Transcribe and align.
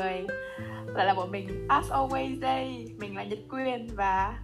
người. 0.00 0.26
Lại 0.94 1.06
là 1.06 1.14
bọn 1.14 1.30
mình 1.30 1.66
as 1.68 1.92
always 1.92 2.40
đây 2.40 2.94
Mình 2.98 3.16
là 3.16 3.24
Nhật 3.24 3.38
Quyên 3.48 3.88
và 3.94 4.38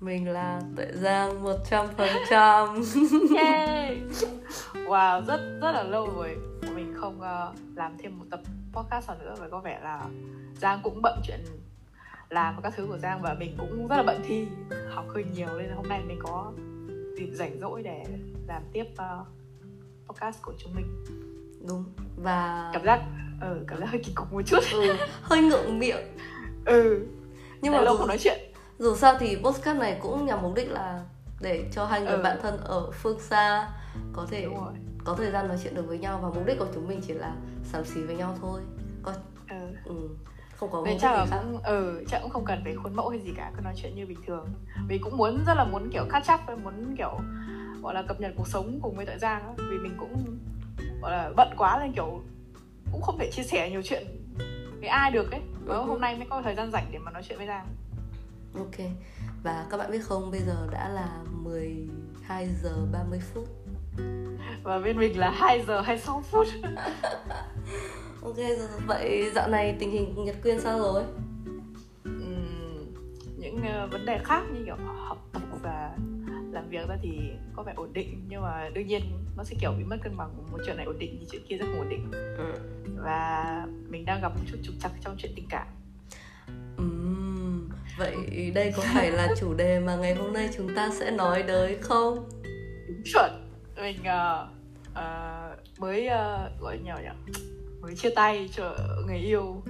Mình 0.00 0.28
là 0.28 0.60
Tuệ 0.76 0.86
Giang 0.92 1.44
100% 1.44 3.36
Yay! 3.36 4.00
Wow, 4.74 5.24
rất 5.24 5.58
rất 5.62 5.72
là 5.72 5.82
lâu 5.82 6.10
rồi 6.16 6.36
Bọn 6.62 6.74
mình 6.74 6.94
không 6.96 7.20
uh, 7.20 7.76
làm 7.76 7.96
thêm 7.98 8.18
một 8.18 8.24
tập 8.30 8.40
podcast 8.72 9.08
nào 9.08 9.16
nữa 9.20 9.34
Và 9.38 9.48
có 9.48 9.60
vẻ 9.60 9.80
là 9.82 10.04
Giang 10.60 10.80
cũng 10.82 11.02
bận 11.02 11.20
chuyện 11.26 11.40
làm 12.28 12.62
các 12.62 12.72
thứ 12.76 12.86
của 12.86 12.98
Giang 12.98 13.22
Và 13.22 13.34
mình 13.34 13.54
cũng 13.58 13.88
rất 13.88 13.96
là 13.96 14.02
bận 14.02 14.20
thi 14.24 14.46
Học 14.90 15.04
hơi 15.08 15.24
nhiều 15.34 15.48
nên 15.58 15.70
hôm 15.70 15.88
nay 15.88 16.02
mình 16.06 16.18
có 16.22 16.52
dịp 17.18 17.30
rảnh 17.32 17.60
rỗi 17.60 17.82
để 17.82 18.04
làm 18.48 18.62
tiếp 18.72 18.84
uh, 18.92 19.26
podcast 20.08 20.42
của 20.42 20.54
chúng 20.58 20.74
mình 20.74 21.04
Đúng. 21.60 21.84
Và 22.16 22.70
Cảm 22.72 22.84
giác 22.84 23.00
ừ, 23.40 23.64
cảm 23.68 23.80
giác 23.80 23.86
hơi 23.86 24.00
kỳ 24.04 24.12
cục 24.14 24.32
một 24.32 24.42
chút. 24.46 24.58
Ừ, 24.72 24.96
hơi 25.22 25.42
ngượng 25.42 25.78
miệng. 25.78 26.18
Ừ. 26.64 27.06
Nhưng 27.62 27.72
mà 27.72 27.78
mà 27.78 27.84
lâu 27.84 27.94
dù, 27.94 27.98
không 27.98 28.08
nói 28.08 28.18
chuyện. 28.20 28.38
dù 28.78 28.96
sao 28.96 29.14
thì 29.20 29.36
podcast 29.44 29.78
này 29.78 29.98
cũng 30.02 30.26
nhằm 30.26 30.42
mục 30.42 30.54
đích 30.54 30.70
là 30.70 31.04
để 31.40 31.64
cho 31.72 31.84
hai 31.86 32.00
người 32.00 32.12
Ừ. 32.16 32.22
bạn 32.22 32.38
thân 32.42 32.56
ở 32.64 32.90
phương 32.90 33.20
xa 33.20 33.68
có 34.12 34.26
thể 34.30 34.46
có 35.04 35.14
thời 35.14 35.30
gian 35.30 35.48
nói 35.48 35.58
chuyện 35.62 35.74
được 35.74 35.84
với 35.88 35.98
nhau 35.98 36.18
và 36.22 36.28
mục 36.28 36.46
đích 36.46 36.58
của 36.58 36.66
chúng 36.74 36.88
mình 36.88 37.00
chỉ 37.06 37.12
là 37.14 37.34
sắm 37.64 37.84
xí 37.84 38.00
với 38.02 38.16
nhau 38.16 38.36
thôi. 38.40 38.60
Có 39.02 39.12
ừ. 39.50 39.56
ừ, 39.84 39.94
không 40.56 40.70
có 40.72 40.78
mục 40.78 40.88
chắc 41.00 41.10
đích 41.24 41.30
là 41.30 41.42
cũng 41.42 41.62
ừ, 41.62 42.04
chắc 42.08 42.18
cũng 42.22 42.30
không 42.30 42.44
cần 42.44 42.60
phải 42.64 42.74
khuôn 42.82 42.96
mẫu 42.96 43.08
hay 43.08 43.20
gì 43.20 43.32
cả 43.36 43.52
cứ 43.56 43.60
nói 43.62 43.74
chuyện 43.76 43.94
như 43.96 44.06
bình 44.06 44.18
thường. 44.26 44.48
Vì 44.88 44.98
cũng 44.98 45.16
muốn 45.16 45.44
rất 45.46 45.54
là 45.56 45.64
muốn 45.64 45.90
kiểu 45.92 46.04
catch 46.10 46.30
up 46.34 46.58
muốn 46.64 46.94
kiểu 46.98 47.18
gọi 47.82 47.94
là 47.94 48.02
cập 48.02 48.20
nhật 48.20 48.32
cuộc 48.36 48.48
sống 48.48 48.78
cùng 48.82 48.96
với 48.96 49.06
tội 49.06 49.18
giang 49.18 49.54
vì 49.56 49.78
mình 49.78 49.96
cũng 49.98 50.38
gọi 51.06 51.16
là 51.16 51.30
bận 51.36 51.48
quá 51.56 51.78
nên 51.82 51.92
kiểu 51.92 52.20
cũng 52.92 53.02
không 53.02 53.18
thể 53.18 53.30
chia 53.32 53.42
sẻ 53.42 53.70
nhiều 53.70 53.82
chuyện 53.84 54.06
với 54.80 54.88
ai 54.88 55.10
được 55.10 55.30
ấy. 55.32 55.40
Và 55.66 55.74
Ừ. 55.76 55.82
hôm 55.82 56.00
nay 56.00 56.16
mới 56.16 56.26
có 56.30 56.42
thời 56.42 56.54
gian 56.54 56.70
rảnh 56.70 56.86
để 56.92 56.98
mà 56.98 57.10
nói 57.10 57.22
chuyện 57.28 57.38
với 57.38 57.46
giang. 57.46 57.66
Ok. 58.58 58.86
Và 59.42 59.66
các 59.70 59.76
bạn 59.76 59.90
biết 59.90 59.98
không 60.02 60.30
bây 60.30 60.40
giờ 60.40 60.66
đã 60.72 60.88
là 60.88 61.08
12 61.42 62.48
giờ 62.62 62.76
30 62.92 63.20
phút. 63.34 63.44
Và 64.62 64.78
bên 64.78 64.98
mình 64.98 65.18
là 65.18 65.30
2 65.30 65.64
giờ 65.66 65.80
26 65.80 66.20
phút. 66.30 66.46
Ok 68.22 68.36
vậy 68.86 69.30
dạo 69.34 69.48
này 69.48 69.76
tình 69.78 69.90
hình 69.90 70.24
Nhật 70.24 70.36
Quyên 70.42 70.60
sao 70.60 70.78
rồi? 70.78 71.02
Những 73.38 73.62
ờ, 73.62 73.88
vấn 73.92 74.06
đề 74.06 74.18
khác 74.24 74.42
như 74.52 74.64
kiểu 74.64 74.76
học 74.96 75.18
tập 75.32 75.42
và 75.62 75.96
việc 76.86 76.94
ra 76.94 76.96
thì 77.02 77.30
có 77.56 77.62
vẻ 77.62 77.72
ổn 77.76 77.92
định. 77.92 78.24
Nhưng 78.28 78.42
mà 78.42 78.70
đương 78.74 78.86
nhiên 78.86 79.02
nó 79.36 79.44
sẽ 79.44 79.56
kiểu 79.60 79.72
bị 79.78 79.84
mất 79.84 79.96
cân 80.02 80.16
bằng 80.16 80.30
một 80.52 80.58
chuyện 80.66 80.76
này 80.76 80.86
ổn 80.86 80.98
định 80.98 81.16
thì 81.20 81.26
chuyện 81.32 81.42
kia 81.48 81.56
rất 81.56 81.66
không 81.66 81.78
ổn 81.78 81.88
định. 81.88 82.10
Ừ. 82.12 82.54
và 82.96 83.66
mình 83.88 84.04
đang 84.04 84.20
gặp 84.22 84.28
một 84.28 84.40
chút 84.46 84.58
trục 84.62 84.74
trặc 84.80 84.92
trong 85.00 85.16
chuyện 85.18 85.32
tình 85.36 85.46
cảm. 85.50 85.66
Ừm, 86.76 87.68
vậy 87.98 88.16
đây 88.54 88.72
có 88.76 88.82
phải 88.94 89.10
là 89.10 89.28
chủ 89.40 89.54
đề 89.54 89.80
mà 89.80 89.96
ngày 89.96 90.14
hôm 90.14 90.32
nay 90.32 90.48
chúng 90.56 90.74
ta 90.76 90.90
sẽ 90.92 91.10
nói 91.10 91.44
tới 91.46 91.78
không? 91.80 92.28
Đúng 92.88 93.02
chuẩn. 93.04 93.30
Mình 93.76 94.04
ờ, 94.04 94.48
ờ, 94.94 95.56
mới 95.78 96.06
ờ, 96.06 96.50
gọi 96.60 96.78
nhờ 96.78 96.94
nhỉ 97.02 97.32
mới 97.80 97.94
chia 97.94 98.10
tay 98.10 98.48
cho 98.52 98.76
người 99.06 99.18
yêu. 99.18 99.62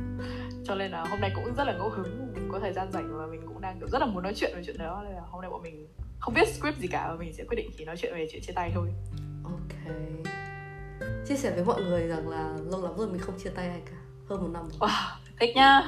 Cho 0.64 0.74
nên 0.74 0.90
là 0.90 1.04
hôm 1.04 1.20
nay 1.20 1.30
cũng 1.34 1.54
rất 1.56 1.64
là 1.64 1.72
ngẫu 1.72 1.88
hứng. 1.88 2.32
Mình 2.34 2.48
có 2.52 2.58
thời 2.60 2.72
gian 2.72 2.92
rảnh 2.92 3.18
và 3.18 3.26
mình 3.26 3.40
cũng 3.46 3.60
đang 3.60 3.78
kiểu 3.78 3.88
rất 3.88 3.98
là 3.98 4.06
muốn 4.06 4.22
nói 4.22 4.32
chuyện 4.36 4.52
về 4.56 4.62
chuyện 4.66 4.78
đó. 4.78 5.02
Nên 5.04 5.14
là 5.14 5.22
hôm 5.30 5.40
nay 5.40 5.50
bọn 5.50 5.62
mình 5.62 5.86
không 6.18 6.34
biết 6.34 6.48
script 6.48 6.78
gì 6.78 6.88
cả 6.88 7.08
và 7.08 7.14
mình 7.14 7.32
sẽ 7.32 7.44
quyết 7.44 7.56
định 7.56 7.70
chỉ 7.78 7.84
nói 7.84 7.96
chuyện 7.96 8.14
về 8.14 8.26
chuyện 8.32 8.42
chia 8.42 8.52
tay 8.52 8.70
thôi 8.74 8.88
ok 9.44 9.94
chia 11.28 11.36
sẻ 11.36 11.50
với 11.54 11.64
mọi 11.64 11.82
người 11.82 12.06
rằng 12.06 12.28
là 12.28 12.50
lâu 12.70 12.82
lắm 12.82 12.92
rồi 12.96 13.08
mình 13.08 13.20
không 13.20 13.38
chia 13.38 13.50
tay 13.50 13.68
ai 13.68 13.80
cả 13.86 13.96
hơn 14.28 14.42
một 14.42 14.48
năm 14.52 14.62
rồi. 14.68 14.88
Wow, 14.90 15.16
thích 15.40 15.56
nhá 15.56 15.82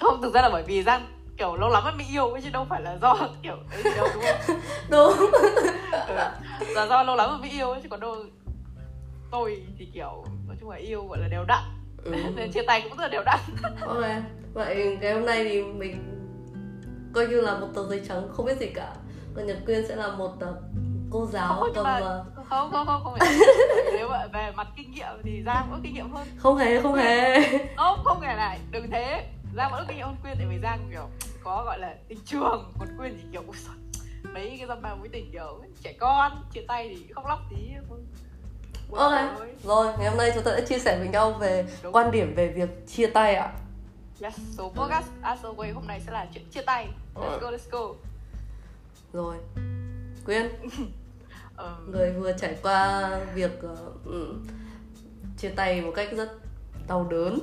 Không, 0.00 0.22
thực 0.22 0.34
ra 0.34 0.42
là 0.42 0.50
bởi 0.52 0.62
vì 0.62 0.82
Giang 0.82 1.06
kiểu 1.38 1.56
lâu 1.56 1.70
lắm 1.70 1.82
mới 1.84 2.06
yêu 2.10 2.38
chứ 2.42 2.50
đâu 2.52 2.66
phải 2.70 2.82
là 2.82 2.98
do 3.02 3.28
kiểu 3.42 3.56
gì 3.76 3.90
đâu 3.96 4.08
đúng 4.14 4.22
không? 4.46 4.56
đúng 4.90 5.30
Ừ. 6.08 6.14
Là 6.74 6.86
do 6.86 7.02
lâu 7.02 7.16
lắm 7.16 7.40
mới 7.40 7.50
yêu 7.50 7.74
chứ 7.82 7.88
còn 7.88 8.00
đâu 8.00 8.16
tôi 9.30 9.62
thì 9.78 9.88
kiểu 9.94 10.24
nói 10.46 10.56
chung 10.60 10.70
là 10.70 10.76
yêu 10.76 11.06
gọi 11.06 11.18
là 11.18 11.28
đều 11.28 11.44
đặn 11.44 11.62
ừ. 12.04 12.12
nên 12.36 12.52
chia 12.52 12.62
tay 12.66 12.80
cũng 12.82 12.98
rất 12.98 13.02
là 13.02 13.08
đều 13.08 13.22
đặn 13.26 13.38
ok 13.80 14.04
vậy 14.54 14.98
ngày 15.00 15.12
hôm 15.14 15.26
nay 15.26 15.44
thì 15.44 15.62
mình 15.62 16.20
coi 17.14 17.26
như 17.26 17.40
là 17.40 17.58
một 17.58 17.68
tờ 17.74 17.88
giấy 17.88 18.02
trắng 18.08 18.28
không 18.32 18.46
biết 18.46 18.58
gì 18.60 18.66
cả 18.66 18.92
còn 19.36 19.46
Nhật 19.46 19.56
Quyên 19.66 19.86
sẽ 19.88 19.96
là 19.96 20.08
một 20.08 20.32
uh, 20.36 20.56
cô 21.10 21.26
giáo 21.26 21.56
Không, 21.60 21.72
cầm 21.74 21.84
mà- 21.84 21.98
ờ, 22.00 22.24
không 22.48 22.70
không 22.70 22.86
không 22.86 23.02
không 23.04 23.14
nếu 23.92 24.08
mà 24.08 24.26
về 24.32 24.50
mặt 24.56 24.66
kinh 24.76 24.90
nghiệm 24.90 25.08
thì 25.24 25.42
Giang 25.46 25.68
có 25.70 25.78
kinh 25.82 25.94
nghiệm 25.94 26.10
hơn 26.10 26.26
không 26.36 26.56
hề 26.56 26.80
không 26.82 26.94
hề 26.94 27.40
không 27.76 27.98
không 28.04 28.20
hề 28.20 28.36
này 28.36 28.58
đừng 28.70 28.90
thế 28.90 29.26
Giang 29.56 29.70
vẫn 29.72 29.80
có 29.80 29.84
kinh 29.88 29.96
nghiệm 29.96 30.06
hơn 30.06 30.16
Quyên 30.22 30.34
tại 30.38 30.46
vì 30.50 30.58
Giang 30.62 30.88
kiểu 30.90 31.08
có 31.44 31.62
gọi 31.64 31.78
là 31.78 31.94
tình 32.08 32.18
trường 32.24 32.72
còn 32.78 32.88
Quyên 32.98 33.16
thì 33.16 33.24
kiểu 33.32 33.42
"Ui 33.46 33.56
mấy 34.34 34.54
cái 34.58 34.66
dăm 34.68 34.82
ba 34.82 34.94
mối 34.94 35.08
tình 35.12 35.30
kiểu 35.32 35.62
trẻ 35.82 35.92
con 36.00 36.32
chia 36.52 36.64
tay 36.68 36.88
thì 36.88 37.12
khóc 37.14 37.24
lóc 37.28 37.38
tí 37.50 37.56
thôi. 37.88 37.98
Buồn 38.90 38.98
ok 39.00 39.12
thôi. 39.38 39.48
rồi 39.62 39.92
ngày 39.98 40.08
hôm 40.08 40.18
nay 40.18 40.30
chúng 40.34 40.44
ta 40.44 40.50
đã 40.50 40.60
chia 40.60 40.78
sẻ 40.78 40.98
với 40.98 41.08
nhau 41.08 41.30
về 41.32 41.64
Đúng. 41.82 41.92
quan 41.92 42.10
điểm 42.10 42.34
về 42.34 42.48
việc 42.48 42.86
chia 42.88 43.06
tay 43.06 43.34
ạ 43.34 43.52
Yes, 44.22 44.34
số 44.58 44.68
podcast 44.68 45.06
As 45.22 45.44
Away 45.44 45.74
hôm 45.74 45.86
nay 45.86 46.00
sẽ 46.06 46.12
là 46.12 46.26
chuyện 46.34 46.44
chia 46.50 46.62
tay. 46.62 46.88
Let's 47.14 47.38
go, 47.40 47.50
let's 47.50 47.70
go. 47.70 47.94
Rồi. 49.14 49.36
Quyên. 50.24 50.46
Ờm, 51.56 51.90
người 51.90 52.12
vừa 52.12 52.32
trải 52.32 52.56
qua 52.62 53.10
việc 53.34 53.62
ờ, 53.62 53.76
ừ, 54.04 54.34
chia 55.38 55.48
tay 55.48 55.80
một 55.80 55.92
cách 55.94 56.08
rất 56.12 56.38
đau 56.88 57.06
đớn. 57.10 57.38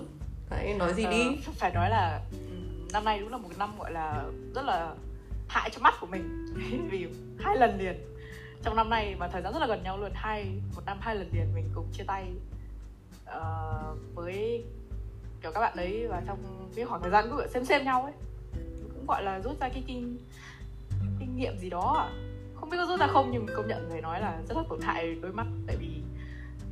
Hãy 0.49 0.73
nói 0.73 0.93
gì 0.93 1.03
ờ, 1.03 1.11
đi. 1.11 1.37
phải 1.53 1.73
nói 1.73 1.89
là 1.89 2.21
ừm, 2.31 2.87
năm 2.93 3.05
nay 3.05 3.19
đúng 3.19 3.31
là 3.31 3.37
một 3.37 3.49
năm 3.57 3.77
gọi 3.79 3.91
là 3.91 4.23
rất 4.55 4.65
là 4.65 4.95
hại 5.47 5.69
cho 5.69 5.79
mắt 5.81 5.93
của 6.01 6.07
mình. 6.07 6.45
Vì 6.91 7.07
hai 7.39 7.57
lần 7.57 7.79
liền. 7.79 7.95
Trong 8.63 8.75
năm 8.75 8.89
nay 8.89 9.15
và 9.19 9.27
thời 9.27 9.41
gian 9.41 9.53
rất 9.53 9.59
là 9.59 9.67
gần 9.67 9.83
nhau 9.83 9.97
luôn 9.97 10.11
hai 10.13 10.45
một 10.75 10.81
năm 10.85 10.97
hai 11.01 11.15
lần 11.15 11.29
liền 11.33 11.53
mình 11.55 11.69
cùng 11.75 11.87
chia 11.93 12.03
tay 12.07 12.27
ờ, 13.25 13.95
với 14.13 14.63
kiểu 15.41 15.51
các 15.51 15.59
bạn 15.59 15.73
đấy. 15.75 16.07
Và 16.09 16.21
trong 16.27 16.69
cái 16.75 16.85
khoảng 16.85 17.01
thời 17.01 17.11
gian 17.11 17.29
cũng 17.29 17.47
xem 17.49 17.65
xem 17.65 17.85
nhau 17.85 18.03
ấy 18.03 18.13
cũng 18.93 19.05
gọi 19.07 19.23
là 19.23 19.39
rút 19.39 19.59
ra 19.59 19.69
cái 19.69 19.83
kinh 19.87 20.17
nghiệm 21.41 21.57
gì 21.57 21.69
đó 21.69 22.09
không 22.55 22.69
biết 22.69 22.77
có 22.77 22.85
rút 22.85 22.99
ra 22.99 23.07
không 23.07 23.29
nhưng 23.31 23.45
công 23.55 23.67
nhận 23.67 23.89
người 23.89 24.01
nói 24.01 24.21
là 24.21 24.41
rất 24.49 24.57
là 24.57 24.63
tổn 24.69 24.81
hại 24.81 25.15
đôi 25.21 25.31
mắt. 25.31 25.47
Tại 25.67 25.75
vì 25.79 25.89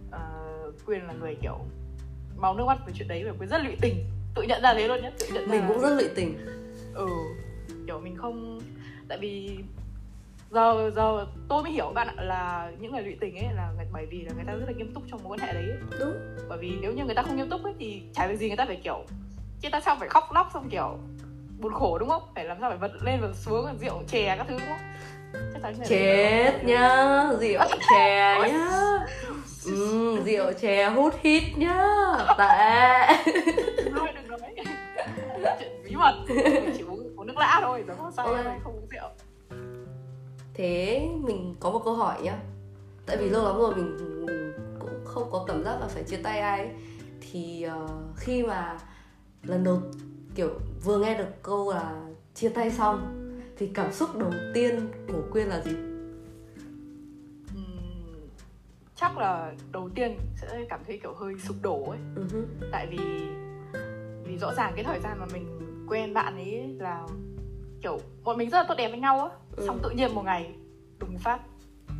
uh, 0.09 0.85
quyên 0.85 1.01
là 1.01 1.13
người 1.13 1.35
kiểu 1.41 1.57
máu 2.37 2.53
nước 2.55 2.65
mắt 2.65 2.77
với 2.85 2.93
chuyện 2.97 3.07
đấy 3.07 3.23
và 3.23 3.33
quyên 3.37 3.49
rất 3.49 3.61
lụy 3.63 3.75
tình. 3.81 4.05
Tự 4.35 4.41
nhận 4.41 4.61
ra 4.61 4.73
thế 4.73 4.87
luôn 4.87 5.01
nhé 5.01 5.11
tự 5.19 5.27
nhận 5.33 5.45
ra 5.45 5.51
mình 5.51 5.61
là- 5.61 5.67
cũng 5.67 5.79
rất 5.81 5.93
lụy 5.95 6.09
tình. 6.15 6.37
Ừ 6.93 7.07
kiểu 7.87 7.99
mình 7.99 8.15
không 8.15 8.61
tại 9.07 9.17
vì 9.17 9.57
giờ 10.51 10.91
giờ 10.95 11.25
tôi 11.47 11.63
mới 11.63 11.71
hiểu 11.71 11.91
bạn 11.95 12.07
ạ 12.07 12.23
là 12.23 12.71
những 12.79 12.91
người 12.91 13.01
lụy 13.01 13.17
tình 13.19 13.35
ấy 13.35 13.53
là 13.55 13.71
người- 13.77 13.87
bởi 13.93 14.05
vì 14.05 14.21
là 14.21 14.31
người 14.35 14.43
ta 14.47 14.53
rất 14.53 14.65
là 14.65 14.71
nghiêm 14.71 14.93
túc 14.93 15.03
trong 15.11 15.23
mối 15.23 15.37
quan 15.37 15.47
hệ 15.47 15.53
đấy. 15.53 15.77
Đúng. 15.99 16.13
Bởi 16.49 16.57
vì 16.57 16.77
nếu 16.81 16.93
như 16.93 17.05
người 17.05 17.15
ta 17.15 17.21
không 17.21 17.35
nghiêm 17.35 17.49
túc 17.49 17.63
ấy 17.63 17.73
thì 17.79 18.01
chả 18.13 18.27
việc 18.27 18.35
gì 18.37 18.47
người 18.47 18.57
ta 18.57 18.65
phải 18.65 18.79
kiểu 18.83 19.05
chứ 19.61 19.69
ta 19.71 19.81
sao 19.81 19.95
phải 19.99 20.09
khóc 20.09 20.23
lóc 20.33 20.49
xong 20.53 20.69
kiểu 20.69 20.97
buồn 21.59 21.73
khổ 21.73 21.97
đúng 21.97 22.09
không? 22.09 22.23
Phải 22.35 22.45
làm 22.45 22.57
sao 22.61 22.69
phải 22.69 22.77
vật 22.77 22.91
lên 23.01 23.21
vật 23.21 23.33
xuống 23.35 23.77
rượu 23.81 24.03
chè 24.07 24.35
các 24.37 24.45
thứ 24.49 24.57
đúng 24.59 24.67
không? 24.67 24.79
Chết 25.87 26.63
nhá 26.63 27.25
rượu 27.39 27.61
chè 27.89 28.39
nhá. 28.51 28.69
Ừ, 29.65 30.17
rượu 30.25 30.53
chè 30.61 30.89
hút 30.89 31.13
hít 31.21 31.43
nhá. 31.57 31.85
Tệ 32.37 33.07
nói 33.91 34.13
đừng 34.15 34.27
nói. 34.27 34.39
Chuyện 35.59 35.71
bí 35.83 35.95
mật. 35.95 36.25
Chỉ 36.77 36.83
uống, 36.87 37.15
uống 37.17 37.27
nước 37.27 37.37
lã 37.37 37.59
thôi 37.61 37.83
sao 38.15 38.25
Ok. 38.25 38.37
okay. 38.37 38.59
không 38.63 38.73
uống 38.73 38.87
rượu? 38.89 39.09
Thế 40.53 41.07
mình 41.21 41.55
có 41.59 41.69
một 41.69 41.81
câu 41.85 41.93
hỏi 41.93 42.21
nhá. 42.21 42.37
Tại 43.05 43.17
vì 43.17 43.29
lâu 43.29 43.45
lắm 43.45 43.57
rồi 43.57 43.75
mình 43.75 43.97
cũng 44.79 45.05
không 45.05 45.31
có 45.31 45.45
cảm 45.47 45.63
giác 45.63 45.81
là 45.81 45.87
phải 45.87 46.03
chia 46.03 46.17
tay 46.17 46.39
ai 46.39 46.59
ấy. 46.59 46.69
thì 47.21 47.63
ờ, 47.63 47.87
khi 48.15 48.43
mà 48.43 48.77
lần 49.43 49.63
đầu 49.63 49.81
kiểu 50.39 50.59
vừa 50.83 50.99
nghe 50.99 51.17
được 51.17 51.43
câu 51.43 51.71
là 51.71 52.07
chia 52.33 52.49
tay 52.49 52.71
xong 52.71 53.25
thì 53.57 53.67
cảm 53.73 53.91
xúc 53.93 54.09
đầu 54.19 54.31
tiên 54.53 54.79
của 55.07 55.21
quyên 55.31 55.47
là 55.47 55.61
gì 55.61 55.71
chắc 58.95 59.17
là 59.17 59.53
đầu 59.71 59.89
tiên 59.95 60.17
sẽ 60.41 60.65
cảm 60.69 60.79
thấy 60.87 60.99
kiểu 61.03 61.13
hơi 61.13 61.33
sụp 61.39 61.57
đổ 61.61 61.83
ấy 61.89 61.99
hứ. 62.15 62.45
tại 62.71 62.87
vì 62.87 62.97
vì 64.23 64.37
rõ 64.37 64.53
ràng 64.53 64.73
cái 64.75 64.83
thời 64.83 64.99
gian 64.99 65.19
mà 65.19 65.25
mình 65.33 65.45
quen 65.89 66.13
bạn 66.13 66.35
ấy 66.35 66.75
là 66.79 67.07
kiểu 67.81 67.99
bọn 68.23 68.37
mình 68.37 68.49
rất 68.49 68.57
là 68.57 68.65
tốt 68.67 68.75
đẹp 68.77 68.89
với 68.89 68.99
nhau 68.99 69.19
á 69.23 69.29
Ừ. 69.57 69.63
xong 69.67 69.79
tự 69.83 69.89
nhiên 69.89 70.15
một 70.15 70.21
ngày 70.25 70.53
đùng 70.99 71.17
phát 71.17 71.39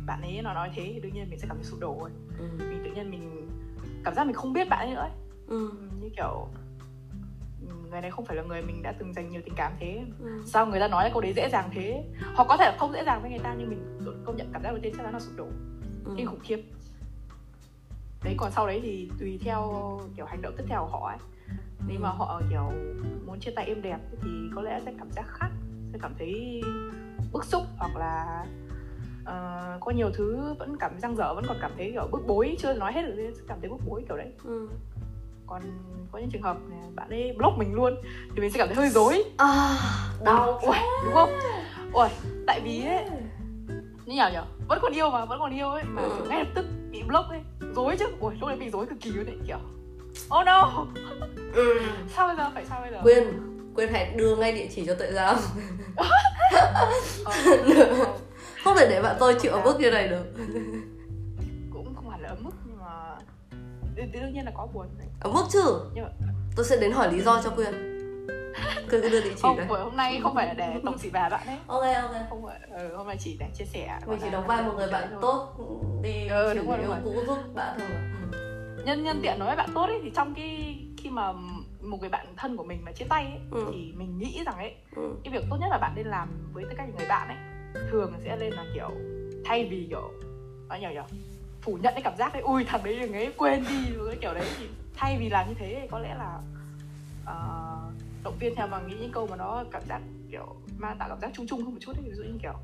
bạn 0.06 0.22
ấy 0.22 0.40
nó 0.42 0.54
nói 0.54 0.70
thế 0.74 0.90
thì 0.94 1.00
đương 1.00 1.12
nhiên 1.14 1.30
mình 1.30 1.38
sẽ 1.38 1.46
cảm 1.48 1.56
thấy 1.56 1.64
sụp 1.64 1.80
đổ 1.80 1.96
rồi 2.00 2.10
ừ. 2.38 2.44
mình 2.58 2.80
tự 2.84 2.90
nhiên 2.94 3.10
mình 3.10 3.48
cảm 4.04 4.14
giác 4.14 4.24
mình 4.24 4.34
không 4.34 4.52
biết 4.52 4.68
bạn 4.68 4.86
ấy 4.86 4.94
nữa 4.94 5.00
ấy. 5.00 5.10
Ừ. 5.48 5.70
như 6.02 6.08
kiểu 6.16 6.48
người 7.90 8.00
này 8.00 8.10
không 8.10 8.24
phải 8.24 8.36
là 8.36 8.42
người 8.42 8.62
mình 8.62 8.82
đã 8.82 8.92
từng 8.98 9.12
dành 9.14 9.30
nhiều 9.30 9.40
tình 9.44 9.54
cảm 9.56 9.72
thế 9.80 10.04
Ừ. 10.20 10.42
sao 10.46 10.66
người 10.66 10.80
ta 10.80 10.88
nói 10.88 11.04
là 11.04 11.10
câu 11.12 11.20
đấy 11.20 11.32
dễ 11.36 11.48
dàng 11.52 11.70
thế 11.72 12.04
hoặc 12.34 12.44
có 12.48 12.56
thể 12.56 12.64
là 12.64 12.76
không 12.78 12.92
dễ 12.92 13.04
dàng 13.04 13.20
với 13.22 13.30
người 13.30 13.38
ta 13.38 13.54
nhưng 13.58 13.70
mình 13.70 13.98
công 14.24 14.36
nhận 14.36 14.50
cảm 14.52 14.62
giác 14.62 14.70
đầu 14.70 14.78
tiên 14.82 14.92
chắc 14.96 15.02
chắn 15.02 15.12
là 15.12 15.20
sụp 15.20 15.36
đổ 15.36 15.46
Ừ. 16.04 16.14
kinh 16.16 16.26
khủng 16.26 16.40
khiếp 16.42 16.62
đấy 18.24 18.34
còn 18.38 18.50
sau 18.50 18.66
đấy 18.66 18.80
thì 18.82 19.10
tùy 19.20 19.40
theo 19.44 19.72
kiểu 20.16 20.26
hành 20.26 20.42
động 20.42 20.54
tiếp 20.58 20.64
theo 20.68 20.80
của 20.80 20.98
họ 20.98 21.08
ấy 21.08 21.18
nếu 21.88 21.96
Ừ. 21.98 22.02
mà 22.02 22.08
họ 22.08 22.42
kiểu 22.50 22.70
muốn 23.26 23.40
chia 23.40 23.50
tay 23.56 23.64
êm 23.66 23.82
đẹp 23.82 23.98
thì 24.22 24.30
có 24.54 24.62
lẽ 24.62 24.80
sẽ 24.84 24.92
cảm 24.98 25.10
giác 25.12 25.24
khác 25.28 25.48
sẽ 25.92 25.98
cảm 26.02 26.14
thấy 26.18 26.62
bức 27.32 27.44
xúc 27.44 27.62
hoặc 27.78 27.96
là 27.96 28.44
ờ, 29.24 29.78
có 29.80 29.90
nhiều 29.90 30.10
thứ 30.14 30.54
vẫn 30.58 30.76
cảm 30.80 30.90
thấy 30.90 31.00
răng 31.00 31.16
dở 31.16 31.34
vẫn 31.34 31.44
còn 31.48 31.56
cảm 31.60 31.72
thấy 31.76 31.90
kiểu 31.92 32.08
bức 32.12 32.22
bối 32.26 32.56
chưa 32.58 32.72
nói 32.74 32.92
hết 32.92 33.02
được 33.02 33.32
cảm 33.48 33.60
thấy 33.60 33.70
bức 33.70 33.80
bối 33.86 34.04
kiểu 34.08 34.16
đấy 34.16 34.32
ừ. 34.44 34.68
Còn 35.50 35.62
có 36.12 36.18
những 36.18 36.30
trường 36.30 36.42
hợp 36.42 36.56
này, 36.70 36.78
bạn 36.94 37.10
ấy 37.10 37.32
block 37.38 37.58
mình 37.58 37.74
luôn 37.74 37.96
thì 38.34 38.40
mình 38.40 38.50
sẽ 38.50 38.58
cảm 38.58 38.68
thấy 38.68 38.76
hơi 38.76 38.88
dối 38.88 39.24
à 39.36 39.78
đau 40.24 40.58
Ui, 40.62 40.76
đúng 41.04 41.14
không? 41.14 41.30
Ui 41.92 42.08
tại 42.46 42.60
vì 42.64 42.84
ấy 42.84 43.04
như 44.06 44.16
nào 44.16 44.30
nhở 44.32 44.44
vẫn 44.68 44.78
còn 44.82 44.92
yêu 44.92 45.10
mà 45.10 45.24
vẫn 45.24 45.38
còn 45.40 45.54
yêu 45.56 45.70
ấy 45.70 45.82
mà 45.84 46.02
Ừ. 46.02 46.10
kiểu 46.16 46.26
ngay 46.26 46.38
lập 46.44 46.50
tức 46.54 46.66
bị 46.90 47.02
block 47.02 47.28
ấy. 47.28 47.40
Dối 47.74 47.96
chứ. 47.98 48.04
Ui 48.20 48.34
lúc 48.40 48.48
đấy 48.48 48.56
mình 48.58 48.70
dối 48.70 48.86
cực 48.86 49.00
kỳ 49.00 49.10
luôn 49.10 49.26
đấy 49.26 49.36
kiểu 49.46 49.58
oh 50.40 50.46
no. 50.46 50.86
Ừ. 51.54 51.80
sao 52.08 52.26
bây 52.26 52.36
giờ? 52.36 52.50
Phải 52.54 52.64
sao 52.66 52.80
bây 52.80 52.90
giờ? 52.90 53.00
Quyên 53.02 53.24
quyên 53.74 53.88
hãy 53.92 54.14
đưa 54.16 54.36
ngay 54.36 54.52
địa 54.52 54.68
chỉ 54.74 54.86
cho 54.86 54.94
tuệ 54.94 55.12
giang 55.12 55.36
Ờ, 57.24 57.32
không 58.64 58.76
thể 58.76 58.86
để 58.90 59.02
bạn 59.02 59.16
tôi 59.20 59.34
chịu 59.40 59.52
ở 59.52 59.60
mức 59.64 59.80
như 59.80 59.90
này 59.90 60.08
được. 60.08 60.24
Cũng 61.72 61.94
không 61.94 62.10
hẳn 62.10 62.20
là 62.20 62.28
ở 62.28 62.36
mức 62.40 62.50
đương 64.06 64.32
nhiên 64.32 64.44
là 64.44 64.50
có 64.54 64.66
buồn 64.74 64.86
đấy 64.98 65.06
ở 65.20 65.30
mức 65.32 65.44
chứ? 65.50 65.62
Nhưng 65.94 66.04
mà 66.04 66.10
tôi 66.56 66.66
sẽ 66.66 66.76
đến 66.80 66.92
hỏi 66.92 67.12
lý 67.12 67.20
do 67.20 67.42
cho 67.42 67.50
quyên. 67.50 67.72
Quyên 68.90 69.02
cứ 69.02 69.08
đưa 69.08 69.20
địa 69.20 69.30
chỉ 69.34 69.40
không 69.42 69.58
buổi 69.68 69.80
hôm 69.80 69.96
nay 69.96 70.20
không 70.22 70.34
phải 70.34 70.46
là 70.46 70.52
để 70.54 70.80
tổng 70.84 70.98
xỉ 70.98 71.10
bà 71.10 71.28
bạn 71.28 71.46
ấy. 71.46 71.56
Ok 71.66 71.82
ok. 72.02 72.14
Không 72.30 72.46
phải 72.46 72.60
ừ, 72.70 72.96
hôm 72.96 73.06
nay 73.06 73.16
chỉ 73.20 73.36
để 73.40 73.46
chia 73.54 73.64
sẻ 73.64 73.98
mình 74.06 74.18
chỉ 74.22 74.30
đóng 74.30 74.46
vai 74.46 74.62
một 74.62 74.72
người 74.76 74.88
bạn 74.92 75.18
tốt 75.20 75.56
đi 76.02 76.28
Ừ, 76.28 76.54
đúng 76.54 76.68
rồi, 76.68 76.78
đúng 76.84 76.96
cũ 77.04 77.22
giúp 77.26 77.38
bạn 77.54 77.76
thôi. 77.78 77.88
Nhân 78.84 79.02
nhân 79.04 79.20
tiện 79.22 79.38
nói 79.38 79.46
với 79.48 79.56
bạn 79.56 79.70
tốt 79.74 79.86
ấy 79.86 80.00
thì 80.02 80.10
trong 80.16 80.34
cái 80.34 80.78
khi 80.98 81.10
mà 81.10 81.32
một 81.80 81.96
người 82.00 82.08
bạn 82.08 82.26
thân 82.36 82.56
của 82.56 82.64
mình 82.64 82.84
mà 82.84 82.92
chia 82.92 83.04
tay 83.08 83.24
ấy, 83.24 83.40
Ừ. 83.50 83.66
thì 83.72 83.92
mình 83.96 84.18
nghĩ 84.18 84.42
rằng 84.46 84.56
ấy 84.56 84.74
ừ. 84.96 85.14
cái 85.24 85.32
việc 85.32 85.44
tốt 85.50 85.56
nhất 85.60 85.66
là 85.70 85.78
bạn 85.78 85.92
nên 85.96 86.06
làm 86.06 86.28
với 86.52 86.64
tất 86.64 86.74
cả 86.76 86.86
những 86.86 86.96
người 86.96 87.08
bạn 87.08 87.28
ấy 87.28 87.36
thường 87.90 88.12
sẽ 88.24 88.36
lên 88.36 88.52
là 88.52 88.64
kiểu 88.74 88.90
thay 89.44 89.68
vì 89.70 89.86
kiểu 89.90 90.10
nói 90.68 90.80
nhở 90.80 90.90
nhở 90.90 91.02
phủ 91.62 91.78
nhận 91.82 91.94
cái 91.94 92.02
cảm 92.02 92.16
giác 92.16 92.32
đấy. 92.32 92.42
Ui 92.42 92.64
thằng 92.64 92.84
đấy 92.84 92.98
đừng 93.00 93.12
ấy 93.12 93.32
quên 93.36 93.64
đi 93.68 93.92
rồi 93.96 94.08
cái 94.10 94.18
kiểu 94.20 94.34
đấy. 94.34 94.46
Thì 94.58 94.68
thay 94.96 95.16
vì 95.20 95.28
làm 95.28 95.48
như 95.48 95.54
thế 95.58 95.78
thì 95.80 95.88
có 95.90 95.98
lẽ 95.98 96.14
là 96.14 96.38
ờ, 97.24 97.36
động 98.24 98.36
viên 98.40 98.54
theo 98.56 98.66
bằng 98.66 98.88
nghĩ 98.88 98.94
những 99.00 99.12
câu 99.12 99.26
mà 99.26 99.36
nó 99.36 99.64
cảm 99.72 99.82
giác 99.88 100.00
kiểu 100.30 100.56
mang 100.78 100.96
tạo 100.98 101.08
cảm 101.08 101.20
giác 101.20 101.30
chung 101.34 101.46
chung 101.46 101.62
hơn 101.62 101.72
một 101.74 101.80
chút 101.80 101.96
ấy. 101.96 102.04
Ví 102.04 102.14
dụ 102.14 102.22
như 102.22 102.38
kiểu 102.42 102.54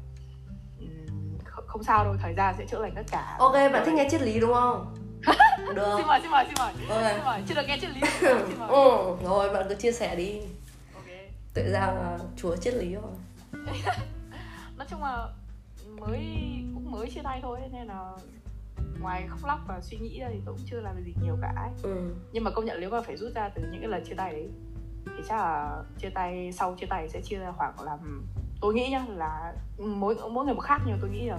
không, 1.45 1.83
sao 1.83 2.05
đâu 2.05 2.17
thời 2.23 2.35
gian 2.35 2.55
sẽ 2.59 2.67
chữa 2.67 2.79
lành 2.79 2.93
tất 2.95 3.03
cả. 3.11 3.37
Ok 3.39 3.53
bạn 3.53 3.83
thích 3.87 3.95
nghe 3.95 4.09
triết 4.11 4.23
lý 4.23 4.41
đúng 4.41 4.53
không? 4.55 4.95
Được. 5.75 5.95
Xin 5.97 6.07
mời 6.07 6.21
xin 6.23 6.31
mời 6.31 6.45
xin 6.45 6.55
mời. 6.59 6.73
Ok. 6.89 7.13
Xin 7.15 7.25
mời. 7.25 7.43
Chưa 7.49 7.55
được 7.55 7.63
nghe 7.67 7.79
triết 7.81 7.91
lý. 7.91 8.01
Xin 8.21 8.59
mời 8.59 8.69
ừ. 8.69 9.17
rồi 9.23 9.55
bạn 9.55 9.67
cứ 9.69 9.75
chia 9.75 9.93
sẻ 9.93 10.17
đi. 10.17 10.41
Giang 11.55 11.97
là 11.97 12.19
chúa 12.37 12.57
triết 12.57 12.75
lý 12.75 12.95
rồi. 12.95 13.13
Nói 14.77 14.87
chung 14.91 15.03
là 15.03 15.29
mới 15.99 16.19
cũng 16.75 16.91
mới 16.91 17.11
chia 17.11 17.23
tay 17.25 17.39
thôi 17.43 17.59
nên 17.73 17.87
là 17.87 18.13
ngoài 19.01 19.27
khóc 19.29 19.39
lóc 19.45 19.59
và 19.69 19.81
suy 19.81 19.99
nghĩ 19.99 20.21
ra 20.21 20.29
thì 20.33 20.41
tôi 20.45 20.55
cũng 20.55 20.65
chưa 20.71 20.81
làm 20.81 20.97
được 20.97 21.03
gì 21.07 21.15
nhiều 21.23 21.37
cả 21.43 21.53
ấy. 21.57 21.71
ừ. 21.83 22.15
nhưng 22.33 22.45
mà 22.45 22.51
công 22.51 22.65
nhận 22.65 22.81
nếu 22.81 22.91
mà 22.91 23.01
phải 23.01 23.17
rút 23.17 23.33
ra 23.35 23.49
từ 23.49 23.63
những 23.73 23.81
cái 23.81 23.89
lần 23.91 24.05
chia 24.05 24.15
tay 24.15 24.33
đấy 24.33 24.49
thì 25.07 25.23
chắc 25.29 25.37
là 25.37 25.83
chia 25.99 26.11
tay 26.11 26.53
sau 26.53 26.75
chia 26.81 26.87
tay 26.87 27.09
sẽ 27.09 27.21
chia 27.23 27.39
ra 27.39 27.53
khoảng 27.53 27.81
là 27.81 27.99
tôi 28.61 28.75
nghĩ 28.75 28.89
nhá 28.91 29.05
là 29.09 29.53
mỗi 29.79 30.17
mỗi 30.31 30.45
người 30.45 30.55
một 30.55 30.61
khác 30.61 30.81
nhưng 30.87 30.99
tôi 31.01 31.11
nghĩ 31.11 31.27
là 31.29 31.39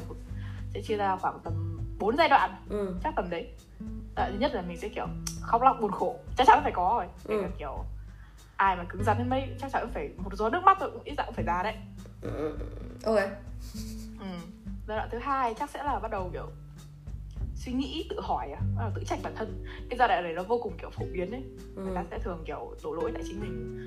sẽ 0.74 0.82
chia 0.82 0.98
ra 0.98 1.16
khoảng 1.16 1.40
tầm 1.44 1.80
4 2.00 2.18
giai 2.18 2.30
đoạn 2.30 2.56
ừ. 2.70 2.96
chắc 3.04 3.14
tầm 3.16 3.30
đấy 3.30 3.54
Tại 4.16 4.32
thứ 4.32 4.38
nhất 4.40 4.52
là 4.54 4.62
mình 4.62 4.78
sẽ 4.78 4.90
kiểu 4.90 5.08
khóc 5.42 5.62
lóc 5.62 5.78
buồn 5.82 5.92
khổ 5.92 6.20
chắc 6.38 6.48
chắn 6.48 6.60
phải 6.64 6.72
có 6.72 6.94
rồi 6.98 7.38
Ừ. 7.38 7.42
cả 7.44 7.50
kiểu 7.58 7.84
ai 8.56 8.76
mà 8.76 8.84
cứng 8.90 9.04
rắn 9.04 9.18
đến 9.18 9.30
mấy 9.30 9.48
chắc 9.60 9.72
chắn 9.72 9.90
phải 9.94 10.10
một 10.18 10.34
giọt 10.36 10.50
nước 10.50 10.64
mắt 10.64 10.80
rồi 10.80 10.92
cũng 10.92 11.04
ít 11.04 11.14
ra 11.18 11.24
cũng 11.26 11.34
phải 11.34 11.46
ra 11.46 11.64
đấy 11.64 11.76
ừ. 12.22 12.58
ok 13.06 13.20
Ừ. 14.20 14.26
Giai 14.88 14.98
đoạn 14.98 15.10
thứ 15.12 15.18
hai 15.18 15.54
chắc 15.60 15.70
sẽ 15.70 15.84
là 15.84 16.00
bắt 16.00 16.12
đầu 16.12 16.30
kiểu 16.34 16.50
suy 17.58 17.74
nghĩ 17.74 18.08
tự 18.10 18.20
hỏi 18.22 18.48
à, 18.80 18.90
tự 18.96 19.04
trách 19.04 19.20
bản 19.24 19.34
thân 19.36 19.64
cái 19.90 19.98
giai 20.00 20.08
đoạn 20.08 20.24
này 20.24 20.34
nó 20.34 20.44
vô 20.44 20.60
cùng 20.64 20.74
kiểu 20.82 20.90
phổ 20.90 21.06
biến 21.14 21.32
ấy 21.32 21.44
ừ. 21.76 21.82
người 21.84 21.96
ta 21.96 22.04
sẽ 22.12 22.20
thường 22.20 22.44
kiểu 22.46 22.76
đổ 22.84 22.94
lỗi 22.94 23.12
tại 23.14 23.24
chính 23.28 23.40
mình 23.42 23.78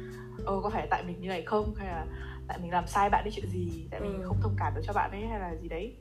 ờ 0.47 0.61
có 0.63 0.71
phải 0.71 0.87
tại 0.91 1.03
mình 1.07 1.21
như 1.21 1.29
này 1.29 1.43
không 1.43 1.75
hay 1.75 1.87
là 1.89 2.07
tại 2.49 2.59
mình 2.59 2.71
làm 2.71 2.87
sai 2.87 3.11
bạn 3.11 3.25
đi 3.25 3.31
chuyện 3.35 3.47
gì 3.51 3.87
tại 3.91 4.01
mình 4.01 4.21
Ừ. 4.23 4.25
không 4.29 4.37
thông 4.43 4.55
cảm 4.59 4.73
được 4.75 4.81
cho 4.87 4.93
bạn 4.93 5.11
ấy 5.11 5.27
hay 5.27 5.41
là 5.41 5.55
gì 5.63 5.69
đấy 5.69 5.95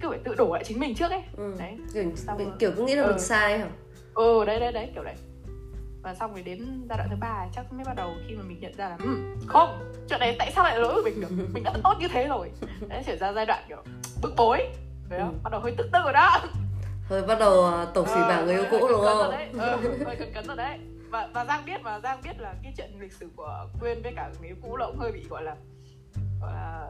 cứ 0.00 0.08
phải 0.10 0.18
tự 0.24 0.34
đổ 0.34 0.54
lại 0.54 0.64
chính 0.64 0.78
mình 0.80 0.94
trước 0.94 1.10
ấy 1.10 1.22
ừ. 1.36 1.54
đấy 1.58 1.76
kiểu, 1.94 2.04
Xong 2.16 2.38
mình 2.38 2.50
kiểu 2.58 2.72
cứ 2.76 2.82
nghĩ 2.86 2.94
là 2.94 3.02
Ừ. 3.02 3.08
mình 3.08 3.18
sai 3.18 3.58
hả 3.58 3.68
ừ 4.14 4.44
đấy 4.44 4.60
đấy 4.60 4.72
đấy 4.72 4.90
kiểu 4.94 5.04
đấy 5.04 5.14
và 6.02 6.14
xong 6.14 6.32
rồi 6.32 6.42
đến 6.42 6.58
giai 6.88 6.98
đoạn 6.98 7.08
thứ 7.10 7.16
ba 7.20 7.46
chắc 7.52 7.72
mới 7.72 7.84
bắt 7.84 7.96
đầu 7.96 8.14
khi 8.28 8.34
mà 8.34 8.42
mình 8.42 8.60
nhận 8.60 8.74
ra 8.76 8.88
là 8.88 8.96
"Ừ, 9.00 9.16
không 9.46 9.78
chuyện 10.08 10.20
này 10.20 10.36
tại 10.38 10.52
sao 10.54 10.64
lại 10.64 10.78
lỗi 10.78 10.94
của 10.94 11.02
mình 11.04 11.20
được 11.20 11.48
mình 11.54 11.62
đã 11.64 11.72
tốt 11.84 11.94
như 12.00 12.08
thế 12.08 12.28
rồi 12.28 12.50
đấy 12.88 13.02
chuyển 13.06 13.18
ra 13.18 13.32
giai 13.32 13.46
đoạn 13.46 13.64
kiểu 13.68 13.78
bức 14.22 14.32
bối 14.36 14.58
đấy 15.08 15.20
không? 15.20 15.32
Ừ. 15.32 15.38
bắt 15.42 15.50
đầu 15.52 15.60
hơi 15.60 15.74
tức 15.78 15.88
tức 15.92 15.98
rồi 16.04 16.12
đó 16.12 16.42
thôi 17.08 17.22
bắt 17.22 17.38
đầu 17.38 17.64
à, 17.64 17.86
tổng 17.94 18.06
xỉ 18.06 18.20
bảng 18.20 18.46
người 18.46 18.54
yêu 18.54 18.64
cũ 18.70 18.88
đúng 18.88 19.00
không? 19.04 19.32
ờ, 19.58 19.78
cấn 20.18 20.32
cấn 20.34 20.46
rồi 20.46 20.56
đấy. 20.56 20.78
Và 21.10 21.28
và 21.32 21.44
giang 21.44 21.64
biết 21.64 21.82
và 21.82 22.00
giang 22.00 22.20
biết 22.22 22.40
là 22.40 22.54
cái 22.62 22.72
chuyện 22.76 22.90
lịch 23.00 23.12
sử 23.12 23.28
của 23.36 23.66
quyên 23.80 24.02
với 24.02 24.12
cả 24.16 24.30
người 24.40 24.48
yêu 24.48 24.56
cũ 24.62 24.76
là 24.76 24.86
cũng 24.86 24.98
hơi 24.98 25.12
bị 25.12 25.26
gọi 25.28 25.42
là 25.42 25.56
gọi 26.40 26.52
là 26.52 26.88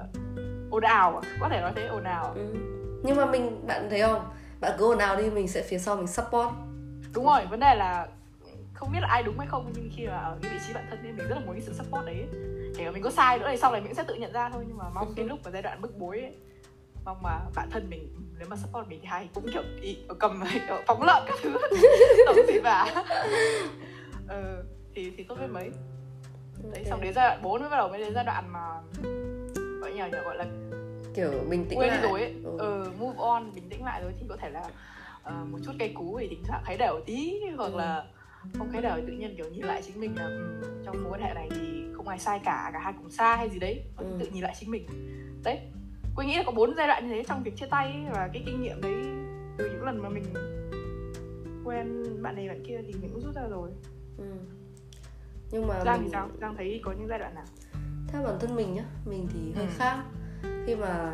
ồn 0.71 0.83
ào 0.83 1.17
à. 1.17 1.37
có 1.41 1.49
thể 1.49 1.61
nói 1.61 1.73
thế 1.77 1.87
ồn 1.87 2.05
ào. 2.05 2.33
Ừ. 2.35 2.55
nhưng 3.03 3.17
mà 3.17 3.27
mình 3.27 3.67
bạn 3.67 3.91
thấy 3.91 4.01
không? 4.01 4.25
Bạn 4.61 4.73
cứ 4.79 4.85
ồn 4.93 4.99
ào 4.99 5.17
đi 5.17 5.31
mình 5.31 5.49
sẽ 5.49 5.63
phía 5.63 5.79
sau 5.79 5.97
mình 5.97 6.07
support. 6.07 6.49
Đúng 7.15 7.25
rồi 7.25 7.47
vấn 7.51 7.61
đề 7.61 7.75
là 7.75 8.07
không 8.75 8.93
biết 8.93 8.99
là 9.01 9.09
ai 9.09 9.23
đúng 9.23 9.39
hay 9.39 9.49
không 9.49 9.73
nhưng 9.75 9.91
khi 9.97 10.07
mà 10.07 10.17
ở 10.17 10.39
cái 10.43 10.53
vị 10.53 10.59
trí 10.67 10.73
bản 10.73 10.87
thân 10.91 10.99
thì 11.03 11.09
mình 11.09 11.29
rất 11.29 11.35
là 11.35 11.41
muốn 11.47 11.55
cái 11.55 11.61
sự 11.61 11.73
support 11.73 12.07
đấy. 12.07 12.27
Kể 12.77 12.85
cả 12.85 12.91
mình 12.91 13.03
có 13.03 13.11
sai 13.11 13.39
nữa 13.39 13.49
thì 13.51 13.57
sau 13.57 13.73
này 13.73 13.81
mình 13.81 13.95
sẽ 13.95 14.05
tự 14.09 14.15
nhận 14.15 14.33
ra 14.33 14.51
thôi 14.51 14.65
nhưng 14.69 14.77
mà 14.79 14.85
mong 14.95 15.13
cái 15.17 15.25
lúc 15.27 15.39
mà 15.45 15.51
giai 15.51 15.63
đoạn 15.63 15.81
bức 15.81 15.99
bối 15.99 16.21
ấy 16.21 16.37
mong 17.05 17.23
mà 17.23 17.41
bản 17.55 17.71
thân 17.71 17.91
mình 17.91 18.24
nếu 18.39 18.49
mà 18.49 18.57
support 18.57 18.89
mình 18.89 18.99
thì 19.03 19.07
hay. 19.07 19.29
Cũng 19.35 19.47
kiểu 19.53 19.63
ý, 19.83 19.97
cầm 20.19 20.43
kiểu 20.67 20.77
phóng 20.87 21.03
lợn 21.03 21.23
các 21.27 21.35
thứ. 21.43 21.57
Tổng 22.27 22.37
gì 22.47 22.61
cả 22.65 23.05
ừ, 24.29 24.65
thì 24.95 25.13
thì 25.17 25.25
tốt 25.25 25.35
với 25.39 25.49
mấy. 25.49 25.71
Đấy 26.73 26.85
xong 26.85 27.01
đến 27.01 27.15
giai 27.15 27.29
đoạn 27.29 27.43
4 27.43 27.61
mới 27.61 27.71
bắt 27.71 27.77
đầu 27.77 27.89
mới 27.89 27.99
đến 27.99 28.15
giai 28.15 28.25
đoạn 28.25 28.45
mà 28.53 28.61
gọi 29.81 29.93
nhờ 29.93 30.07
nhờ 30.07 30.21
gọi 30.25 30.37
là 30.37 30.45
kiểu 31.15 31.31
bình 31.51 31.67
tĩnh 31.69 31.79
quên 31.79 31.89
lại. 31.89 32.03
đi 32.03 32.09
rồi 32.09 32.21
ấy. 32.21 32.35
Ừ. 32.45 32.57
ừ, 32.59 32.91
move 32.99 33.19
on 33.19 33.55
bình 33.55 33.69
tĩnh 33.71 33.85
lại 33.85 34.03
rồi 34.03 34.13
thì 34.21 34.27
có 34.29 34.37
thể 34.41 34.51
là 34.51 34.65
ờ, 35.23 35.33
một 35.51 35.59
chút 35.65 35.73
cây 35.79 35.93
cú 35.95 36.19
thì 36.21 36.27
thỉnh 36.29 36.43
thoảng 36.49 36.63
thấy 36.67 36.77
đều 36.77 37.01
tí 37.07 37.41
hoặc 37.57 37.73
Ừ. 37.73 37.79
là 37.79 38.05
không 38.59 38.73
thấy 38.73 38.83
đều 38.83 38.93
thì 38.97 39.03
tự 39.07 39.13
nhiên 39.13 39.35
kiểu 39.37 39.47
nhìn 39.51 39.65
lại 39.65 39.83
chính 39.87 40.01
mình 40.01 40.15
là 40.19 40.25
ừ, 40.25 40.61
trong 40.87 41.03
mối 41.05 41.13
quan 41.13 41.23
hệ 41.23 41.35
này 41.35 41.49
thì 41.51 41.85
không 41.97 42.09
ai 42.09 42.19
sai 42.19 42.41
cả 42.45 42.71
cả 42.73 42.79
hai 42.79 42.93
cùng 42.99 43.11
sai 43.11 43.37
hay 43.37 43.51
gì 43.51 43.59
đấy. 43.59 43.83
Ừ. 43.97 44.07
tự 44.21 44.27
nhìn 44.33 44.43
lại 44.43 44.55
chính 44.61 44.71
mình. 44.71 44.87
Đấy 45.45 45.59
Quỳnh 46.17 46.29
nghĩ 46.29 46.37
là 46.37 46.43
có 46.47 46.53
bốn 46.53 46.75
giai 46.77 46.87
đoạn 46.87 47.09
như 47.09 47.15
thế 47.15 47.25
trong 47.29 47.43
việc 47.43 47.57
chia 47.57 47.67
tay 47.67 47.87
ấy, 47.93 48.05
và 48.13 48.29
cái 48.33 48.43
kinh 48.47 48.63
nghiệm 48.63 48.81
đấy 48.81 48.95
từ 49.59 49.71
những 49.71 49.85
lần 49.85 49.99
mà 50.03 50.09
mình 50.09 50.25
quen 51.65 52.05
bạn 52.23 52.37
này 52.37 52.49
bạn 52.49 52.65
kia 52.67 52.81
thì 52.87 52.93
mình 53.01 53.11
cũng 53.13 53.21
rút 53.23 53.35
ra 53.35 53.43
rồi. 53.51 53.71
Ừ. 54.19 54.25
nhưng 55.51 55.67
mà 55.67 55.85
Giang 55.85 55.99
mình 55.99 56.05
thì 56.05 56.13
sao? 56.13 56.29
Giang 56.41 56.57
thấy 56.57 56.81
có 56.85 56.93
những 56.93 57.09
giai 57.09 57.19
đoạn 57.19 57.35
nào? 57.35 57.45
Theo 58.09 58.23
bản 58.23 58.37
thân 58.41 58.57
mình 58.57 58.75
nhá 58.75 58.85
mình 59.07 59.29
thì 59.33 59.53
hơi 59.53 59.67
Ừ. 59.67 59.71
khác. 59.77 60.05
Khi 60.67 60.75
mà 60.77 61.13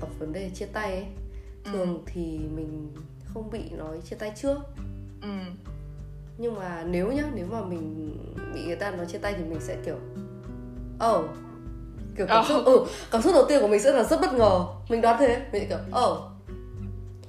gặp 0.00 0.08
vấn 0.18 0.32
đề 0.32 0.50
chia 0.54 0.66
tay 0.66 0.92
ấy 0.92 1.06
thường 1.64 2.02
thì 2.06 2.38
mình 2.54 2.92
không 3.24 3.50
bị 3.50 3.70
nói 3.70 4.00
chia 4.00 4.16
tay 4.16 4.32
trước. 4.36 4.58
Ừ. 5.22 5.28
Nhưng 6.38 6.54
mà 6.54 6.84
nếu 6.88 7.12
nhá 7.12 7.24
nếu 7.34 7.46
mà 7.46 7.64
mình 7.64 8.16
bị 8.54 8.66
người 8.66 8.76
ta 8.76 8.90
nói 8.90 9.06
chia 9.06 9.18
tay 9.18 9.34
thì 9.38 9.44
mình 9.44 9.60
sẽ 9.60 9.82
kiểu 9.84 9.96
oh 11.06 11.24
kiểu 12.16 12.26
cảm 12.26 12.40
Oh. 12.40 12.48
xúc 12.48 12.62
ừ 12.64 12.86
cảm 13.10 13.22
xúc 13.22 13.32
đầu 13.34 13.44
tiên 13.48 13.60
của 13.60 13.68
mình 13.68 13.80
sẽ 13.80 13.92
là 13.92 14.02
rất 14.02 14.20
bất 14.20 14.34
ngờ 14.34 14.66
mình 14.88 15.00
đoán 15.00 15.16
thế 15.20 15.46
mình 15.52 15.62
sẽ 15.62 15.68
kiểu 15.68 15.78
oh 16.06 16.18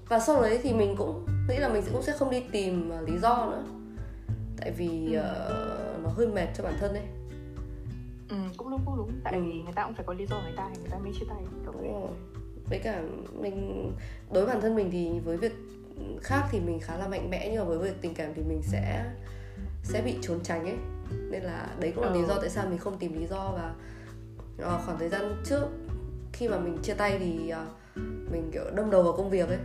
và 0.10 0.20
sau 0.20 0.42
đấy 0.42 0.60
thì 0.64 0.74
mình 0.74 0.96
cũng 0.98 1.26
nghĩ 1.50 1.58
là 1.58 1.70
mình 1.70 1.82
sẽ 1.82 1.92
cũng 1.94 2.02
sẽ 2.04 2.14
không 2.18 2.30
đi 2.30 2.44
tìm 2.52 2.90
ờ, 2.90 3.02
lý 3.02 3.18
do 3.18 3.46
nữa 3.46 3.64
tại 4.58 4.72
vì 4.72 5.14
Ừ. 5.14 5.20
ờ, 5.20 5.96
nó 6.04 6.10
hơi 6.10 6.28
mệt 6.28 6.48
cho 6.58 6.64
bản 6.64 6.74
thân 6.80 6.94
ấy 6.94 7.04
ừ 8.30 8.36
cũng 8.58 8.70
đúng 8.72 8.82
cũng 8.86 8.98
đúng 8.98 9.12
tại 9.24 9.34
Ừ. 9.34 9.40
vì 9.44 9.62
người 9.62 9.74
ta 9.76 9.84
cũng 9.86 9.94
phải 9.94 10.06
có 10.08 10.14
lý 10.14 10.26
do 10.26 10.42
người 10.42 10.54
ta 10.58 10.70
thì 10.74 10.80
người 10.82 10.90
ta 10.90 10.98
mới 10.98 11.12
chia 11.20 11.26
tay 11.30 11.38
kiểu 11.64 11.72
Đúng 11.74 11.84
đấy 11.84 11.92
rồi. 11.94 12.10
với 12.70 12.80
cả 12.80 13.02
mình 13.40 13.92
đối 14.32 14.46
với 14.46 14.54
bản 14.54 14.62
thân 14.62 14.76
mình 14.76 14.90
thì 14.92 15.10
với 15.26 15.38
việc 15.38 15.56
khác 16.22 16.44
thì 16.52 16.60
mình 16.60 16.80
khá 16.80 16.98
là 16.98 17.08
mạnh 17.08 17.30
mẽ 17.30 17.50
nhưng 17.52 17.60
mà 17.60 17.66
với 17.66 17.78
việc 17.78 18.02
tình 18.02 18.14
cảm 18.14 18.34
thì 18.36 18.42
mình 18.44 18.62
sẽ 18.64 19.06
sẽ 19.84 20.02
bị 20.02 20.16
trốn 20.22 20.40
tránh 20.44 20.64
ấy 20.64 20.76
nên 21.32 21.44
là 21.44 21.68
đấy 21.80 21.92
cũng 21.96 22.04
là 22.04 22.10
Ừ. 22.10 22.20
lý 22.22 22.26
do 22.28 22.36
tại 22.40 22.50
sao 22.50 22.66
mình 22.70 22.78
không 22.78 22.98
tìm 22.98 23.20
lý 23.20 23.28
do 23.28 23.52
và 23.56 23.74
ờ, 24.58 24.82
khoảng 24.86 25.00
thời 25.00 25.10
gian 25.10 25.42
trước 25.46 25.64
khi 26.34 26.48
mà 26.48 26.60
mình 26.60 26.78
chia 26.84 26.94
tay 26.94 27.18
thì 27.20 27.50
ờ, 27.50 27.66
mình 28.32 28.50
kiểu 28.54 28.64
đâm 28.76 28.90
đầu 28.92 29.04
vào 29.04 29.14
công 29.14 29.30
việc 29.30 29.48
ấy. 29.50 29.58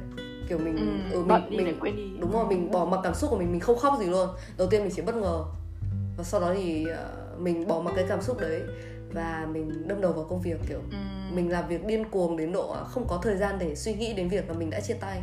Kiểu 0.48 0.58
mình 0.58 0.76
ừ, 1.12 1.12
ừ, 1.18 1.24
mình 1.24 1.50
đi 1.50 1.56
mình 1.56 1.76
quên 1.80 1.96
đi. 1.96 2.10
đúng 2.20 2.32
rồi 2.32 2.46
mình 2.46 2.70
bỏ 2.70 2.84
mặc 2.84 3.00
cảm 3.04 3.14
xúc 3.14 3.30
của 3.30 3.36
mình 3.38 3.52
mình 3.52 3.60
không 3.60 3.78
khóc 3.78 3.94
gì 4.00 4.06
luôn. 4.06 4.28
Đầu 4.58 4.68
tiên 4.70 4.82
mình 4.82 4.92
chỉ 4.96 5.02
bất 5.02 5.14
ngờ. 5.14 5.44
Và 6.16 6.24
sau 6.24 6.40
đó 6.40 6.54
thì 6.56 6.86
ờ, 6.86 7.08
mình 7.38 7.66
bỏ 7.66 7.80
mặc 7.80 7.92
cái 7.96 8.04
cảm 8.08 8.22
xúc 8.22 8.40
đấy 8.40 8.62
và 9.14 9.48
mình 9.52 9.88
đâm 9.88 10.00
đầu 10.00 10.12
vào 10.12 10.24
công 10.24 10.40
việc 10.40 10.60
kiểu 10.68 10.78
ừ. 10.90 10.96
mình 11.34 11.50
làm 11.50 11.68
việc 11.68 11.86
điên 11.86 12.10
cuồng 12.10 12.36
đến 12.36 12.52
độ 12.52 12.76
không 12.84 13.06
có 13.08 13.20
thời 13.22 13.36
gian 13.36 13.58
để 13.58 13.74
suy 13.74 13.94
nghĩ 13.94 14.12
đến 14.14 14.28
việc 14.28 14.48
là 14.48 14.54
mình 14.54 14.70
đã 14.70 14.80
chia 14.80 14.94
tay. 14.94 15.22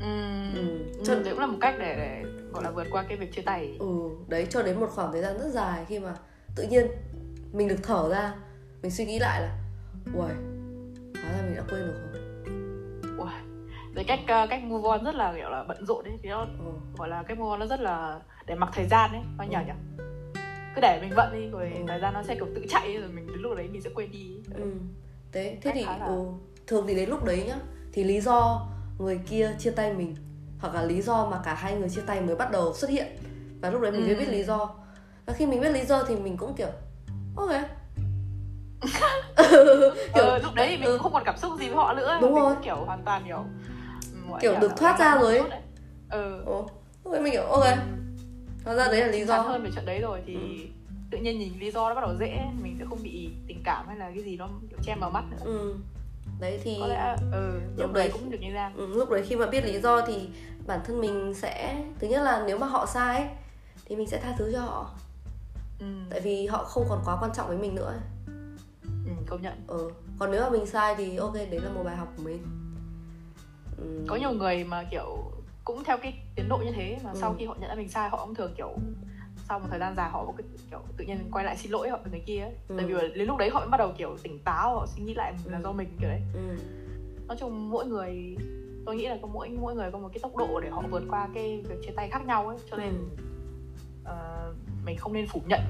Ừm, 0.00 0.54
Ừ, 0.54 0.60
ừ. 0.98 1.04
cho- 1.04 1.14
đấy 1.14 1.24
cũng 1.30 1.38
là 1.40 1.46
một 1.46 1.58
cách 1.60 1.74
để, 1.78 1.94
để 1.96 2.22
gọi 2.52 2.64
là 2.64 2.70
vượt 2.70 2.86
qua 2.90 3.04
cái 3.08 3.18
việc 3.18 3.32
chia 3.36 3.42
tay. 3.42 3.76
Ừ 3.78 3.86
đấy 4.28 4.46
cho 4.50 4.62
đến 4.62 4.80
một 4.80 4.90
khoảng 4.90 5.12
thời 5.12 5.22
gian 5.22 5.38
rất 5.38 5.48
dài 5.52 5.84
khi 5.88 5.98
mà 5.98 6.14
tự 6.56 6.62
nhiên 6.62 6.86
mình 7.52 7.68
được 7.68 7.78
thở 7.82 8.08
ra 8.10 8.34
mình 8.82 8.90
suy 8.92 9.04
nghĩ 9.04 9.18
lại 9.18 9.40
là 9.40 9.54
uầy 10.14 10.34
hóa 11.22 11.32
ra 11.32 11.42
mình 11.46 11.56
đã 11.56 11.62
quên 11.70 11.82
rồi 11.86 11.96
Ui, 13.18 13.28
rồi 13.94 14.04
cách 14.08 14.20
ờ, 14.28 14.46
cách 14.50 14.62
move 14.64 14.88
on 14.88 15.04
rất 15.04 15.14
là 15.14 15.32
kiểu 15.36 15.48
là 15.50 15.64
bận 15.68 15.86
rộn 15.86 16.04
đấy 16.04 16.18
thì 16.22 16.28
nó 16.28 16.40
ừ. 16.40 16.72
gọi 16.98 17.08
là 17.08 17.22
cách 17.22 17.38
move 17.38 17.50
on 17.50 17.60
nó 17.60 17.66
rất 17.66 17.80
là 17.80 18.20
để 18.46 18.54
mặc 18.54 18.70
thời 18.74 18.86
gian 18.88 19.10
đấy 19.12 19.22
nó 19.38 19.44
nhở 19.44 19.58
Ừ. 19.58 19.64
nhở 19.66 19.74
cứ 20.74 20.80
để 20.80 20.98
mình 21.02 21.12
bận 21.16 21.32
đi 21.32 21.48
rồi 21.50 21.72
Ừ. 21.74 21.80
thời 21.88 22.00
gian 22.00 22.14
nó 22.14 22.22
sẽ 22.22 22.34
kiểu 22.34 22.46
tự 22.54 22.64
chạy 22.68 22.96
rồi 23.00 23.08
mình 23.08 23.26
đến 23.26 23.38
lúc 23.38 23.56
đấy 23.56 23.68
mình 23.68 23.82
sẽ 23.82 23.90
quên 23.94 24.10
đi 24.10 24.36
ừ. 24.54 24.72
thế 25.32 25.50
thế 25.50 25.56
Cách 25.62 25.72
thì 25.76 25.84
là- 25.84 26.06
ừ, 26.06 26.24
thường 26.66 26.84
thì 26.88 26.94
đến 26.94 27.08
lúc 27.10 27.24
đấy 27.24 27.44
nhá 27.46 27.56
thì 27.92 28.04
lý 28.04 28.20
do 28.20 28.66
người 28.98 29.20
kia 29.26 29.54
chia 29.58 29.70
tay 29.70 29.94
mình 29.94 30.14
hoặc 30.60 30.74
là 30.74 30.82
lý 30.82 31.02
do 31.02 31.28
mà 31.30 31.40
cả 31.44 31.54
hai 31.54 31.74
người 31.76 31.88
chia 31.88 32.00
tay 32.06 32.20
mới 32.20 32.36
bắt 32.36 32.50
đầu 32.52 32.74
xuất 32.74 32.90
hiện 32.90 33.06
và 33.60 33.70
lúc 33.70 33.80
đấy 33.82 33.92
mình 33.92 34.00
mới 34.00 34.14
Ừ. 34.14 34.18
biết 34.18 34.28
lý 34.28 34.42
do 34.44 34.74
và 35.26 35.32
khi 35.32 35.46
mình 35.46 35.60
biết 35.60 35.70
lý 35.70 35.84
do 35.84 36.04
thì 36.04 36.16
mình 36.16 36.36
cũng 36.36 36.54
kiểu 36.54 36.68
ok 37.36 37.50
ờ, 40.12 40.38
lúc 40.38 40.54
đấy 40.54 40.66
thì 40.70 40.76
mình 40.76 40.84
ừ. 40.86 40.92
cũng 40.92 41.02
không 41.02 41.12
còn 41.12 41.22
cảm 41.24 41.36
xúc 41.36 41.52
gì 41.58 41.66
với 41.68 41.76
họ 41.76 41.94
nữa 41.94 42.18
Đúng 42.20 42.34
rồi. 42.34 42.54
kiểu 42.64 42.76
hoàn 42.76 43.02
toàn 43.04 43.22
kiểu 43.26 43.44
ừ, 44.12 44.36
Kiểu 44.40 44.54
được 44.60 44.72
thoát 44.76 44.98
ra 44.98 45.16
rồi 45.20 45.38
ấy. 45.38 45.50
ừ 46.10 46.44
đấy 47.12 47.20
mình 47.20 47.32
kiểu 47.32 47.42
ok 47.42 47.64
hóa 48.64 48.74
ra 48.74 48.88
đấy 48.88 49.00
là 49.00 49.06
lý 49.06 49.24
do 49.24 49.38
hơn 49.40 49.62
về 49.64 49.70
chuyện 49.74 49.84
đấy 49.86 50.00
rồi 50.00 50.22
thì 50.26 50.34
Ừ. 50.34 50.50
tự 51.10 51.18
nhiên 51.18 51.38
nhìn 51.38 51.52
lý 51.58 51.70
do 51.70 51.88
nó 51.88 51.94
bắt 51.94 52.00
đầu 52.00 52.14
dễ 52.20 52.40
mình 52.62 52.76
sẽ 52.78 52.84
không 52.88 53.02
bị 53.02 53.30
tình 53.48 53.60
cảm 53.64 53.88
hay 53.88 53.96
là 53.96 54.10
cái 54.14 54.22
gì 54.24 54.36
nó 54.36 54.48
kiểu 54.70 54.78
che 54.82 54.94
vào 55.00 55.10
mắt 55.10 55.24
nữa 55.30 55.36
ừ. 55.44 55.74
đấy 56.40 56.60
thì 56.64 56.76
có 56.80 56.86
lẽ 56.86 57.16
ừ 57.32 57.60
Lúc 57.76 57.92
đấy- 57.92 58.08
đấy 58.08 58.18
cũng 58.20 58.30
được 58.30 58.38
như 58.40 58.52
ra 58.52 58.72
ừ, 58.76 58.86
lúc 58.86 59.10
đấy 59.10 59.22
khi 59.26 59.36
mà 59.36 59.46
biết 59.46 59.64
lý 59.64 59.80
do 59.80 60.00
thì 60.06 60.28
bản 60.66 60.80
thân 60.84 61.00
mình 61.00 61.34
sẽ 61.34 61.84
thứ 61.98 62.08
nhất 62.08 62.22
là 62.22 62.44
nếu 62.46 62.58
mà 62.58 62.66
họ 62.66 62.86
sai 62.86 63.16
ấy, 63.16 63.28
thì 63.84 63.96
mình 63.96 64.06
sẽ 64.08 64.20
tha 64.20 64.34
thứ 64.38 64.50
cho 64.52 64.60
họ 64.60 64.90
ừ, 65.80 65.86
tại 66.10 66.20
vì 66.20 66.46
họ 66.46 66.64
không 66.64 66.86
còn 66.88 67.00
quá 67.04 67.16
quan 67.20 67.30
trọng 67.34 67.48
với 67.48 67.56
mình 67.58 67.74
nữa 67.74 67.86
ấy. 67.86 68.00
Ừ 69.06 69.12
công 69.26 69.42
nhận 69.42 69.54
ừ. 69.66 69.90
còn 70.18 70.30
nếu 70.30 70.40
mà 70.42 70.50
mình 70.50 70.66
sai 70.66 70.94
thì 70.98 71.16
ok 71.16 71.34
đấy 71.34 71.60
là 71.60 71.70
một 71.70 71.82
bài 71.84 71.96
học 71.96 72.12
của 72.16 72.22
mình 72.22 72.42
ừ. 73.78 74.04
có 74.08 74.16
nhiều 74.16 74.30
người 74.32 74.64
mà 74.64 74.84
kiểu 74.90 75.30
cũng 75.64 75.84
theo 75.84 75.98
cái 75.98 76.14
tiến 76.36 76.48
độ 76.48 76.56
như 76.58 76.72
thế 76.72 76.98
mà 77.04 77.10
Ừ. 77.10 77.18
sau 77.20 77.34
khi 77.38 77.44
họ 77.46 77.56
nhận 77.60 77.68
ra 77.68 77.74
mình 77.74 77.88
sai 77.88 78.08
họ 78.10 78.26
cũng 78.26 78.34
thường 78.34 78.52
kiểu 78.56 78.74
sau 79.48 79.58
một 79.58 79.66
thời 79.70 79.78
gian 79.78 79.94
dài 79.96 80.10
họ 80.10 80.32
cái 80.36 80.46
kiểu 80.70 80.80
tự 80.96 81.04
nhiên 81.04 81.18
quay 81.32 81.44
lại 81.44 81.56
xin 81.56 81.72
lỗi 81.72 81.88
họ 81.88 81.98
người 82.10 82.22
kia 82.26 82.40
ấy. 82.40 82.52
Ừ. 82.68 82.74
tại 82.78 82.86
vì 82.86 82.92
là 82.94 83.02
đến 83.14 83.26
lúc 83.28 83.36
đấy 83.38 83.50
họ 83.50 83.60
mới 83.60 83.68
bắt 83.68 83.78
đầu 83.78 83.92
kiểu 83.98 84.16
tỉnh 84.22 84.38
táo 84.44 84.74
họ 84.74 84.86
suy 84.86 85.02
nghĩ 85.02 85.14
lại 85.14 85.34
là 85.44 85.58
Ừ. 85.58 85.62
do 85.62 85.72
mình 85.72 85.88
kiểu 86.00 86.08
đấy 86.08 86.20
Ừ. 86.34 86.40
nói 87.28 87.36
chung 87.40 87.70
mỗi 87.70 87.86
người 87.86 88.36
tôi 88.86 88.96
nghĩ 88.96 89.08
là 89.08 89.18
có 89.22 89.28
mỗi 89.28 89.48
mỗi 89.48 89.74
người 89.74 89.90
có 89.90 89.98
một 89.98 90.08
cái 90.12 90.18
tốc 90.22 90.36
độ 90.36 90.60
để 90.60 90.68
họ 90.70 90.82
vượt 90.90 91.02
qua 91.10 91.28
cái 91.34 91.62
việc 91.68 91.76
chia 91.86 91.92
tay 91.96 92.08
khác 92.10 92.26
nhau 92.26 92.48
ấy 92.48 92.56
cho 92.70 92.76
nên 92.76 92.88
Ừ. 92.92 93.22
ờ, 94.04 94.52
mình 94.84 94.96
không 94.98 95.12
nên 95.12 95.26
phủ 95.26 95.42
nhận 95.46 95.60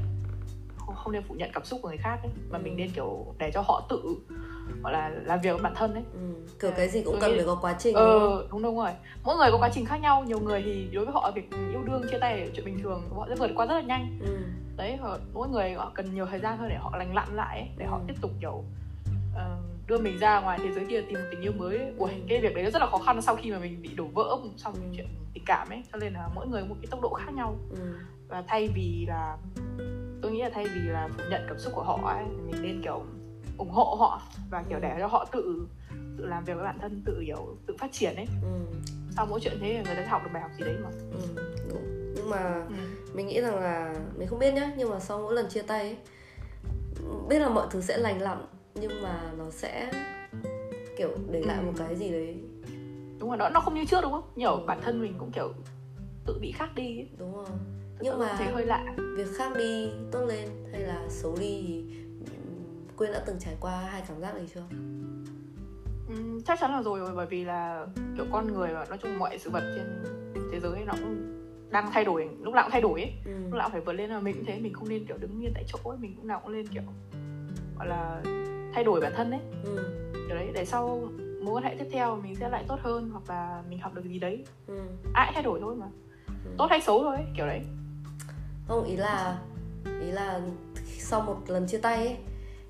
không, 0.86 0.94
không 0.96 1.12
nên 1.12 1.22
phủ 1.28 1.34
nhận 1.34 1.50
cảm 1.52 1.64
xúc 1.64 1.78
của 1.82 1.88
người 1.88 1.98
khác 1.98 2.18
ấy 2.22 2.30
mà 2.50 2.58
Ừ. 2.58 2.62
mình 2.64 2.76
nên 2.76 2.90
kiểu 2.90 3.34
để 3.38 3.50
cho 3.54 3.60
họ 3.60 3.86
tự 3.88 4.00
gọi 4.82 4.92
là 4.92 5.08
làm 5.08 5.40
việc 5.40 5.52
với 5.52 5.62
bản 5.62 5.74
thân 5.76 5.94
ấy 5.94 6.02
Ừ. 6.12 6.18
kiểu 6.60 6.70
cái 6.76 6.88
gì 6.88 7.02
cũng 7.02 7.12
Tôi 7.12 7.20
cần 7.20 7.36
phải 7.36 7.46
có 7.46 7.54
quá 7.60 7.76
trình 7.78 7.94
đúng 7.94 8.04
ờ 8.04 8.46
đúng 8.50 8.62
đúng 8.62 8.76
rồi 8.78 8.90
mỗi 9.24 9.36
người 9.36 9.48
có 9.52 9.58
quá 9.58 9.70
trình 9.72 9.86
khác 9.86 9.96
nhau 9.96 10.24
nhiều 10.26 10.40
người 10.40 10.62
thì 10.62 10.88
đối 10.92 11.04
với 11.04 11.14
họ 11.14 11.30
việc 11.34 11.50
yêu 11.70 11.82
đương 11.86 12.02
chia 12.10 12.18
tay 12.18 12.40
là 12.40 12.46
chuyện 12.54 12.64
bình 12.66 12.78
thường 12.82 13.02
họ 13.16 13.26
sẽ 13.28 13.34
vượt 13.34 13.50
qua 13.56 13.66
rất 13.66 13.74
là 13.74 13.80
nhanh 13.80 14.18
ừ. 14.20 14.36
đấy 14.76 14.96
họ, 14.96 15.18
mỗi 15.34 15.48
người 15.48 15.72
họ 15.72 15.90
cần 15.94 16.14
nhiều 16.14 16.26
thời 16.26 16.38
gian 16.40 16.58
hơn 16.58 16.68
để 16.68 16.76
họ 16.76 16.96
lành 16.96 17.14
lặn 17.14 17.28
lại 17.36 17.58
ấy, 17.60 17.68
để 17.76 17.86
họ 17.86 17.96
Ừ. 17.96 18.02
tiếp 18.08 18.14
tục 18.20 18.30
kiểu 18.40 18.64
ờ, 19.34 19.56
đưa 19.86 19.98
mình 19.98 20.18
ra 20.18 20.40
ngoài 20.40 20.58
thế 20.62 20.72
giới 20.72 20.84
kia 20.90 21.00
tìm 21.00 21.14
một 21.14 21.26
tình 21.30 21.40
yêu 21.40 21.52
mới 21.52 21.78
ấy. 21.78 21.92
Ui, 21.98 22.10
Ừ. 22.10 22.16
cái 22.28 22.40
việc 22.40 22.54
đấy 22.54 22.64
nó 22.64 22.70
rất 22.70 22.78
là 22.82 22.86
khó 22.86 22.98
khăn 22.98 23.22
sau 23.22 23.36
khi 23.36 23.50
mà 23.50 23.58
mình 23.58 23.82
bị 23.82 23.90
đổ 23.94 24.04
vỡ 24.14 24.36
xong 24.56 24.74
Ừ. 24.74 24.80
chuyện 24.96 25.06
tình 25.34 25.44
cảm 25.46 25.68
ấy 25.68 25.82
cho 25.92 25.98
nên 25.98 26.12
là 26.12 26.28
mỗi 26.34 26.46
người 26.46 26.64
một 26.64 26.74
cái 26.82 26.86
tốc 26.90 27.00
độ 27.02 27.14
khác 27.14 27.32
nhau 27.34 27.56
Ừ. 27.70 27.76
và 28.28 28.42
thay 28.46 28.68
vì 28.74 29.06
là 29.08 29.36
tôi 30.22 30.32
nghĩ 30.32 30.42
là 30.42 30.50
thay 30.54 30.64
vì 30.64 30.80
là 30.80 31.08
phủ 31.16 31.22
nhận 31.30 31.42
cảm 31.48 31.58
xúc 31.58 31.72
của 31.76 31.82
họ 31.82 32.00
ấy 32.04 32.24
thì 32.30 32.52
mình 32.52 32.62
nên 32.62 32.82
kiểu 32.82 33.02
ủng 33.58 33.70
hộ 33.70 33.96
họ 33.98 34.22
và 34.50 34.64
kiểu 34.68 34.78
để 34.80 34.96
cho 34.98 35.06
họ 35.06 35.26
tự 35.32 35.66
tự 36.18 36.26
làm 36.26 36.44
việc 36.44 36.54
với 36.54 36.64
bản 36.64 36.78
thân 36.80 37.02
tự 37.06 37.22
kiểu 37.26 37.56
tự 37.66 37.76
phát 37.78 37.92
triển 37.92 38.16
ấy 38.16 38.26
Ừ. 38.42 38.48
sau 39.16 39.26
mỗi 39.26 39.40
chuyện 39.40 39.58
thế 39.60 39.74
người 39.74 39.84
ta 39.84 39.94
sẽ 39.94 40.06
học 40.06 40.22
được 40.24 40.30
bài 40.32 40.42
học 40.42 40.50
gì 40.58 40.64
đấy 40.64 40.76
mà 40.84 40.90
Ừ. 41.12 41.42
Đúng. 41.68 42.12
nhưng 42.16 42.30
mà 42.30 42.64
ừ. 42.68 42.74
mình 43.14 43.26
nghĩ 43.26 43.40
rằng 43.40 43.60
là 43.60 43.94
mình 44.16 44.28
không 44.28 44.38
biết 44.38 44.54
nhá 44.54 44.70
nhưng 44.76 44.90
mà 44.90 45.00
sau 45.00 45.18
mỗi 45.20 45.34
lần 45.34 45.48
chia 45.48 45.62
tay 45.62 45.80
ấy, 45.80 45.96
biết 47.28 47.38
là 47.38 47.48
mọi 47.48 47.66
thứ 47.70 47.80
sẽ 47.80 47.96
lành 47.98 48.20
lặn 48.22 48.46
nhưng 48.74 49.02
mà 49.02 49.32
nó 49.38 49.50
sẽ 49.50 49.90
kiểu 50.98 51.10
để 51.30 51.40
lại 51.40 51.58
Ừ. 51.58 51.64
một 51.66 51.72
cái 51.78 51.96
gì 51.96 52.10
đấy 52.10 52.36
đúng 53.18 53.28
rồi 53.28 53.38
đó 53.38 53.48
nó 53.48 53.60
không 53.60 53.74
như 53.74 53.84
trước 53.84 54.00
đúng 54.02 54.12
không 54.12 54.24
nhiều 54.36 54.50
Ừ. 54.56 54.64
bản 54.66 54.80
thân 54.82 55.02
mình 55.02 55.14
cũng 55.18 55.30
kiểu 55.32 55.52
tự 56.26 56.38
bị 56.40 56.52
khác 56.52 56.70
đi 56.74 56.98
ấy. 56.98 57.08
đúng 57.18 57.34
không 57.34 57.44
Tự 57.44 57.85
nhưng 58.00 58.12
tự 58.12 58.18
mà 58.18 58.34
thấy 58.38 58.46
hơi 58.48 58.66
lạ 58.66 58.94
việc 59.16 59.28
khác 59.36 59.52
đi 59.58 59.90
tốt 60.12 60.24
lên 60.28 60.48
hay 60.72 60.80
là 60.80 61.02
xấu 61.08 61.36
đi 61.40 61.62
thì 61.66 61.84
ừm, 62.44 62.96
quyên 62.96 63.12
đã 63.12 63.22
từng 63.26 63.36
trải 63.40 63.56
qua 63.60 63.80
hai 63.80 64.02
cảm 64.08 64.20
giác 64.20 64.34
này 64.34 64.46
chưa 64.54 64.62
Ừm, 66.08 66.42
chắc 66.42 66.58
chắn 66.60 66.70
là 66.70 66.82
rồi 66.82 66.98
rồi 67.00 67.10
bởi 67.16 67.26
vì 67.26 67.44
là 67.44 67.86
kiểu 68.16 68.24
con 68.32 68.46
người 68.54 68.74
và 68.74 68.84
nói 68.88 68.98
chung 69.02 69.18
mọi 69.18 69.38
sự 69.38 69.50
vật 69.50 69.72
trên 69.76 70.02
thế 70.52 70.60
giới 70.60 70.84
nó 70.86 70.92
cũng 71.02 71.32
đang 71.70 71.90
thay 71.92 72.04
đổi 72.04 72.28
lúc 72.40 72.54
nào 72.54 72.64
cũng 72.64 72.72
thay 72.72 72.80
đổi 72.80 73.00
ấy 73.02 73.12
ừ. 73.24 73.30
lúc 73.44 73.58
nào 73.58 73.68
phải 73.72 73.80
vượt 73.80 73.92
lên 73.92 74.10
mà 74.10 74.20
mình 74.20 74.44
thế 74.46 74.58
mình 74.60 74.72
không 74.72 74.88
nên 74.88 75.04
kiểu 75.06 75.16
đứng 75.18 75.40
yên 75.44 75.52
tại 75.54 75.64
chỗ 75.66 75.90
ấy 75.90 75.98
mình 75.98 76.14
cũng 76.16 76.26
nào 76.26 76.40
cũng 76.44 76.52
lên 76.52 76.66
kiểu 76.66 76.82
gọi 77.78 77.86
là 77.88 78.22
thay 78.74 78.84
đổi 78.84 79.00
bản 79.00 79.12
thân 79.16 79.30
ấy 79.30 79.40
Ừ. 79.64 79.76
kiểu 80.28 80.36
đấy 80.36 80.50
để 80.54 80.64
sau 80.64 81.08
mối 81.42 81.54
quan 81.54 81.64
hệ 81.64 81.74
tiếp 81.78 81.88
theo 81.92 82.16
mình 82.16 82.34
sẽ 82.34 82.48
lại 82.48 82.64
tốt 82.68 82.78
hơn 82.82 83.10
hoặc 83.12 83.22
là 83.28 83.62
mình 83.70 83.78
học 83.78 83.94
được 83.94 84.02
gì 84.04 84.18
đấy 84.18 84.44
Ừ. 84.66 84.80
ai 85.14 85.30
thay 85.34 85.42
đổi 85.42 85.60
thôi 85.60 85.76
mà 85.76 85.86
Ừ. 86.44 86.50
tốt 86.58 86.66
hay 86.70 86.80
xấu 86.80 87.02
thôi 87.02 87.16
ấy, 87.16 87.24
kiểu 87.36 87.46
đấy 87.46 87.60
không 88.68 88.84
ý 88.84 88.96
là 88.96 89.38
ý 90.00 90.10
là 90.10 90.40
sau 91.00 91.20
một 91.20 91.36
lần 91.46 91.66
chia 91.66 91.78
tay 91.78 91.96
ấy 91.96 92.16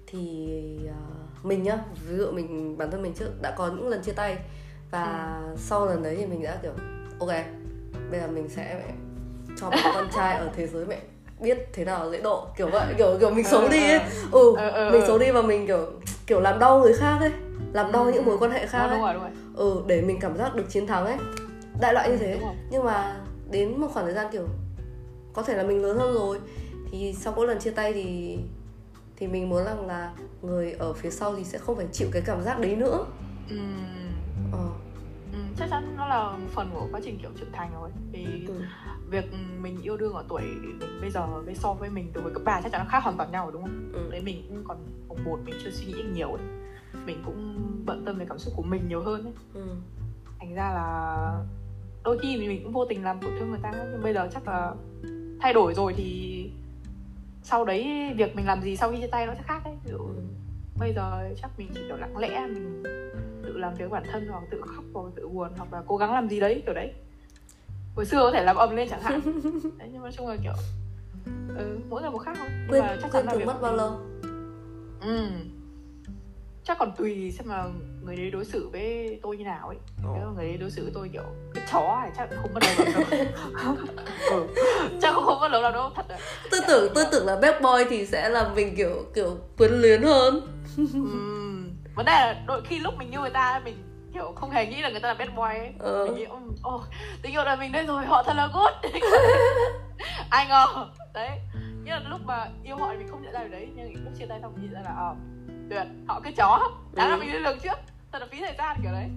thì 0.07 0.49
à, 0.89 1.01
mình 1.43 1.63
nhá 1.63 1.79
ví 2.09 2.17
dụ 2.17 2.31
mình 2.33 2.79
bản 2.79 2.91
thân 2.91 3.03
mình 3.03 3.13
trước 3.15 3.31
đã 3.43 3.51
có 3.51 3.67
những 3.69 3.89
lần 3.89 4.03
chia 4.03 4.13
tay 4.13 4.37
và 4.91 5.41
sau 5.57 5.87
lần 5.87 6.03
đấy 6.03 6.17
thì 6.19 6.27
mình 6.27 6.43
đã 6.43 6.59
kiểu 6.63 6.73
ok 7.21 7.29
bây 8.11 8.21
giờ 8.21 8.27
mình 8.27 8.49
sẽ 8.49 8.83
cho 9.61 9.71
một 9.71 9.77
con 9.95 10.09
trai 10.15 10.37
ở 10.37 10.51
thế 10.57 10.67
giới 10.67 10.87
mẹ 10.87 10.99
biết 11.41 11.59
thế 11.73 11.85
nào 11.85 12.11
lễ 12.11 12.21
độ. 12.21 12.47
Kiểu 12.57 12.69
vậy 12.71 12.95
kiểu 12.99 13.17
kiểu 13.21 13.31
mình 13.31 13.45
xấu 13.45 13.69
đi 13.69 13.91
ấy. 13.91 14.01
ừ 14.33 14.55
Ờ, 14.57 14.69
ờ, 14.71 14.91
mình 14.93 15.01
ờ. 15.01 15.07
xấu 15.07 15.19
đi 15.19 15.31
và 15.31 15.43
mình 15.43 15.67
kiểu 15.67 15.87
kiểu 16.27 16.41
làm 16.41 16.59
đau 16.59 16.81
người 16.81 16.93
khác 16.93 17.17
ấy 17.21 17.33
làm 17.73 17.93
đau 17.93 18.05
Ừ, 18.05 18.13
những 18.13 18.25
mối 18.27 18.39
quan 18.39 18.51
hệ 18.51 18.67
khác 18.67 18.89
đúng, 18.91 18.91
ấy. 18.91 18.97
đúng 18.99 19.05
rồi 19.05 19.15
đúng 19.15 19.23
rồi. 19.23 19.31
Ừ 19.77 19.83
để 19.87 20.03
mình 20.03 20.19
cảm 20.21 20.37
giác 20.37 20.55
được 20.55 20.65
chiến 20.69 20.87
thắng 20.87 21.07
ấy. 21.07 21.17
Đại 21.81 21.93
loại 21.95 22.09
như 22.09 22.15
Ừ, 22.17 22.19
thế. 22.21 22.41
nhưng 22.71 22.85
mà 22.85 23.17
đến 23.51 23.81
một 23.81 23.89
khoảng 23.93 24.05
thời 24.07 24.15
gian 24.15 24.27
kiểu 24.33 24.49
có 25.37 25.43
thể 25.43 25.57
là 25.57 25.63
mình 25.63 25.83
lớn 25.83 25.99
hơn 25.99 26.15
rồi 26.15 26.41
thì 26.91 27.13
sau 27.13 27.33
mỗi 27.37 27.47
lần 27.47 27.59
chia 27.59 27.71
tay 27.71 27.93
thì 27.93 28.39
thì 29.17 29.27
mình 29.27 29.49
muốn 29.49 29.65
rằng 29.65 29.87
là 29.87 30.13
người 30.43 30.73
ở 30.73 30.93
phía 30.93 31.11
sau 31.11 31.37
thì 31.37 31.45
sẽ 31.45 31.59
không 31.59 31.77
phải 31.77 31.87
chịu 31.93 32.09
cái 32.13 32.23
cảm 32.27 32.43
giác 32.43 32.61
đấy 32.61 32.77
nữa 32.77 33.05
Ừm, 33.51 34.13
ờ 34.53 34.69
ừm, 35.33 35.55
chắc 35.59 35.69
chắn 35.71 35.95
nó 35.97 36.07
là 36.07 36.31
một 36.31 36.49
phần 36.51 36.71
của 36.75 36.89
quá 36.93 37.01
trình 37.05 37.19
kiểu 37.23 37.31
trưởng 37.41 37.53
thành 37.53 37.71
rồi 37.75 37.91
thì 38.13 38.27
ừ. 38.49 38.55
việc 39.11 39.25
mình 39.61 39.83
yêu 39.83 39.97
đương 39.97 40.13
ở 40.15 40.25
tuổi 40.29 40.43
mình 40.43 41.01
bây 41.01 41.11
giờ 41.11 41.27
với 41.45 41.55
so 41.55 41.73
với 41.75 41.91
mình 41.91 42.11
từ 42.13 42.21
hồi 42.21 42.33
cấp 42.35 42.43
3 42.45 42.61
chắc 42.63 42.73
chắn 42.73 42.81
nó 42.85 42.91
khác 42.91 43.03
hoàn 43.03 43.17
toàn 43.17 43.33
nhau 43.33 43.45
rồi 43.45 43.53
đúng 43.53 43.63
không? 43.63 43.91
Ừ. 43.93 44.11
Đấy 44.11 44.21
mình 44.21 44.47
cũng 44.49 44.65
còn 44.69 44.77
vòng 45.09 45.25
một 45.25 45.39
mình 45.45 45.55
chưa 45.65 45.71
suy 45.71 45.87
nghĩ 45.87 46.03
nhiều 46.15 46.29
ấy. 46.29 46.43
Mình 47.07 47.23
cũng 47.27 47.59
bận 47.87 48.05
tâm 48.05 48.19
về 48.19 48.27
cảm 48.29 48.39
xúc 48.39 48.55
của 48.57 48.63
mình 48.63 48.89
nhiều 48.89 49.03
hơn 49.03 49.25
ấy. 49.25 49.33
Ừ. 49.55 49.67
Thành 50.41 50.55
ra 50.55 50.71
là 50.71 51.45
đôi 52.05 52.19
khi 52.19 52.37
mình 52.37 52.61
cũng 52.65 52.73
vô 52.73 52.85
tình 52.85 53.05
làm 53.05 53.21
tổn 53.21 53.31
thương 53.39 53.51
người 53.51 53.61
ta 53.63 53.71
nhưng 53.75 54.03
bây 54.03 54.15
giờ 54.15 54.29
chắc 54.33 54.49
là 54.49 54.75
thay 55.41 55.53
đổi 55.53 55.75
rồi 55.75 55.95
thì 55.97 56.51
sau 57.43 57.65
đấy 57.65 58.13
việc 58.17 58.37
mình 58.37 58.47
làm 58.47 58.63
gì 58.63 58.77
sau 58.77 58.91
khi 58.93 58.97
chia 59.01 59.07
tay 59.07 59.27
nó 59.27 59.35
sẽ 59.35 59.43
khác 59.43 59.65
ấy. 59.65 59.75
Ví 59.85 59.91
dụ 59.91 59.99
Ừ. 59.99 60.15
bây 60.79 60.93
giờ 60.95 61.29
chắc 61.43 61.51
mình 61.59 61.69
chỉ 61.75 61.81
kiểu 61.89 61.97
lặng 61.97 62.17
lẽ 62.17 62.47
mình 62.47 62.83
tự 63.43 63.59
làm 63.59 63.75
việc 63.75 63.91
bản 63.91 64.03
thân 64.13 64.27
hoặc 64.31 64.43
tự 64.51 64.61
khóc 64.67 64.85
hoặc 64.95 65.11
tự 65.17 65.29
buồn 65.29 65.51
hoặc 65.57 65.73
là 65.73 65.83
cố 65.87 65.97
gắng 65.97 66.13
làm 66.13 66.29
gì 66.29 66.41
đấy 66.41 66.63
kiểu 66.67 66.75
đấy 66.75 66.93
hồi 67.97 68.05
xưa 68.07 68.17
có 68.19 68.31
thể 68.31 68.45
làm 68.45 68.57
ầm 68.57 68.77
lên 68.77 68.89
chẳng 68.91 69.03
hạn 69.03 69.21
đấy 69.79 69.89
nhưng 69.93 70.03
mà 70.03 70.11
chung 70.11 70.29
là 70.29 70.37
kiểu 70.43 70.53
ừ, 71.57 71.79
mỗi 71.91 72.03
người 72.03 72.11
một 72.11 72.19
khác 72.19 72.37
thôi 72.39 72.49
nhưng 72.71 72.81
mà 72.81 72.97
chắc 73.03 73.13
chắn 73.13 73.27
là 73.27 73.35
việc 73.35 73.47
mất 73.47 73.61
bao 73.63 73.77
lâu 73.77 74.01
ừ. 75.01 75.29
chắc 76.65 76.79
còn 76.79 76.93
tùy 76.97 77.31
xem 77.31 77.49
là 77.49 77.69
người 78.07 78.17
đấy 78.17 78.31
đối 78.31 78.45
xử 78.45 78.69
với 78.73 79.19
tôi 79.23 79.37
như 79.37 79.45
nào 79.45 79.69
ấy. 79.69 79.77
Nếu 80.03 80.27
mà 80.27 80.33
người 80.37 80.47
đấy 80.49 80.57
đối 80.57 80.71
xử 80.71 80.83
với 80.83 80.93
tôi 80.95 81.09
kiểu 81.13 81.23
cái 81.55 81.65
chó 81.73 82.01
thì 82.05 82.11
chắc 82.17 82.29
không 82.43 82.55
mất 82.55 82.63
lâu 82.63 82.87
lắm 82.87 82.95
đâu. 83.11 83.75
Ừ. 84.31 84.47
chắc 85.03 85.13
cũng 85.15 85.25
không 85.25 85.41
mất 85.41 85.49
lâu 85.49 85.63
lắm 85.63 85.73
đâu 85.73 85.91
thật 85.95 86.09
đấy. 86.09 86.19
Tôi 86.51 86.61
tưởng 86.69 86.93
tôi 86.95 87.05
tưởng 87.13 87.27
là 87.27 87.37
bad 87.43 87.63
boy 87.63 87.85
thì 87.91 88.07
sẽ 88.07 88.29
làm 88.29 88.55
mình 88.55 88.75
kiểu 88.77 89.05
kiểu 89.15 89.37
quyến 89.59 89.71
luyến 89.73 90.03
hơn. 90.03 90.41
Ừm, 90.77 91.71
vấn 91.95 92.07
đề 92.07 92.13
là 92.13 92.43
đôi 92.47 92.63
khi 92.65 92.79
lúc 92.79 92.95
mình 92.99 93.11
yêu 93.11 93.21
người 93.21 93.31
ta 93.31 93.61
mình 93.65 93.77
kiểu 94.15 94.33
không 94.37 94.51
hề 94.51 94.67
nghĩ 94.67 94.83
là 94.83 94.91
người 94.91 95.01
ta 95.01 95.09
là 95.09 95.15
bad 95.15 95.29
boy 95.37 95.43
ấy. 95.59 95.73
Ờ. 95.79 96.05
mình 96.05 96.15
nghĩ 96.15 96.25
"Ừm, 96.25 96.55
ồ 96.63 96.81
tình 97.23 97.33
yêu 97.33 97.45
đời 97.45 97.57
mình 97.57 97.73
đây 97.73 97.87
rồi 97.87 98.05
họ 98.07 98.23
thật 98.23 98.35
là 98.37 98.49
good. 98.55 98.93
Ai 100.31 100.47
ngờ 100.49 100.67
đấy. 101.15 101.31
Nghĩa 101.85 101.91
là 101.93 102.01
lúc 102.09 102.21
mà 102.25 102.47
yêu 102.65 102.77
họ 102.77 102.89
thì 102.93 102.99
mình 102.99 103.09
không 103.11 103.23
nhận 103.23 103.33
ra 103.33 103.41
điều 103.41 103.49
đấy 103.49 103.69
nhưng 103.77 103.95
lúc 104.05 104.13
chia 104.19 104.27
tay 104.27 104.39
xong 104.43 104.53
mình 104.57 104.65
nhận 104.65 104.75
ra 104.75 104.81
là 104.85 104.95
ờ 104.99 105.15
tuyệt 105.71 105.87
họ 106.09 106.21
cái 106.21 106.33
chó. 106.33 106.71
Đáng 106.93 107.09
là 107.11 107.15
Ừ. 107.17 107.21
mình 107.21 107.33
lên 107.33 107.43
đường 107.43 107.59
trước 107.63 107.79
thật 108.19 108.21
là 108.21 108.29
phí 108.33 108.41
thời 108.41 108.55
gian 108.59 108.77
kiểu 108.83 108.93
đấy. 108.93 109.09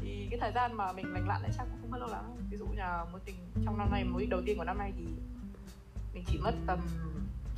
Thì 0.00 0.26
cái 0.30 0.40
thời 0.40 0.52
gian 0.52 0.72
mà 0.76 0.92
mình 0.92 1.12
lành 1.12 1.28
lặn 1.28 1.42
ấy 1.42 1.50
chắc 1.58 1.64
cũng 1.70 1.78
không 1.80 1.90
mất 1.90 1.98
lâu 1.98 2.08
lắm. 2.08 2.24
Ví 2.50 2.58
dụ 2.58 2.66
như 2.66 2.78
là 2.78 3.04
mối 3.12 3.20
tình 3.24 3.34
trong 3.64 3.78
năm 3.78 3.90
nay 3.90 4.04
mối 4.04 4.26
đầu 4.30 4.40
tiên 4.46 4.58
của 4.58 4.64
năm 4.64 4.78
nay 4.78 4.92
thì 4.96 5.04
mình 6.14 6.24
chỉ 6.26 6.38
mất 6.38 6.54
tầm 6.66 6.78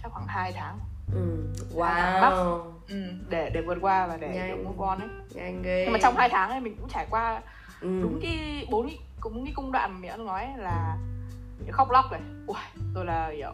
chắc 0.03 0.13
khoảng 0.13 0.27
2 0.27 0.53
tháng. 0.53 0.79
Ừ. 1.15 1.47
Hai 1.83 2.21
tháng 2.21 2.33
wow. 2.33 2.73
ừ, 2.89 3.13
để 3.29 3.51
để 3.55 3.61
vượt 3.61 3.79
qua 3.81 4.07
và 4.07 4.17
để 4.17 4.29
Nhanh. 4.35 4.65
move 4.65 4.87
on 4.87 4.99
ấy. 4.99 5.09
Nhanh 5.35 5.63
ghê. 5.63 5.83
Nhưng 5.85 5.93
mà 5.93 5.99
trong 6.03 6.17
hai 6.17 6.29
tháng 6.29 6.51
ấy 6.51 6.61
mình 6.61 6.77
cũng 6.81 6.89
trải 6.89 7.07
qua 7.11 7.43
ừ. 7.81 8.01
đúng 8.03 8.19
cái 8.23 8.67
bốn 8.71 8.87
cái 8.87 8.99
cũng 9.21 9.45
cái 9.45 9.53
cung 9.57 9.73
đoạn 9.73 9.93
mà 9.93 9.99
mẹ 10.01 10.17
nó 10.17 10.25
nói 10.25 10.45
ấy 10.45 10.57
là 10.57 10.97
khóc 11.71 11.91
lóc 11.91 12.05
này. 12.13 12.21
Ui, 12.47 12.57
rồi 12.95 13.05
là 13.05 13.33
kiểu 13.37 13.53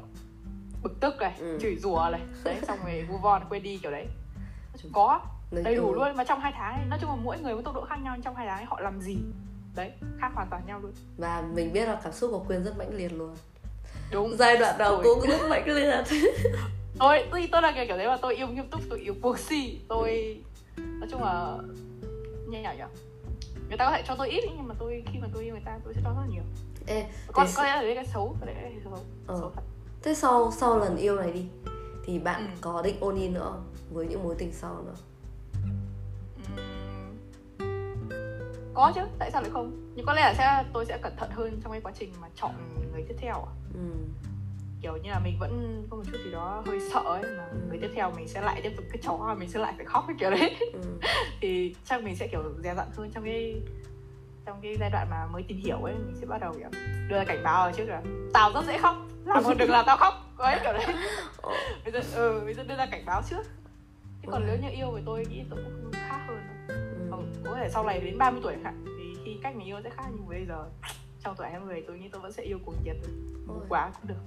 bực 0.83 1.01
tức 1.01 1.15
này 1.21 1.35
Ừ. 1.39 1.59
chửi 1.63 1.77
rủa 1.77 2.09
này. 2.13 2.21
Đấy 2.45 2.59
xong 2.67 2.79
rồi 2.85 3.07
move 3.09 3.29
on 3.29 3.43
quên 3.49 3.63
đi 3.63 3.79
kiểu 3.83 3.91
đấy. 3.91 4.07
Nói 4.73 4.79
chung 4.83 4.93
có 4.95 5.21
Nói 5.55 5.63
đầy 5.63 5.75
đủ 5.75 5.83
chung- 5.83 5.95
luôn 5.95 6.17
mà 6.17 6.25
trong 6.25 6.41
hai 6.41 6.53
tháng 6.57 6.75
ấy 6.77 6.87
nói 6.87 6.99
chung 7.03 7.11
là 7.11 7.17
mỗi 7.17 7.39
người 7.39 7.57
có 7.57 7.63
tốc 7.63 7.75
độ 7.75 7.85
khác 7.85 7.97
nhau 8.03 8.17
trong 8.25 8.37
hai 8.37 8.47
tháng 8.47 8.57
ấy 8.59 8.65
họ 8.65 8.81
làm 8.81 9.01
gì? 9.01 9.17
Đấy 9.75 9.93
khác 10.21 10.31
hoàn 10.35 10.49
toàn 10.51 10.63
nhau 10.67 10.81
luôn. 10.81 10.93
Và 11.19 11.43
mình 11.55 11.73
biết 11.73 11.87
là 11.89 12.01
cảm 12.05 12.13
xúc 12.13 12.31
của 12.31 12.39
quyên 12.39 12.65
rất 12.65 12.79
mãnh 12.79 12.95
liệt 12.95 13.13
luôn. 13.13 13.37
Đúng. 14.13 14.37
Giai 14.37 14.57
đoạn 14.57 14.79
đầu 14.79 15.03
Rồi. 15.03 15.15
cũng 15.21 15.31
rất 15.31 15.49
mãnh 15.49 15.67
liệt. 15.69 16.05
Tôi 16.99 17.27
tôi 17.31 17.49
tôi 17.53 17.63
là 17.63 17.73
kiểu 17.73 17.85
kiểu 17.89 17.97
đấy 17.97 18.07
mà 18.07 18.17
tôi 18.23 18.37
yêu 18.37 18.47
nghiêm 18.49 18.69
túc 18.69 18.81
tôi 18.91 18.99
yêu 19.01 19.15
cuồng 19.23 19.37
si 19.37 19.81
tôi 19.89 20.41
nói 20.77 21.09
chung 21.11 21.23
là 21.23 21.57
như 22.49 22.59
nào 22.61 22.75
nhỉ 22.75 22.83
người 23.69 23.79
ta 23.79 23.85
có 23.85 23.91
thể 23.97 24.03
cho 24.07 24.15
tôi 24.19 24.29
ít 24.31 24.45
nhưng 24.57 24.69
mà 24.69 24.75
tôi 24.79 25.05
khi 25.13 25.19
mà 25.19 25.29
tôi 25.35 25.45
yêu 25.45 25.55
người 25.55 25.63
ta 25.65 25.79
tôi 25.85 25.95
sẽ 25.95 26.01
cho 26.05 26.11
rất 26.11 26.21
là 26.21 26.27
nhiều. 26.33 26.43
Ê, 26.87 27.07
có 27.33 27.45
thế, 27.47 27.53
có 27.57 27.63
lẽ 27.65 27.77
là 27.77 27.83
đấy 27.83 27.95
cái 27.95 28.07
xấu 28.07 28.37
có 28.41 28.47
lẽ 28.47 28.55
là 28.55 28.61
cái 28.61 28.81
xấu. 28.85 28.93
Ờ. 29.27 29.39
xấu 29.41 29.51
thật. 29.55 29.63
Thế 30.03 30.15
sau 30.15 30.51
sau 30.53 30.79
lần 30.79 30.97
yêu 30.97 31.17
này 31.17 31.33
đi 31.33 31.45
thì 32.07 32.19
bạn 32.19 32.41
Ừ. 32.47 32.53
có 32.61 32.83
định 32.83 32.97
ôn 33.01 33.15
in 33.17 33.33
nữa 33.33 33.41
không? 33.53 33.65
với 33.93 34.07
những 34.07 34.23
mối 34.25 34.35
tình 34.39 34.53
sau 34.53 34.83
nữa 34.87 34.95
có 38.75 38.93
chứ 38.95 39.01
tại 39.19 39.31
sao 39.31 39.43
lại 39.43 39.51
không 39.51 39.93
nhưng 39.97 40.07
có 40.07 40.13
lẽ 40.13 40.21
là 40.23 40.35
sẽ 40.35 40.65
tôi 40.73 40.87
sẽ 40.87 40.99
cẩn 41.03 41.17
thận 41.17 41.31
hơn 41.31 41.61
trong 41.63 41.73
cái 41.73 41.81
quá 41.81 41.93
trình 41.99 42.13
mà 42.21 42.29
chọn 42.35 42.51
người 42.93 43.05
tiếp 43.09 43.15
theo 43.19 43.35
à. 43.35 43.53
ừ. 43.75 43.81
kiểu 44.83 44.97
như 44.97 45.11
là 45.11 45.19
mình 45.19 45.37
vẫn 45.41 45.83
có 45.91 45.97
một 45.97 46.03
chút 46.13 46.19
gì 46.25 46.31
đó 46.33 46.63
hơi 46.67 46.79
sợ 46.93 47.01
ấy 47.01 47.23
mà 47.37 47.49
người 47.69 47.79
tiếp 47.81 47.91
theo 47.95 48.11
mình 48.17 48.29
sẽ 48.29 48.41
lại 48.41 48.61
tiếp 48.63 48.73
tục 48.77 48.85
cái 48.93 49.03
chó 49.03 49.35
mình 49.39 49.49
sẽ 49.49 49.59
lại 49.61 49.73
phải 49.77 49.87
khóc 49.87 50.05
cái 50.09 50.17
kiểu 50.21 50.31
đấy 50.31 50.57
Ừ. 50.73 50.81
thì 51.41 51.75
chắc 51.85 52.03
mình 52.05 52.17
sẽ 52.17 52.29
kiểu 52.29 52.43
dè 52.65 52.75
dặn 52.75 52.87
hơn 52.97 53.11
trong 53.15 53.25
cái 53.25 53.63
trong 54.47 54.59
cái 54.63 54.77
giai 54.81 54.91
đoạn 54.91 55.07
mà 55.11 55.27
mới 55.33 55.43
tìm 55.49 55.59
hiểu 55.59 55.77
ấy 55.79 55.95
mình 55.95 56.17
sẽ 56.21 56.27
bắt 56.27 56.39
đầu 56.41 56.53
kiểu 56.59 56.69
đưa 57.09 57.17
ra 57.17 57.25
cảnh 57.25 57.43
báo 57.45 57.65
rồi 57.67 57.73
trước 57.77 57.85
là 57.85 58.03
tao 58.33 58.53
rất 58.55 58.65
dễ 58.67 58.79
khóc 58.79 58.97
làm 59.27 59.45
một 59.45 59.55
đừng 59.59 59.71
làm 59.71 59.85
tao 59.87 59.97
khóc 59.97 60.15
ấy 60.39 60.59
kiểu 60.63 60.73
đấy 60.73 60.85
bây 61.85 61.93
giờ 61.93 62.01
ừ 62.17 62.41
bây 62.45 62.55
giờ 62.55 62.65
đưa 62.65 62.77
ra 62.77 62.87
cảnh 62.87 63.03
báo 63.07 63.23
trước 63.31 63.43
thế 64.23 64.29
còn 64.33 64.43
Ừ. 64.43 64.47
nếu 64.47 64.57
như 64.63 64.77
yêu 64.77 64.93
thì 64.97 65.03
tôi 65.07 65.25
nghĩ 65.31 65.45
tôi 65.51 65.65
cũng 65.65 65.93
khác 65.93 66.21
hơn 66.29 66.41
Ừ. 67.19 67.41
Có 67.45 67.55
thể 67.55 67.69
sau 67.73 67.85
này 67.85 68.01
đến 68.01 68.19
30 68.19 68.41
tuổi 68.45 68.57
hạn 68.65 68.85
thì 68.99 69.21
khi 69.25 69.39
cách 69.43 69.57
mình 69.57 69.67
yêu 69.67 69.79
sẽ 69.85 69.91
khác 69.91 70.05
nhưng 70.13 70.29
bây 70.29 70.47
giờ 70.47 70.65
trong 71.25 71.35
tuổi 71.37 71.47
20 71.51 71.85
tôi 71.87 71.99
nghĩ 71.99 72.09
tôi 72.09 72.21
vẫn 72.21 72.33
sẽ 72.33 72.43
yêu 72.43 72.59
cuồng 72.65 72.75
nhiệt 72.85 72.97
Ôi. 73.49 73.59
quá 73.69 73.91
cũng 74.01 74.09
được 74.09 74.21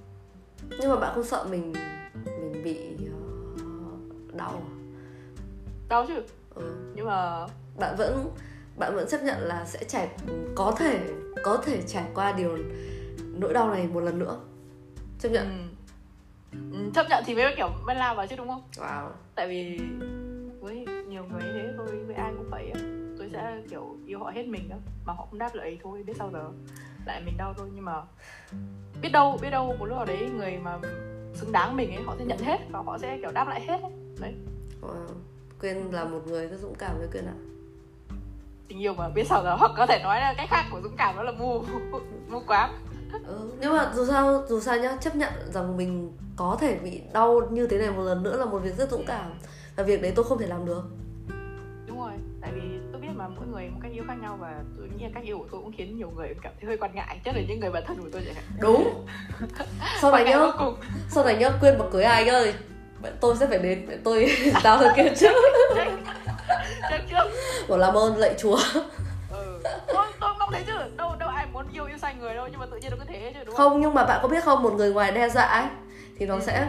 nhưng 0.80 0.90
mà 0.90 0.96
bạn 0.96 1.14
không 1.14 1.24
sợ 1.24 1.46
mình 1.50 1.72
mình 2.24 2.62
bị 2.64 2.78
ờ, 3.58 4.36
đau 4.36 4.50
à? 4.50 4.70
đau 5.88 6.04
chứ 6.08 6.22
ừ. 6.54 6.92
nhưng 6.94 7.06
mà 7.06 7.46
bạn 7.78 7.96
vẫn 7.96 8.30
bạn 8.76 8.94
vẫn 8.94 9.08
chấp 9.08 9.22
nhận 9.22 9.38
là 9.40 9.64
sẽ 9.66 9.84
trải 9.84 10.08
có 10.54 10.74
thể 10.78 11.00
có 11.42 11.56
thể 11.56 11.82
trải 11.86 12.04
qua 12.14 12.32
điều 12.32 12.58
nỗi 13.20 13.54
đau 13.54 13.70
này 13.70 13.86
một 13.86 14.00
lần 14.00 14.18
nữa 14.18 14.40
chấp 15.18 15.28
nhận 15.28 15.68
ừ, 16.52 16.58
ừ, 16.72 16.90
chấp 16.94 17.06
nhận 17.10 17.24
thì 17.26 17.34
mới 17.34 17.54
kiểu 17.56 17.68
mới 17.86 17.96
lao 17.96 18.14
vào 18.14 18.26
chứ 18.26 18.36
đúng 18.36 18.48
không 18.48 18.62
wow 18.76 19.08
tại 19.34 19.48
vì 19.48 19.80
với 20.60 20.84
nhiều 21.08 21.24
người 21.30 21.40
thế 21.40 21.72
tôi 21.76 22.04
với 22.06 22.16
ai 22.16 22.32
cũng 22.36 22.50
vậy 22.50 22.70
á 22.74 22.80
tôi 23.18 23.30
sẽ 23.32 23.62
kiểu 23.70 23.96
yêu 24.06 24.18
họ 24.18 24.30
hết 24.30 24.46
mình 24.46 24.68
đó 24.68 24.76
mà 25.04 25.12
họ 25.12 25.26
không 25.30 25.38
đáp 25.38 25.54
lại 25.54 25.70
thì 25.70 25.78
thôi 25.82 26.02
biết 26.06 26.12
sao 26.18 26.30
giờ 26.32 26.48
lại 27.06 27.22
mình 27.24 27.34
đau 27.38 27.54
thôi 27.58 27.68
nhưng 27.74 27.84
mà 27.84 28.02
biết 29.02 29.08
đâu 29.12 29.38
biết 29.42 29.50
đâu 29.50 29.76
một 29.78 29.86
lúc 29.86 29.96
nào 29.96 30.06
đấy 30.06 30.30
người 30.36 30.58
mà 30.62 30.78
xứng 31.34 31.52
đáng 31.52 31.76
mình 31.76 31.94
ấy 31.94 32.02
họ 32.02 32.14
sẽ 32.18 32.24
nhận 32.24 32.38
hết 32.38 32.58
và 32.70 32.82
họ 32.86 32.98
sẽ 32.98 33.18
kiểu 33.20 33.32
đáp 33.32 33.48
lại 33.48 33.60
hết 33.60 33.80
ấy. 33.82 33.92
đấy 34.20 34.34
wow. 34.82 35.06
quyên 35.60 35.76
là 35.76 36.04
một 36.04 36.20
người 36.26 36.46
rất 36.46 36.60
dũng 36.60 36.74
cảm 36.74 36.98
với 36.98 37.08
quyên 37.12 37.26
ạ 37.26 37.34
tình 38.68 38.82
yêu 38.82 38.94
mà 38.94 39.08
biết 39.08 39.26
sao 39.28 39.42
giờ 39.42 39.56
hoặc 39.56 39.70
có 39.76 39.86
thể 39.86 40.00
nói 40.02 40.20
là 40.20 40.34
cách 40.36 40.48
khác 40.50 40.64
của 40.72 40.80
dũng 40.80 40.96
cảm 40.96 41.16
đó 41.16 41.22
là 41.22 41.32
mù 41.32 41.62
mù 42.28 42.40
quáng 42.46 42.72
ừ. 43.26 43.50
nhưng 43.60 43.72
mà 43.72 43.92
dù 43.94 44.06
sao 44.06 44.44
dù 44.48 44.60
sao 44.60 44.78
nhá 44.78 44.96
chấp 45.00 45.16
nhận 45.16 45.32
rằng 45.52 45.76
mình 45.76 46.12
có 46.36 46.56
thể 46.60 46.78
bị 46.78 47.00
đau 47.12 47.40
như 47.50 47.66
thế 47.66 47.78
này 47.78 47.90
một 47.90 48.02
lần 48.02 48.22
nữa 48.22 48.36
là 48.36 48.44
một 48.44 48.58
việc 48.58 48.76
rất 48.76 48.90
dũng 48.90 49.04
cảm 49.06 49.30
và 49.78 49.84
việc 49.84 50.02
đấy 50.02 50.12
tôi 50.16 50.24
không 50.24 50.38
thể 50.38 50.46
làm 50.46 50.66
được. 50.66 50.82
Đúng 51.86 52.00
rồi 52.00 52.12
tại 52.40 52.50
vì 52.54 52.60
tôi 52.92 53.00
biết 53.00 53.08
mà 53.14 53.28
mỗi 53.28 53.46
người 53.46 53.68
một 53.68 53.78
cách 53.82 53.92
yêu 53.94 54.04
khác 54.08 54.14
nhau 54.22 54.36
và 54.40 54.54
tôi 54.78 54.88
nghĩ 54.96 55.04
là 55.04 55.10
cách 55.14 55.24
yêu 55.24 55.38
của 55.38 55.46
tôi 55.50 55.60
cũng 55.60 55.72
khiến 55.76 55.96
nhiều 55.96 56.10
người 56.16 56.34
cảm 56.42 56.52
thấy 56.60 56.66
hơi 56.68 56.76
quan 56.76 56.94
ngại 56.94 57.20
nhất 57.24 57.34
là 57.36 57.42
những 57.48 57.60
người 57.60 57.70
bạn 57.70 57.82
thân 57.86 58.02
của 58.02 58.08
tôi 58.12 58.22
hạn. 58.34 58.44
Đúng. 58.60 59.06
Sau 60.00 60.12
này 60.12 60.34
cùng. 60.58 60.76
Sau 61.10 61.24
này 61.24 61.36
nhá 61.36 61.50
quyên 61.60 61.78
mà 61.78 61.84
cưới 61.92 62.02
ai 62.02 62.24
nhá 62.24 62.32
tôi 63.20 63.36
sẽ 63.36 63.46
phải 63.46 63.58
đến 63.58 64.00
tôi 64.04 64.30
giao 64.64 64.78
hơn 64.78 64.92
kia 64.96 65.12
trước. 65.16 65.32
Bảo 67.68 67.78
làm 67.78 67.94
ơn 67.94 68.16
lạy 68.16 68.34
chúa. 68.38 68.58
Ừ. 69.30 69.60
tôi 69.86 70.06
tôi 70.20 70.30
mong 70.38 70.48
thế 70.52 70.62
chứ. 70.66 70.72
Đâu 70.96 71.16
đâu 71.18 71.28
ai 71.28 71.46
muốn 71.52 71.66
yêu 71.72 71.84
yêu 71.84 71.98
sai 71.98 72.14
người 72.14 72.34
đâu 72.34 72.48
nhưng 72.50 72.60
mà 72.60 72.66
tự 72.70 72.76
nhiên 72.76 72.90
nó 72.90 72.96
cứ 73.00 73.04
thế 73.08 73.32
chứ 73.34 73.40
đúng 73.46 73.54
không? 73.56 73.70
Không 73.70 73.80
nhưng 73.80 73.94
mà 73.94 74.04
bạn 74.04 74.18
có 74.22 74.28
biết 74.28 74.44
không? 74.44 74.62
Một 74.62 74.72
người 74.72 74.92
ngoài 74.92 75.12
đe 75.12 75.28
dọa 75.28 75.44
ấy 75.44 75.64
thì 76.18 76.26
nó 76.26 76.34
Ừ. 76.34 76.40
sẽ 76.46 76.68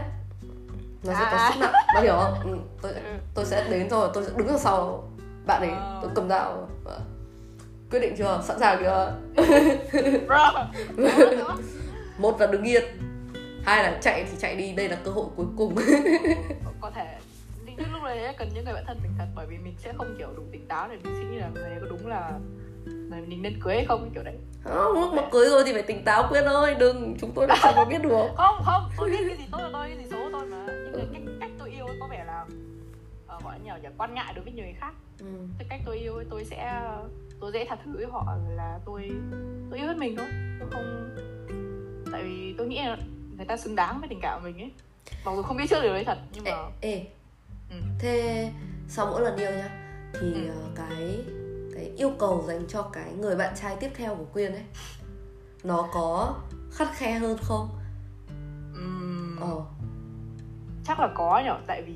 nó 1.03 1.13
sẽ 1.13 1.19
có 1.31 1.37
À. 1.37 1.51
sức 1.53 1.59
nặng. 1.59 1.71
Bạn 1.93 2.03
hiểu 2.03 2.13
không? 2.19 2.51
Ừ, 2.51 2.57
tôi 2.81 2.93
ừ. 2.93 2.99
tôi 3.33 3.45
sẽ 3.45 3.67
đến 3.69 3.89
rồi 3.89 4.09
tôi 4.13 4.23
sẽ 4.23 4.29
đứng 4.37 4.47
ở 4.47 4.57
sau 4.57 5.03
bạn 5.45 5.61
ấy. 5.61 5.69
Ờ. 5.69 5.99
tôi 6.01 6.11
cầm 6.15 6.29
dao. 6.29 6.69
Ờ. 6.85 6.99
quyết 7.91 7.99
định 7.99 8.15
chưa? 8.17 8.41
Sẵn 8.43 8.59
sàng 8.59 8.77
chưa? 8.79 9.13
Một 12.17 12.39
là 12.41 12.47
đứng 12.47 12.63
yên. 12.63 12.83
Hai 13.65 13.83
là 13.83 13.97
chạy 14.01 14.23
thì 14.31 14.37
chạy 14.39 14.55
đi. 14.55 14.73
Đây 14.73 14.89
là 14.89 14.97
cơ 15.03 15.11
hội 15.11 15.25
cuối 15.35 15.45
cùng. 15.57 15.75
Có 16.81 16.91
thể. 16.95 17.15
Những 17.65 17.93
lúc 17.93 18.03
đấy 18.03 18.33
cần 18.37 18.49
những 18.53 18.65
người 18.65 18.73
bạn 18.73 18.83
thân 18.87 18.99
mình 19.03 19.11
thật. 19.17 19.25
Bởi 19.35 19.45
vì 19.49 19.57
mình 19.57 19.75
sẽ 19.83 19.93
không 19.97 20.15
kiểu 20.17 20.27
đủ 20.37 20.43
tỉnh 20.51 20.67
táo 20.67 20.87
để 20.87 20.97
mình 21.03 21.13
suy 21.17 21.23
nghĩ 21.29 21.37
là 21.37 21.49
người 21.53 21.69
này 21.69 21.77
có 21.81 21.87
đúng 21.89 22.07
là 22.07 22.31
người 22.85 23.21
mình 23.27 23.41
nên 23.41 23.59
cưới 23.63 23.75
hay 23.75 23.85
không 23.85 24.09
kiểu 24.13 24.23
đấy. 24.23 24.35
Không 24.63 24.93
lúc 25.01 25.13
mà 25.13 25.21
cưới 25.31 25.49
rồi 25.49 25.63
thì 25.65 25.73
phải 25.73 25.81
tỉnh 25.83 26.03
táo 26.03 26.25
quyên 26.29 26.43
ơi. 26.43 26.75
Đừng. 26.79 27.15
Chúng 27.21 27.31
tôi 27.35 27.47
làm 27.47 27.57
sao 27.61 27.73
mà 27.75 27.85
biết 27.85 28.01
được. 28.01 28.27
Không 28.37 28.61
không. 28.65 28.89
Tôi 28.97 29.09
biết 29.09 29.23
cái 29.27 29.37
gì 29.37 29.43
tốt 29.51 29.57
là 29.61 29.69
tôi 29.73 29.87
cái 29.87 29.97
gì 29.97 30.03
xấu 30.11 30.19
tôi 30.31 30.45
mà 30.45 30.65
cái 31.11 31.21
cách 31.25 31.33
cách 31.39 31.51
tôi 31.59 31.69
yêu 31.71 31.85
có 31.99 32.07
vẻ 32.07 32.23
là 32.25 32.41
uh, 33.37 33.43
gọi 33.43 33.59
là 33.59 33.65
nhiều 33.65 33.75
nhỉ 33.83 33.89
quan 33.97 34.13
ngại 34.13 34.33
đối 34.35 34.43
với 34.43 34.53
nhiều 34.53 34.65
người 34.65 34.75
khác 34.79 34.93
ừ. 35.19 35.25
cái 35.59 35.67
cách 35.69 35.81
tôi 35.85 35.97
yêu 35.97 36.23
tôi 36.29 36.45
sẽ 36.45 36.81
tôi 37.39 37.51
dễ 37.53 37.65
tha 37.65 37.77
thứ 37.85 37.91
với 37.97 38.05
họ 38.11 38.35
là 38.49 38.79
tôi 38.85 39.11
tôi 39.69 39.79
yêu 39.79 39.87
hết 39.87 39.97
mình 39.97 40.15
thôi 40.17 40.27
tôi 40.59 40.69
không 40.71 41.15
tại 42.11 42.23
vì 42.23 42.55
tôi 42.57 42.67
nghĩ 42.67 42.77
là 42.77 42.97
người 43.37 43.45
ta 43.45 43.57
xứng 43.57 43.75
đáng 43.75 43.99
với 43.99 44.09
tình 44.09 44.19
cảm 44.21 44.39
của 44.41 44.45
mình 44.45 44.57
ấy 44.61 44.71
mặc 45.25 45.31
dù 45.35 45.41
không 45.43 45.57
biết 45.57 45.65
trước 45.69 45.81
điều 45.81 45.93
đấy 45.93 46.03
thật 46.05 46.17
nhưng 46.33 46.45
ê, 46.45 46.51
mà 46.51 46.57
ê. 46.81 47.05
Ừ. 47.69 47.75
thế 47.99 48.51
sau 48.87 49.05
mỗi 49.05 49.21
lần 49.21 49.35
yêu 49.37 49.51
nhá 49.51 49.69
thì 50.13 50.33
Ừ. 50.33 50.47
ờ, 50.49 50.69
cái 50.75 51.19
cái 51.75 51.91
yêu 51.97 52.11
cầu 52.19 52.43
dành 52.47 52.65
cho 52.67 52.81
cái 52.93 53.13
người 53.13 53.35
bạn 53.35 53.53
trai 53.61 53.75
tiếp 53.79 53.89
theo 53.95 54.15
của 54.15 54.25
quyên 54.33 54.51
ấy 54.51 54.63
nó 55.63 55.89
có 55.93 56.35
khắt 56.71 56.87
khe 56.93 57.11
hơn 57.11 57.37
không 57.41 57.69
ừm, 58.73 59.37
ờ 59.41 59.61
chắc 60.89 60.99
là 60.99 61.07
có 61.13 61.41
nhở 61.45 61.55
tại 61.67 61.81
vì 61.81 61.93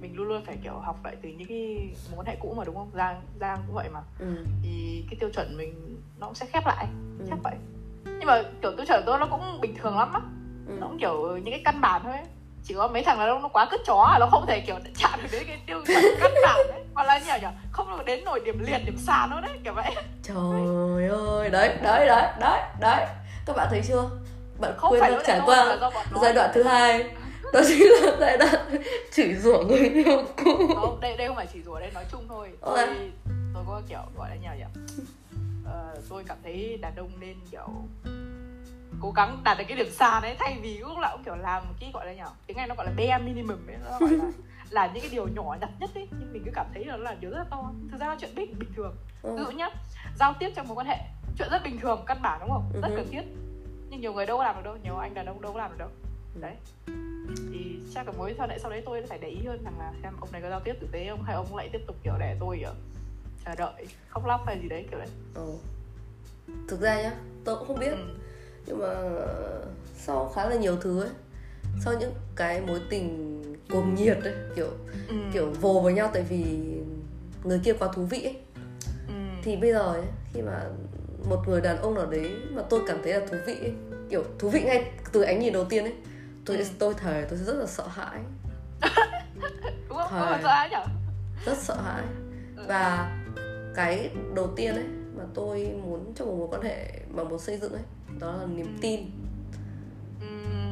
mình 0.00 0.16
luôn 0.16 0.28
luôn 0.28 0.42
phải 0.46 0.56
kiểu 0.62 0.72
học 0.72 0.96
lại 1.04 1.16
từ 1.22 1.28
những 1.28 1.48
cái 1.48 1.90
mối 2.16 2.24
hệ 2.28 2.36
cũ 2.40 2.54
mà 2.56 2.64
đúng 2.64 2.74
không? 2.74 2.90
Giang 2.94 3.20
giang 3.40 3.58
cũng 3.66 3.74
vậy 3.74 3.88
mà. 3.92 4.00
Ừ. 4.18 4.26
thì 4.62 5.04
cái 5.10 5.16
tiêu 5.20 5.30
chuẩn 5.34 5.56
mình 5.56 5.96
nó 6.18 6.26
cũng 6.26 6.34
sẽ 6.34 6.46
khép 6.46 6.66
lại 6.66 6.86
Ừ. 7.18 7.26
chắc 7.30 7.38
vậy. 7.42 7.54
Nhưng 8.04 8.26
mà 8.26 8.42
kiểu 8.62 8.72
tiêu 8.76 8.86
chuẩn 8.86 9.02
tôi 9.06 9.18
nó 9.18 9.26
cũng 9.26 9.60
bình 9.60 9.74
thường 9.82 9.98
lắm 9.98 10.12
á. 10.12 10.20
Ừ. 10.68 10.74
nó 10.80 10.86
cũng 10.86 10.98
kiểu 10.98 11.36
những 11.36 11.50
cái 11.50 11.62
căn 11.64 11.80
bản 11.80 12.00
thôi 12.04 12.12
ấy. 12.12 12.24
chỉ 12.64 12.74
có 12.74 12.88
mấy 12.88 13.02
thằng 13.02 13.18
là 13.20 13.26
nó 13.26 13.48
quá 13.48 13.68
cứt 13.70 13.80
chó 13.86 14.02
à, 14.02 14.18
nó 14.18 14.26
không 14.30 14.46
thể 14.46 14.60
kiểu 14.60 14.76
chạm 14.98 15.18
được 15.22 15.28
đến 15.32 15.42
cái 15.46 15.58
tiêu 15.66 15.80
chuẩn 15.86 16.04
căn 16.20 16.32
bản 16.44 16.56
đấy. 16.68 16.84
Hoặc 16.94 17.04
là 17.04 17.18
nhiều 17.18 17.36
nhở 17.42 17.50
không 17.72 17.90
được 17.90 18.04
đến 18.04 18.24
nổi 18.24 18.40
điểm 18.44 18.58
liệt 18.58 18.78
điểm 18.86 18.96
sàn 18.98 19.30
nữa 19.30 19.40
đấy 19.42 19.58
kiểu 19.64 19.72
vậy. 19.74 19.94
Trời 20.22 21.06
ơi 21.08 21.50
đấy 21.50 21.68
đấy 21.82 22.06
đấy 22.06 22.30
đấy 22.40 22.62
đấy. 22.80 23.06
Các 23.46 23.56
bạn 23.56 23.66
thấy 23.70 23.80
chưa? 23.88 24.10
Bạn 24.60 24.72
không 24.76 24.92
quên 24.92 25.00
phải 25.00 25.12
trải 25.26 25.40
qua 25.46 25.78
giai 26.22 26.32
đoạn 26.32 26.50
thứ 26.54 26.62
hai 26.62 27.04
đó 27.54 27.60
chính 27.68 27.82
là 27.88 28.16
giai 28.20 28.38
đoạn 28.38 28.82
chửi 29.12 29.34
rủa 29.34 29.62
người 29.64 29.78
yêu 29.88 30.22
cũ. 30.44 30.74
Không 30.76 30.98
đây 31.00 31.16
đây 31.16 31.26
không 31.26 31.36
phải 31.36 31.46
chỉ 31.52 31.62
rủa 31.62 31.78
đây 31.80 31.90
nói 31.94 32.04
chung 32.12 32.24
thôi. 32.28 32.50
Tôi 32.60 32.86
tôi 33.54 33.64
có 33.66 33.82
kiểu 33.88 33.98
gọi 34.16 34.30
là 34.30 34.36
nhờ 34.36 34.50
nhỉ 34.58 34.64
ờ, 35.64 35.96
tôi 36.08 36.24
cảm 36.26 36.36
thấy 36.42 36.78
đàn 36.82 36.96
ông 36.96 37.10
nên 37.20 37.36
kiểu 37.50 37.68
cố 39.00 39.10
gắng 39.16 39.38
đạt 39.44 39.58
được 39.58 39.64
cái 39.68 39.76
điểm 39.76 39.90
sàn 39.90 40.22
đấy 40.22 40.36
thay 40.38 40.58
vì 40.62 40.78
lúc 40.78 40.98
nào 40.98 41.10
cũng 41.16 41.24
kiểu 41.24 41.36
làm 41.36 41.62
cái 41.80 41.90
gọi 41.94 42.06
là 42.06 42.12
nhỉ 42.12 42.22
tiếng 42.46 42.56
anh 42.56 42.68
nó 42.68 42.74
gọi 42.74 42.86
là 42.86 42.92
bare 42.96 43.18
minimum 43.18 43.66
ấy 43.66 43.76
nó 43.84 43.98
gọi 43.98 44.10
là 44.10 44.24
là 44.70 44.86
những 44.86 45.00
cái 45.02 45.10
điều 45.10 45.28
nhỏ 45.28 45.56
nhặt 45.60 45.70
nhất 45.80 45.90
ấy 45.94 46.08
nhưng 46.18 46.32
mình 46.32 46.42
cứ 46.44 46.50
cảm 46.54 46.66
thấy 46.74 46.84
là 46.84 46.96
nó 46.96 47.02
là 47.02 47.14
điều 47.20 47.30
rất 47.30 47.38
là 47.38 47.44
to. 47.50 47.70
Thực 47.90 48.00
ra 48.00 48.06
là 48.06 48.16
chuyện 48.20 48.34
bình 48.34 48.54
bình 48.58 48.68
thường. 48.76 48.94
Ví 49.22 49.30
ừ. 49.30 49.44
dụ 49.44 49.50
nhá 49.50 49.68
giao 50.18 50.34
tiếp 50.38 50.50
trong 50.56 50.68
mối 50.68 50.76
quan 50.76 50.86
hệ 50.86 50.96
chuyện 51.38 51.48
rất 51.50 51.62
bình 51.64 51.78
thường 51.80 52.02
căn 52.06 52.22
bản 52.22 52.40
đúng 52.40 52.50
không? 52.50 52.72
Rất 52.82 52.88
Ừ. 52.88 52.94
cần 52.96 53.08
thiết. 53.10 53.22
Nhưng 53.90 54.00
nhiều 54.00 54.12
người 54.12 54.26
đâu 54.26 54.38
có 54.38 54.44
làm 54.44 54.54
được 54.56 54.62
đâu 54.64 54.76
nhiều 54.84 54.96
anh 54.96 55.14
đàn 55.14 55.26
ông 55.26 55.42
đâu 55.42 55.52
có 55.52 55.58
làm 55.58 55.70
được 55.70 55.76
đâu 55.78 55.88
đấy 56.40 56.54
thì 57.52 57.78
chắc 57.94 58.06
là 58.06 58.12
mối 58.18 58.34
quan 58.38 58.50
hệ 58.50 58.58
sau 58.58 58.70
đấy 58.70 58.82
tôi 58.86 59.02
phải 59.08 59.18
để 59.18 59.28
ý 59.28 59.44
hơn 59.46 59.64
rằng 59.64 59.78
là 59.78 59.92
xem 60.02 60.12
ông 60.20 60.32
này 60.32 60.42
có 60.42 60.50
giao 60.50 60.60
tiếp 60.60 60.74
tử 60.80 60.86
tế 60.92 61.06
không 61.10 61.22
hay 61.22 61.34
ông 61.36 61.56
lại 61.56 61.68
tiếp 61.72 61.80
tục 61.86 61.96
kiểu 62.04 62.14
để 62.20 62.36
tôi 62.40 62.56
kiểu 62.60 62.70
chờ 63.44 63.54
đợi 63.54 63.86
khóc 64.08 64.26
lóc 64.26 64.40
hay 64.46 64.58
gì 64.62 64.68
đấy 64.68 64.86
kiểu 64.90 64.98
đấy 64.98 65.08
ờ. 65.34 65.46
thực 66.68 66.80
ra 66.80 67.02
nhá 67.02 67.12
tôi 67.44 67.56
cũng 67.58 67.68
không 67.68 67.78
biết 67.78 67.90
ừ. 67.90 68.14
nhưng 68.66 68.78
mà 68.78 68.88
sau 69.96 70.28
khá 70.34 70.48
là 70.48 70.56
nhiều 70.56 70.76
thứ 70.76 71.00
ấy 71.02 71.10
sau 71.84 71.94
những 72.00 72.12
cái 72.36 72.60
mối 72.60 72.80
tình 72.90 73.40
cuồng 73.70 73.94
nhiệt 73.94 74.18
ấy 74.24 74.34
kiểu 74.56 74.68
Ừ. 75.08 75.14
kiểu 75.32 75.50
vồ 75.60 75.80
vào 75.80 75.90
nhau 75.90 76.10
tại 76.14 76.22
vì 76.22 76.44
người 77.44 77.60
kia 77.64 77.72
quá 77.72 77.88
thú 77.94 78.04
vị 78.04 78.22
ấy 78.24 78.36
ừ. 79.08 79.14
thì 79.42 79.56
bây 79.56 79.72
giờ 79.72 79.92
ấy, 79.92 80.02
khi 80.32 80.42
mà 80.42 80.64
một 81.28 81.48
người 81.48 81.60
đàn 81.60 81.76
ông 81.82 81.94
nào 81.94 82.06
đấy 82.06 82.30
mà 82.50 82.62
tôi 82.70 82.80
cảm 82.86 82.98
thấy 83.04 83.12
là 83.12 83.26
thú 83.26 83.36
vị 83.46 83.54
ấy, 83.60 83.72
kiểu 84.10 84.24
thú 84.38 84.48
vị 84.48 84.62
ngay 84.62 84.90
từ 85.12 85.22
ánh 85.22 85.38
nhìn 85.38 85.52
đầu 85.52 85.64
tiên 85.64 85.84
ấy 85.84 85.94
tôi 86.46 86.56
Ừ. 86.56 86.64
tôi 86.78 86.94
thề 86.94 87.26
tôi 87.30 87.38
rất 87.38 87.52
là 87.54 87.66
sợ 87.66 87.86
hãi 87.88 88.20
đúng 89.88 89.98
không 89.98 90.08
không 90.10 90.38
sợ 90.42 90.68
nhở 90.70 90.84
rất 91.46 91.58
sợ 91.58 91.74
hãi 91.76 92.04
Ừ. 92.56 92.64
và 92.68 93.10
cái 93.74 94.10
đầu 94.34 94.52
tiên 94.56 94.74
ấy 94.74 94.84
mà 95.16 95.24
tôi 95.34 95.70
muốn 95.84 96.12
trong 96.14 96.28
một 96.28 96.34
mối 96.38 96.48
quan 96.50 96.62
hệ 96.62 96.90
mà 97.10 97.24
muốn 97.24 97.38
xây 97.38 97.58
dựng 97.58 97.72
ấy 97.72 97.82
đó 98.20 98.32
là 98.32 98.46
niềm 98.46 98.66
Ừ. 98.66 98.78
tin 98.80 99.00
ừ. 100.20 100.26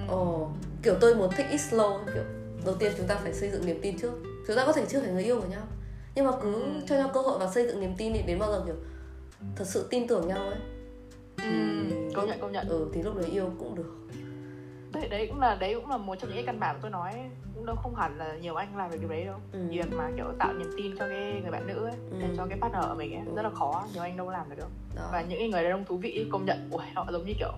ồ 0.08 0.50
kiểu 0.82 0.94
tôi 1.00 1.14
muốn 1.14 1.30
take 1.30 1.50
it 1.50 1.60
slow 1.60 2.04
kiểu 2.14 2.24
đầu 2.64 2.74
tiên 2.74 2.92
chúng 2.96 3.06
ta 3.06 3.14
phải 3.22 3.34
xây 3.34 3.50
dựng 3.50 3.66
niềm 3.66 3.78
tin 3.82 3.98
trước 3.98 4.12
chúng 4.46 4.56
ta 4.56 4.66
có 4.66 4.72
thể 4.72 4.84
chưa 4.88 5.00
phải 5.00 5.10
người 5.10 5.24
yêu 5.24 5.40
của 5.40 5.46
nhau 5.48 5.62
nhưng 6.14 6.26
mà 6.26 6.32
cứ 6.42 6.52
Ừ. 6.54 6.80
cho 6.88 6.96
nhau 6.96 7.10
cơ 7.14 7.20
hội 7.20 7.38
và 7.38 7.50
xây 7.50 7.66
dựng 7.66 7.80
niềm 7.80 7.94
tin 7.98 8.12
thì 8.12 8.22
đến 8.22 8.38
bao 8.38 8.52
giờ 8.52 8.62
kiểu 8.66 8.76
thật 9.56 9.64
sự 9.68 9.86
tin 9.90 10.06
tưởng 10.08 10.28
nhau 10.28 10.46
ấy 10.46 10.58
Ừ. 11.36 11.48
công 12.14 12.26
nhận 12.26 12.40
công 12.40 12.52
nhận 12.52 12.68
ừ 12.68 12.88
thì 12.94 13.02
lúc 13.02 13.16
đấy 13.16 13.26
yêu 13.30 13.50
cũng 13.58 13.74
được 13.74 13.92
đấy 14.92 15.08
đấy 15.08 15.26
cũng 15.30 15.40
là 15.40 15.54
đấy 15.54 15.74
cũng 15.74 15.90
là 15.90 15.96
một 15.96 16.14
trong 16.14 16.28
những 16.30 16.36
cái 16.36 16.46
căn 16.46 16.60
bản 16.60 16.78
tôi 16.82 16.90
nói 16.90 17.12
cũng 17.54 17.66
đâu 17.66 17.76
không 17.76 17.94
hẳn 17.94 18.18
là 18.18 18.36
nhiều 18.40 18.54
anh 18.54 18.76
làm 18.76 18.90
được 18.90 18.96
điều 19.00 19.08
đấy 19.08 19.24
đâu 19.24 19.38
Ừ. 19.52 19.58
việc 19.70 19.92
mà 19.92 20.10
kiểu 20.16 20.24
tạo 20.38 20.52
niềm 20.52 20.70
tin 20.76 20.96
cho 20.98 21.08
cái 21.08 21.40
người 21.42 21.50
bạn 21.50 21.66
nữ 21.66 21.84
ấy 21.84 21.94
Ừ. 22.10 22.26
cho 22.36 22.46
cái 22.46 22.58
partner 22.60 22.84
của 22.88 22.94
mình 22.94 23.14
ấy 23.14 23.22
Ừ. 23.26 23.32
rất 23.36 23.42
là 23.42 23.50
khó 23.50 23.84
nhiều 23.94 24.02
anh 24.02 24.16
đâu 24.16 24.30
làm 24.30 24.50
được 24.50 24.56
đâu 24.58 24.68
đó 24.96 25.08
và 25.12 25.20
những 25.22 25.38
cái 25.38 25.48
người 25.48 25.62
đàn 25.62 25.72
ông 25.72 25.84
thú 25.84 25.96
vị 25.96 26.26
công 26.32 26.44
nhận 26.44 26.68
ui 26.70 26.84
họ 26.94 27.06
giống 27.12 27.24
như 27.24 27.32
kiểu 27.38 27.52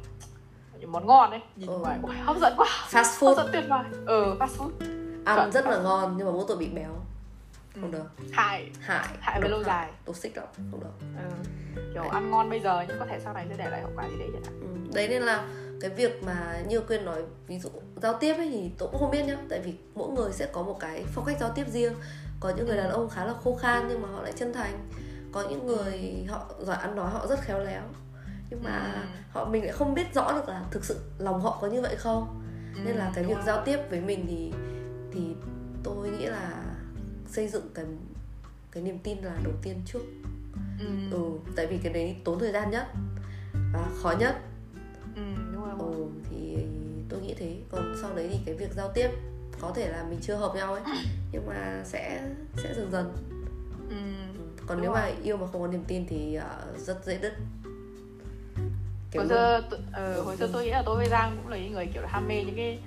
những 0.80 0.92
món 0.92 1.06
ngon 1.06 1.30
ấy 1.30 1.40
nhìn 1.56 1.68
Ừ. 1.70 1.78
ngoài 1.78 1.98
ui 2.02 2.16
hấp 2.16 2.36
dẫn 2.36 2.54
quá 2.56 2.66
fast 2.90 2.96
hấp 2.96 3.06
food 3.06 3.34
dẫn 3.36 3.48
tuyệt 3.52 3.64
vời 3.68 3.84
ừ 4.06 4.36
fast 4.38 4.46
food 4.58 4.70
ăn 5.24 5.36
Chuẩn. 5.36 5.52
rất 5.52 5.66
là 5.66 5.82
ngon 5.82 6.14
nhưng 6.16 6.26
mà 6.26 6.32
mỗi 6.32 6.44
tội 6.48 6.56
bị 6.56 6.68
béo 6.68 6.90
không 7.80 7.92
Ừ. 7.92 7.98
được 7.98 8.24
hại 8.32 8.70
hại 8.80 9.06
Hại 9.20 9.40
về 9.40 9.48
lâu 9.48 9.62
dài. 9.62 9.90
toxic 10.04 10.36
lắm 10.36 10.46
không 10.70 10.80
được 10.80 11.06
ừ. 11.18 11.30
kiểu 11.94 12.02
ăn 12.08 12.30
ngon 12.30 12.50
bây 12.50 12.60
giờ 12.60 12.84
nhưng 12.88 12.98
có 12.98 13.06
thể 13.06 13.20
sau 13.24 13.34
này 13.34 13.46
sẽ 13.48 13.54
để 13.58 13.70
lại 13.70 13.82
hậu 13.82 13.90
quả 13.96 14.08
gì 14.08 14.18
đấy 14.18 14.28
chẳng 14.32 14.42
hạn 14.44 14.60
Ừ, 14.60 14.66
đấy 14.94 15.08
nên 15.08 15.22
là 15.22 15.44
cái 15.80 15.90
việc 15.90 16.22
mà 16.22 16.62
như 16.68 16.80
quên 16.80 17.04
nói 17.04 17.22
ví 17.46 17.58
dụ 17.58 17.68
giao 18.02 18.14
tiếp 18.20 18.34
ấy 18.34 18.48
thì 18.52 18.70
tôi 18.78 18.88
cũng 18.92 19.00
không 19.00 19.10
biết 19.10 19.24
nhá. 19.26 19.36
Tại 19.48 19.60
vì 19.60 19.74
mỗi 19.94 20.08
người 20.10 20.32
sẽ 20.32 20.46
có 20.52 20.62
một 20.62 20.76
cái 20.80 21.04
phong 21.12 21.24
cách 21.24 21.36
giao 21.40 21.50
tiếp 21.54 21.64
riêng. 21.72 21.92
Có 22.40 22.52
những 22.56 22.66
người 22.66 22.76
đàn 22.76 22.90
ông 22.90 23.08
khá 23.10 23.24
là 23.24 23.34
khô 23.44 23.54
khan 23.56 23.86
nhưng 23.88 24.02
mà 24.02 24.08
họ 24.08 24.22
lại 24.22 24.32
chân 24.36 24.52
thành. 24.52 24.88
Có 25.32 25.44
những 25.50 25.66
người 25.66 26.24
họ 26.28 26.46
giỏi 26.60 26.76
ăn 26.76 26.96
nói 26.96 27.10
họ 27.10 27.26
rất 27.26 27.40
khéo 27.40 27.58
léo. 27.64 27.82
Nhưng 28.50 28.62
mà 28.62 28.92
Ừ. 28.94 29.00
họ 29.30 29.44
mình 29.44 29.62
lại 29.64 29.72
không 29.72 29.94
biết 29.94 30.14
rõ 30.14 30.32
được 30.32 30.48
là 30.48 30.62
thực 30.70 30.84
sự 30.84 31.00
lòng 31.18 31.40
họ 31.40 31.58
có 31.60 31.66
như 31.66 31.82
vậy 31.82 31.96
không. 31.96 32.42
Nên 32.84 32.96
là 32.96 33.06
Ừ, 33.06 33.12
cái 33.14 33.24
việc 33.24 33.34
rồi. 33.34 33.42
giao 33.46 33.62
tiếp 33.64 33.78
với 33.90 34.00
mình 34.00 34.26
thì 34.28 34.52
thì 35.12 35.20
tôi 35.82 36.08
nghĩ 36.08 36.26
là 36.26 36.64
xây 37.28 37.48
dựng 37.48 37.68
cái 37.74 37.84
cái 38.70 38.82
niềm 38.82 38.98
tin 38.98 39.18
là 39.18 39.36
đầu 39.44 39.52
tiên 39.62 39.82
trước. 39.86 40.00
Ừ. 40.80 40.86
ừ 41.10 41.18
tại 41.56 41.66
vì 41.66 41.78
cái 41.78 41.92
đấy 41.92 42.16
tốn 42.24 42.38
thời 42.38 42.52
gian 42.52 42.70
nhất 42.70 42.86
và 43.72 43.86
khó 44.02 44.14
nhất. 44.18 44.36
Ừ 45.16 45.22
rồi. 45.78 45.94
ừ 45.94 46.04
thì 46.30 46.56
tôi 47.08 47.20
nghĩ 47.20 47.34
thế. 47.38 47.56
Còn 47.70 47.96
sau 48.02 48.10
đấy 48.14 48.28
thì 48.32 48.38
cái 48.46 48.54
việc 48.54 48.72
giao 48.76 48.88
tiếp 48.94 49.08
có 49.60 49.72
thể 49.74 49.88
là 49.88 50.04
mình 50.10 50.18
chưa 50.22 50.34
hợp 50.34 50.52
nhau 50.54 50.72
ấy 50.74 50.82
nhưng 51.32 51.46
mà 51.46 51.82
sẽ 51.84 52.22
sẽ 52.56 52.74
dần 52.74 52.88
dần. 52.92 53.12
Ừ. 53.90 53.96
Ừ, 54.38 54.64
còn 54.66 54.80
nếu 54.82 54.92
rồi. 54.92 55.00
mà 55.00 55.10
yêu 55.22 55.36
mà 55.36 55.46
không 55.52 55.60
có 55.60 55.66
niềm 55.68 55.84
tin 55.88 56.06
thì 56.08 56.34
ờ, 56.34 56.64
rất 56.78 57.04
dễ 57.04 57.18
đứt. 57.18 57.32
Kiểu 59.10 59.22
hồi 59.22 59.28
xưa 59.28 59.60
tự- 59.70 59.78
ờ, 59.92 60.22
hồi 60.22 60.36
xưa 60.36 60.48
tôi 60.52 60.64
nghĩ 60.64 60.70
là 60.70 60.82
tôi 60.86 60.96
với 60.96 61.08
Giang 61.08 61.36
cũng 61.42 61.52
là 61.52 61.56
những 61.58 61.72
người 61.72 61.86
kiểu 61.94 62.02
là 62.02 62.08
ham 62.08 62.28
mê 62.28 62.44
những 62.44 62.56
cái 62.56 62.78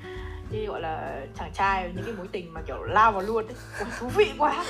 cái 0.51 0.65
gọi 0.65 0.81
là 0.81 1.25
chàng 1.39 1.51
trai 1.53 1.91
những 1.95 2.05
cái 2.05 2.13
mối 2.17 2.27
tình 2.31 2.53
mà 2.53 2.61
kiểu 2.67 2.83
lao 2.83 3.11
vào 3.11 3.21
luôn 3.21 3.47
ấy. 3.47 3.55
Thú 3.99 4.07
vị 4.07 4.31
quá. 4.39 4.65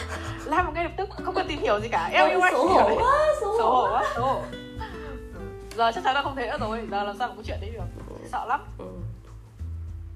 Lao 0.46 0.64
vào 0.64 0.72
ngay 0.74 0.84
lập 0.84 0.92
tức 0.98 1.10
không 1.10 1.36
cần 1.36 1.48
tìm 1.48 1.60
hiểu 1.60 1.80
gì 1.80 1.88
cả. 1.88 2.10
Em 2.14 2.30
yêu 2.30 2.42
anh 2.42 2.54
xấu 2.54 2.68
kiểu 2.68 2.74
hổ 2.84 2.96
quá 2.96 3.28
xấu 3.42 3.58
xấu 3.58 3.70
hổ 3.72 3.88
quá 3.92 4.04
xấu 4.16 4.26
hổ. 4.26 4.42
Ừ. 4.52 4.58
giờ 5.78 5.92
chắc 5.96 6.04
chắn 6.04 6.14
là 6.16 6.22
không 6.22 6.36
thế 6.36 6.48
nữa 6.48 6.58
rồi 6.60 6.88
giờ 6.92 7.04
làm 7.04 7.16
sao 7.18 7.28
mà 7.28 7.34
có 7.38 7.42
chuyện 7.46 7.58
đấy 7.62 7.70
được 7.70 8.04
sợ 8.26 8.46
lắm 8.50 8.62
ừ. 8.78 8.86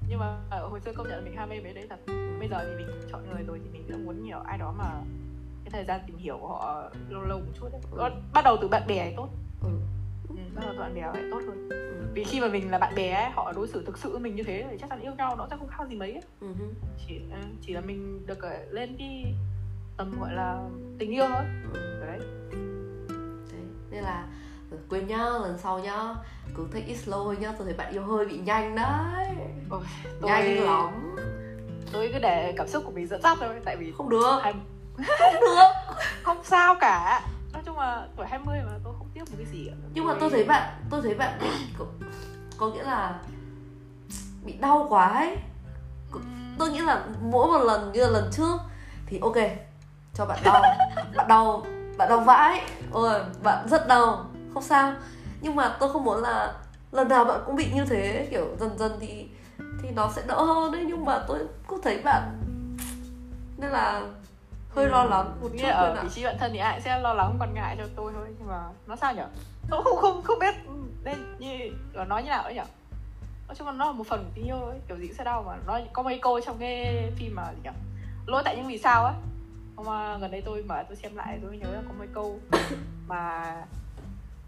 nhưng 0.08 0.18
mà 0.18 0.36
ở 0.50 0.68
hồi 0.68 0.80
xưa 0.80 0.92
công 0.92 1.08
nhận 1.08 1.16
là 1.18 1.24
mình 1.24 1.36
ham 1.36 1.48
mê 1.48 1.60
với 1.60 1.72
đấy 1.74 1.86
thật 1.90 1.96
bây 2.38 2.48
giờ 2.48 2.58
thì 2.64 2.84
mình 2.84 2.86
chọn 3.12 3.30
người 3.30 3.42
rồi 3.42 3.60
thì 3.64 3.70
mình 3.72 3.84
cũng 3.92 4.04
muốn 4.06 4.24
nhiều 4.24 4.38
ai 4.46 4.58
đó 4.58 4.74
mà 4.78 4.84
cái 5.64 5.70
thời 5.70 5.84
gian 5.84 6.00
tìm 6.06 6.16
hiểu 6.16 6.38
của 6.40 6.48
họ 6.48 6.90
lâu 7.08 7.22
lâu 7.22 7.38
một 7.38 7.52
chút 7.60 7.68
đấy 7.72 7.80
Ừ. 7.92 8.10
Bắt 8.32 8.44
đầu 8.44 8.56
từ 8.62 8.68
bạn 8.68 8.82
bè 8.86 9.06
thì 9.10 9.14
tốt 9.16 9.28
Ừ. 9.62 9.68
ừ, 10.28 10.34
bắt 10.54 10.62
đầu 10.64 10.72
từ 10.74 10.80
bạn 10.80 10.94
bè 10.94 11.00
lại 11.00 11.22
tốt 11.30 11.40
hơn 11.46 11.68
Ừ. 11.70 12.04
vì 12.14 12.24
khi 12.24 12.40
mà 12.40 12.48
mình 12.48 12.70
là 12.70 12.78
bạn 12.78 12.94
bè 12.94 13.10
ấy, 13.12 13.30
họ 13.30 13.52
đối 13.52 13.68
xử 13.68 13.84
thực 13.86 13.98
sự 13.98 14.10
với 14.10 14.20
mình 14.20 14.34
như 14.36 14.42
thế 14.42 14.66
thì 14.70 14.76
chắc 14.80 14.90
chắn 14.90 15.00
yêu 15.00 15.14
nhau 15.14 15.36
nó 15.36 15.46
sẽ 15.50 15.56
không 15.58 15.68
khác 15.68 15.88
gì 15.88 15.96
mấy 15.96 16.12
ấy. 16.12 16.22
Ừ 16.40 16.46
chỉ 17.08 17.20
ừ, 17.30 17.36
chỉ 17.60 17.72
là 17.72 17.80
mình 17.80 18.26
được 18.26 18.40
ở 18.42 18.64
lên 18.70 18.96
cái 18.98 19.34
tầm 19.96 20.20
gọi 20.20 20.32
là 20.34 20.68
tình 20.98 21.10
yêu 21.10 21.26
thôi 21.28 21.44
Ừ. 21.74 22.00
đấy 22.06 22.18
Đấy. 23.52 23.60
nên 23.90 24.02
là 24.04 24.26
ừ, 24.30 24.41
quên 24.90 25.06
nhá 25.06 25.18
lần 25.18 25.58
sau 25.62 25.78
nhá 25.78 26.14
cứ 26.56 26.66
take 26.72 26.86
it 26.86 26.98
slow 27.06 27.24
thôi 27.24 27.36
nhá 27.40 27.52
tôi 27.58 27.64
thấy 27.64 27.74
bạn 27.74 27.92
yêu 27.92 28.04
hơi 28.04 28.26
bị 28.26 28.38
nhanh 28.38 28.76
đấy. 28.76 29.36
Ôi, 29.70 29.80
nhanh 30.20 30.64
lắm. 30.64 31.16
tôi 31.92 32.10
cứ 32.12 32.18
để 32.18 32.54
cảm 32.56 32.68
xúc 32.68 32.82
của 32.86 32.90
mình 32.90 33.06
dẫn 33.06 33.22
dắt 33.22 33.38
thôi 33.40 33.60
tại 33.64 33.76
vì 33.76 33.92
không 33.92 34.08
được. 34.08 34.40
hai, 34.42 34.54
không 35.18 35.40
được. 35.40 35.94
Không 36.22 36.44
sao 36.44 36.74
cả. 36.80 37.22
Nói 37.52 37.62
chung 37.66 37.78
là 37.78 38.06
tuổi 38.16 38.26
20 38.26 38.58
mà 38.66 38.72
tôi 38.84 38.94
không 38.98 39.08
tiếc 39.14 39.20
một 39.20 39.36
cái 39.36 39.46
gì 39.52 39.66
cả. 39.66 39.74
nhưng 39.94 40.04
mà 40.04 40.14
tôi 40.20 40.30
thấy 40.30 40.44
bạn 40.44 40.74
tôi 40.90 41.02
thấy 41.02 41.14
bạn 41.14 41.38
có, 41.78 41.84
có 42.56 42.68
nghĩa 42.70 42.82
là 42.82 43.20
bị 44.44 44.52
đau 44.52 44.86
quá 44.88 45.08
ấy. 45.08 45.36
Tôi 46.58 46.70
nghĩ 46.70 46.78
là 46.78 47.04
mỗi 47.20 47.46
một 47.46 47.64
lần 47.64 47.92
như 47.92 48.00
là 48.00 48.08
lần 48.08 48.30
trước 48.32 48.58
thì 49.06 49.18
ok 49.22 49.36
cho 50.14 50.26
bạn 50.26 50.38
đau. 50.44 50.62
Bạn 51.16 51.28
đau 51.28 51.66
bạn 51.96 52.08
đau 52.08 52.20
vãi. 52.20 52.62
Ôi 52.92 53.20
bạn 53.42 53.68
rất 53.68 53.88
đau 53.88 54.26
không 54.54 54.62
sao. 54.62 54.92
Nhưng 55.40 55.56
mà 55.56 55.76
tôi 55.80 55.92
không 55.92 56.04
muốn 56.04 56.22
là 56.22 56.54
lần 56.92 57.08
nào 57.08 57.24
bạn 57.24 57.40
cũng 57.46 57.56
bị 57.56 57.70
như 57.74 57.84
thế 57.84 58.28
kiểu 58.30 58.56
dần 58.60 58.78
dần 58.78 58.92
thì 59.00 59.28
thì 59.82 59.90
nó 59.90 60.10
sẽ 60.16 60.22
đỡ 60.26 60.42
hơn 60.44 60.72
đấy. 60.72 60.84
Nhưng 60.88 61.04
mà 61.04 61.24
tôi 61.28 61.38
cứ 61.68 61.80
thấy 61.82 62.00
bạn 62.04 62.38
nên 63.56 63.70
là 63.70 64.02
hơi 64.70 64.88
lo 64.88 65.04
lắng 65.04 65.36
một 65.40 65.48
chút 65.52 65.68
ở 65.68 66.02
vị 66.02 66.08
trí 66.14 66.24
bạn 66.24 66.36
thân 66.38 66.50
thì 66.52 66.58
ai 66.58 66.74
cũng 66.74 66.84
sẽ 66.84 67.00
lo 67.00 67.14
lắng 67.14 67.36
quan 67.38 67.54
ngại 67.54 67.76
cho 67.78 67.84
tôi 67.96 68.12
thôi. 68.14 68.26
Nhưng 68.38 68.48
mà 68.48 68.62
nó 68.86 68.96
sao 68.96 69.14
nhở? 69.14 69.26
Tôi 69.70 69.82
không 69.84 69.96
không 69.96 70.22
không 70.22 70.38
biết 70.38 70.54
nên 71.04 71.38
như 71.38 71.58
là 71.92 72.04
nói 72.04 72.22
như 72.22 72.28
nào 72.28 72.42
ấy 72.42 72.54
nhở? 72.54 72.64
Nói 73.48 73.54
chung 73.56 73.66
là 73.66 73.72
nó 73.72 73.84
là 73.86 73.92
một 73.92 74.06
phần 74.06 74.24
của 74.24 74.30
tình 74.34 74.46
yêu 74.46 74.56
ấy 74.56 74.80
kiểu 74.88 74.96
gì 74.96 75.06
cũng 75.06 75.16
sẽ 75.16 75.24
đau. 75.24 75.42
Mà 75.42 75.56
nó 75.66 75.80
có 75.92 76.02
mấy 76.02 76.18
câu 76.22 76.40
trong 76.40 76.58
cái 76.58 77.10
phim 77.16 77.34
mà 77.34 77.52
gì 77.52 77.60
nhở? 77.62 77.72
Lỗi 78.26 78.42
tại 78.44 78.56
những 78.56 78.66
vì 78.66 78.78
sao 78.78 79.04
á. 79.04 79.12
Mà 79.76 80.18
gần 80.18 80.30
đây 80.30 80.42
tôi 80.46 80.62
mở 80.62 80.82
tôi 80.88 80.96
xem 80.96 81.16
lại 81.16 81.38
tôi 81.42 81.56
nhớ 81.56 81.66
là 81.72 81.82
có 81.88 81.94
mấy 81.98 82.08
câu 82.14 82.38
mà 83.06 83.54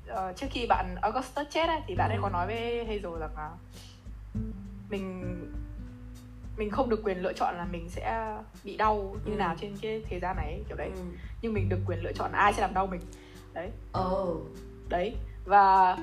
ờ, 0.06 0.32
trước 0.36 0.46
khi 0.50 0.66
bạn 0.66 0.94
Augustus 1.02 1.46
chết 1.50 1.66
ấy, 1.68 1.80
thì 1.86 1.94
bạn 1.94 2.10
ấy 2.10 2.18
có 2.22 2.28
nói 2.28 2.46
với 2.46 2.86
Hazel 2.88 3.18
rằng 3.18 3.30
là 3.36 3.50
mình 4.90 5.30
mình 6.56 6.70
không 6.70 6.90
được 6.90 7.00
quyền 7.04 7.22
lựa 7.22 7.32
chọn 7.32 7.56
là 7.56 7.64
mình 7.64 7.88
sẽ 7.88 8.36
bị 8.64 8.76
đau 8.76 9.16
như 9.24 9.32
Ừ. 9.32 9.36
nào 9.36 9.54
trên 9.60 9.76
cái 9.82 10.02
thế 10.08 10.20
gian 10.20 10.36
này 10.36 10.62
kiểu 10.68 10.76
đấy. 10.76 10.90
Ừ. 10.94 11.00
nhưng 11.42 11.52
mình 11.54 11.68
được 11.68 11.78
quyền 11.86 11.98
lựa 12.02 12.12
chọn 12.12 12.32
ai 12.32 12.52
sẽ 12.52 12.62
làm 12.62 12.74
đau 12.74 12.86
mình. 12.86 13.00
Đấy. 13.52 13.70
Oh 14.00 14.40
đấy. 14.88 15.16
Và 15.44 15.96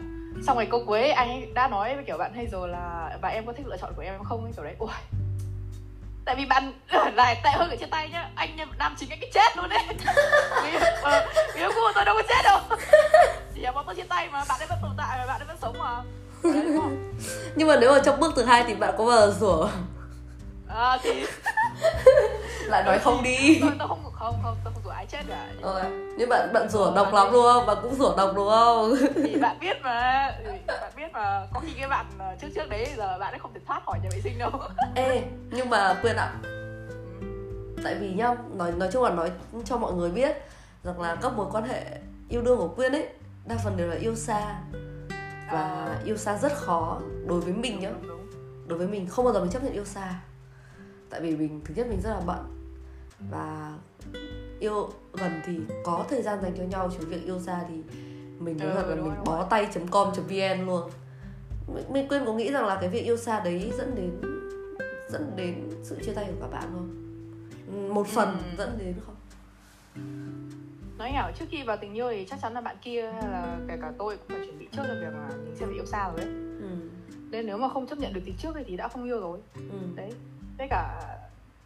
xong 0.45 0.55
rồi 0.57 0.67
câu 0.71 0.83
cuối 0.87 1.09
anh 1.09 1.29
ấy 1.29 1.51
đã 1.55 1.67
nói 1.67 1.95
với 1.95 2.03
kiểu 2.03 2.17
bạn 2.17 2.33
hay 2.33 2.47
rồi 2.47 2.69
là 2.69 3.17
và 3.21 3.29
em 3.29 3.45
có 3.45 3.53
thích 3.53 3.67
lựa 3.67 3.77
chọn 3.77 3.93
của 3.95 4.01
em 4.01 4.23
không? 4.23 4.51
Kiểu 4.55 4.63
đấy. 4.63 4.75
Ui 4.79 4.89
tại 6.25 6.35
vì 6.35 6.45
bạn 6.45 6.73
lại 7.15 7.41
tệ 7.43 7.49
hơn 7.49 7.69
ở 7.69 7.75
trên 7.79 7.89
tay 7.89 8.09
nhá. 8.09 8.29
Anh 8.35 8.57
nam 8.77 8.95
chính 8.97 9.09
anh 9.09 9.19
cái 9.19 9.29
chết 9.33 9.57
luôn 9.57 9.69
đấy. 9.69 9.83
Vì 10.63 10.77
ờ, 11.01 11.27
vì 11.53 11.61
yêu 11.61 11.71
của 11.75 11.91
tôi 11.95 12.05
đâu 12.05 12.15
có 12.15 12.21
chết 12.29 12.41
đâu. 12.43 12.59
Chỉ 13.55 13.61
là 13.61 13.71
bọn 13.71 13.83
tôi 13.85 13.95
trên 13.95 14.07
tay 14.07 14.29
mà 14.31 14.43
bạn 14.49 14.59
ấy 14.59 14.67
vẫn 14.67 14.77
tồn 14.81 14.91
tại 14.97 15.17
mà 15.17 15.25
bạn 15.25 15.41
ấy 15.41 15.47
vẫn 15.47 15.57
sống 15.61 15.75
mà. 15.79 16.03
Đấy, 16.43 16.63
nhưng 17.55 17.67
mà 17.67 17.75
nếu 17.75 17.91
mà 17.91 17.99
trong 18.05 18.19
bước 18.19 18.33
thứ 18.35 18.43
hai 18.43 18.63
thì 18.67 18.73
bạn 18.73 18.93
có 18.97 19.05
bao 19.05 19.17
giờ 19.17 19.35
rủa? 19.39 19.69
À, 20.67 20.97
thì 21.03 21.25
lại 22.67 22.83
nói 22.83 22.99
không 22.99 23.23
đi 23.23 23.57
tôi, 23.61 23.71
tôi 23.79 23.87
không 23.87 24.03
không 24.13 24.35
không 24.43 24.55
tôi 24.63 24.73
không 24.73 24.83
rủ 24.83 24.89
ai 24.89 25.05
chết 25.05 25.19
cả 25.29 25.47
Ờ, 25.61 25.83
nhưng 26.17 26.29
bạn 26.29 26.49
bạn 26.53 26.69
rủa 26.69 26.91
độc 26.95 27.13
lắm 27.13 27.27
đúng 27.31 27.43
không? 27.43 27.65
Bạn 27.65 27.77
cũng 27.81 27.95
rủa 27.95 28.15
độc 28.17 28.31
đúng 28.35 28.49
không? 28.49 28.93
thì 29.15 29.35
bạn 29.35 29.57
biết 29.59 29.77
mà 29.83 30.31
thì 30.45 30.59
bạn 30.67 30.91
biết 30.95 31.07
mà 31.13 31.47
có 31.53 31.59
khi 31.59 31.73
cái 31.79 31.87
bạn 31.89 32.05
ờ, 32.19 32.35
trước 32.41 32.47
trước 32.55 32.69
đấy 32.69 32.87
giờ 32.97 33.17
bạn 33.19 33.33
ấy 33.33 33.39
không 33.39 33.53
thể 33.53 33.59
thoát 33.67 33.81
khỏi 33.85 33.99
nhà 34.03 34.09
vệ 34.13 34.21
sinh 34.21 34.37
đâu 34.39 34.51
Ê, 34.95 35.23
nhưng 35.51 35.69
mà 35.69 35.95
quên 36.01 36.15
ạ. 36.15 36.31
Tại 37.83 37.95
vì 37.95 38.09
nhá, 38.13 38.35
nói 38.53 38.71
nói 38.71 38.89
chung 38.93 39.03
là 39.03 39.09
nói 39.09 39.31
cho 39.65 39.77
mọi 39.77 39.93
người 39.93 40.09
biết 40.09 40.35
rằng 40.83 41.01
là 41.01 41.15
các 41.21 41.33
mối 41.33 41.47
quan 41.51 41.63
hệ 41.63 41.83
yêu 42.29 42.41
đương 42.41 42.57
của 42.57 42.67
Quyên 42.67 42.91
ấy 42.91 43.07
đa 43.45 43.55
phần 43.63 43.77
đều 43.77 43.87
là 43.87 43.95
yêu 43.95 44.15
xa 44.15 44.55
và 45.51 45.61
À. 45.61 45.95
yêu 46.05 46.17
xa 46.17 46.37
rất 46.37 46.53
khó 46.55 46.99
đối 47.27 47.39
với 47.39 47.53
mình 47.53 47.79
nhá. 47.79 47.89
Đối 48.67 48.77
với 48.77 48.87
mình 48.87 49.07
không 49.09 49.25
bao 49.25 49.33
giờ 49.33 49.39
mình 49.39 49.49
chấp 49.51 49.63
nhận 49.63 49.73
yêu 49.73 49.85
xa. 49.85 50.13
Tại 51.11 51.21
vì 51.21 51.35
mình 51.35 51.61
thứ 51.65 51.73
nhất 51.77 51.87
mình 51.89 52.01
rất 52.01 52.09
là 52.09 52.21
bận. 52.25 52.45
Và 53.31 53.77
yêu 54.59 54.89
gần 55.13 55.31
thì 55.45 55.59
có 55.83 56.05
thời 56.09 56.21
gian 56.21 56.41
dành 56.41 56.53
cho 56.57 56.63
nhau 56.63 56.89
chứ 56.99 57.05
việc 57.07 57.25
yêu 57.25 57.39
xa 57.39 57.61
thì 57.69 57.75
mình 58.39 58.57
nói 58.57 58.67
Ừ, 58.67 58.73
thật 58.75 58.87
là 58.89 58.95
mình 58.95 59.05
rồi, 59.13 59.23
bó 59.25 59.43
tay 59.43 59.67
com 59.91 60.11
vn 60.29 60.65
luôn. 60.65 60.89
Mình, 61.93 62.07
quên 62.09 62.25
có 62.25 62.33
nghĩ 62.33 62.51
rằng 62.51 62.65
là 62.65 62.77
cái 62.81 62.89
việc 62.89 63.01
yêu 63.05 63.17
xa 63.17 63.39
đấy 63.39 63.71
dẫn 63.77 63.95
đến 63.95 64.21
dẫn 65.09 65.31
đến 65.35 65.69
sự 65.83 65.97
chia 66.05 66.13
tay 66.13 66.25
của 66.27 66.41
các 66.41 66.47
bạn 66.51 66.63
không? 66.73 66.89
Ừ, 67.67 67.93
một 67.93 68.07
phần 68.07 68.27
Ừ. 68.29 68.55
dẫn 68.57 68.77
đến 68.79 68.95
không? 69.05 69.15
Nói 70.97 71.11
nhỏ 71.13 71.31
trước 71.39 71.45
khi 71.49 71.63
vào 71.63 71.77
tình 71.77 71.93
yêu 71.93 72.07
thì 72.11 72.25
chắc 72.29 72.39
chắn 72.41 72.53
là 72.53 72.61
bạn 72.61 72.75
kia 72.81 73.11
hay 73.21 73.31
là 73.31 73.59
kể 73.67 73.77
cả 73.81 73.91
tôi 73.97 74.17
cũng 74.17 74.27
phải 74.27 74.45
chuẩn 74.47 74.59
bị 74.59 74.67
trước 74.71 74.81
cho 74.87 74.93
việc 74.93 75.13
là 75.13 75.29
mình 75.45 75.55
sẽ 75.55 75.65
bị 75.65 75.73
yêu 75.73 75.85
xa 75.85 76.09
rồi 76.09 76.17
đấy 76.17 76.27
ừ. 76.61 76.67
nên 77.31 77.45
nếu 77.45 77.57
mà 77.57 77.69
không 77.69 77.87
chấp 77.87 77.97
nhận 77.99 78.13
được 78.13 78.21
từ 78.25 78.31
trước 78.37 78.55
ấy 78.55 78.63
thì 78.67 78.77
đã 78.77 78.87
không 78.87 79.03
yêu 79.05 79.19
rồi. 79.19 79.39
Ừ. 79.55 79.77
đấy 79.95 80.11
với 80.61 80.67
cả 80.69 81.01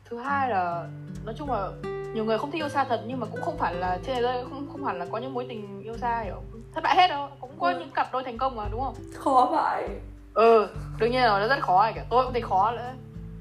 thứ 0.09 0.17
hai 0.17 0.49
là 0.49 0.87
nói 1.25 1.35
chung 1.37 1.51
là 1.51 1.69
nhiều 2.13 2.25
người 2.25 2.37
không 2.37 2.51
thích 2.51 2.57
yêu 2.61 2.69
xa 2.69 2.83
thật 2.83 3.01
nhưng 3.07 3.19
mà 3.19 3.27
cũng 3.31 3.41
không 3.41 3.57
phải 3.57 3.75
là 3.75 3.99
trên 4.05 4.23
đây 4.23 4.43
không 4.43 4.67
không 4.71 4.85
hẳn 4.85 4.99
là 4.99 5.05
có 5.11 5.17
những 5.17 5.33
mối 5.33 5.45
tình 5.49 5.81
yêu 5.83 5.97
xa 5.97 6.21
hiểu 6.21 6.41
thất 6.73 6.83
bại 6.83 6.95
hết 6.95 7.07
đâu 7.07 7.29
cũng 7.39 7.51
có 7.59 7.67
Ừ. 7.71 7.79
những 7.79 7.91
cặp 7.91 8.07
đôi 8.13 8.23
thành 8.23 8.37
công 8.37 8.55
mà 8.55 8.63
đúng 8.71 8.81
không 8.81 8.95
khó 9.13 9.47
vậy 9.51 9.89
ừ 10.33 10.67
đương 10.99 11.11
nhiên 11.11 11.21
là 11.21 11.39
nó 11.39 11.47
rất 11.47 11.59
khó 11.61 11.83
này 11.83 11.93
kiểu 11.93 12.03
tôi 12.09 12.23
cũng 12.23 12.33
thấy 12.33 12.41
khó 12.41 12.71
nữa 12.71 12.91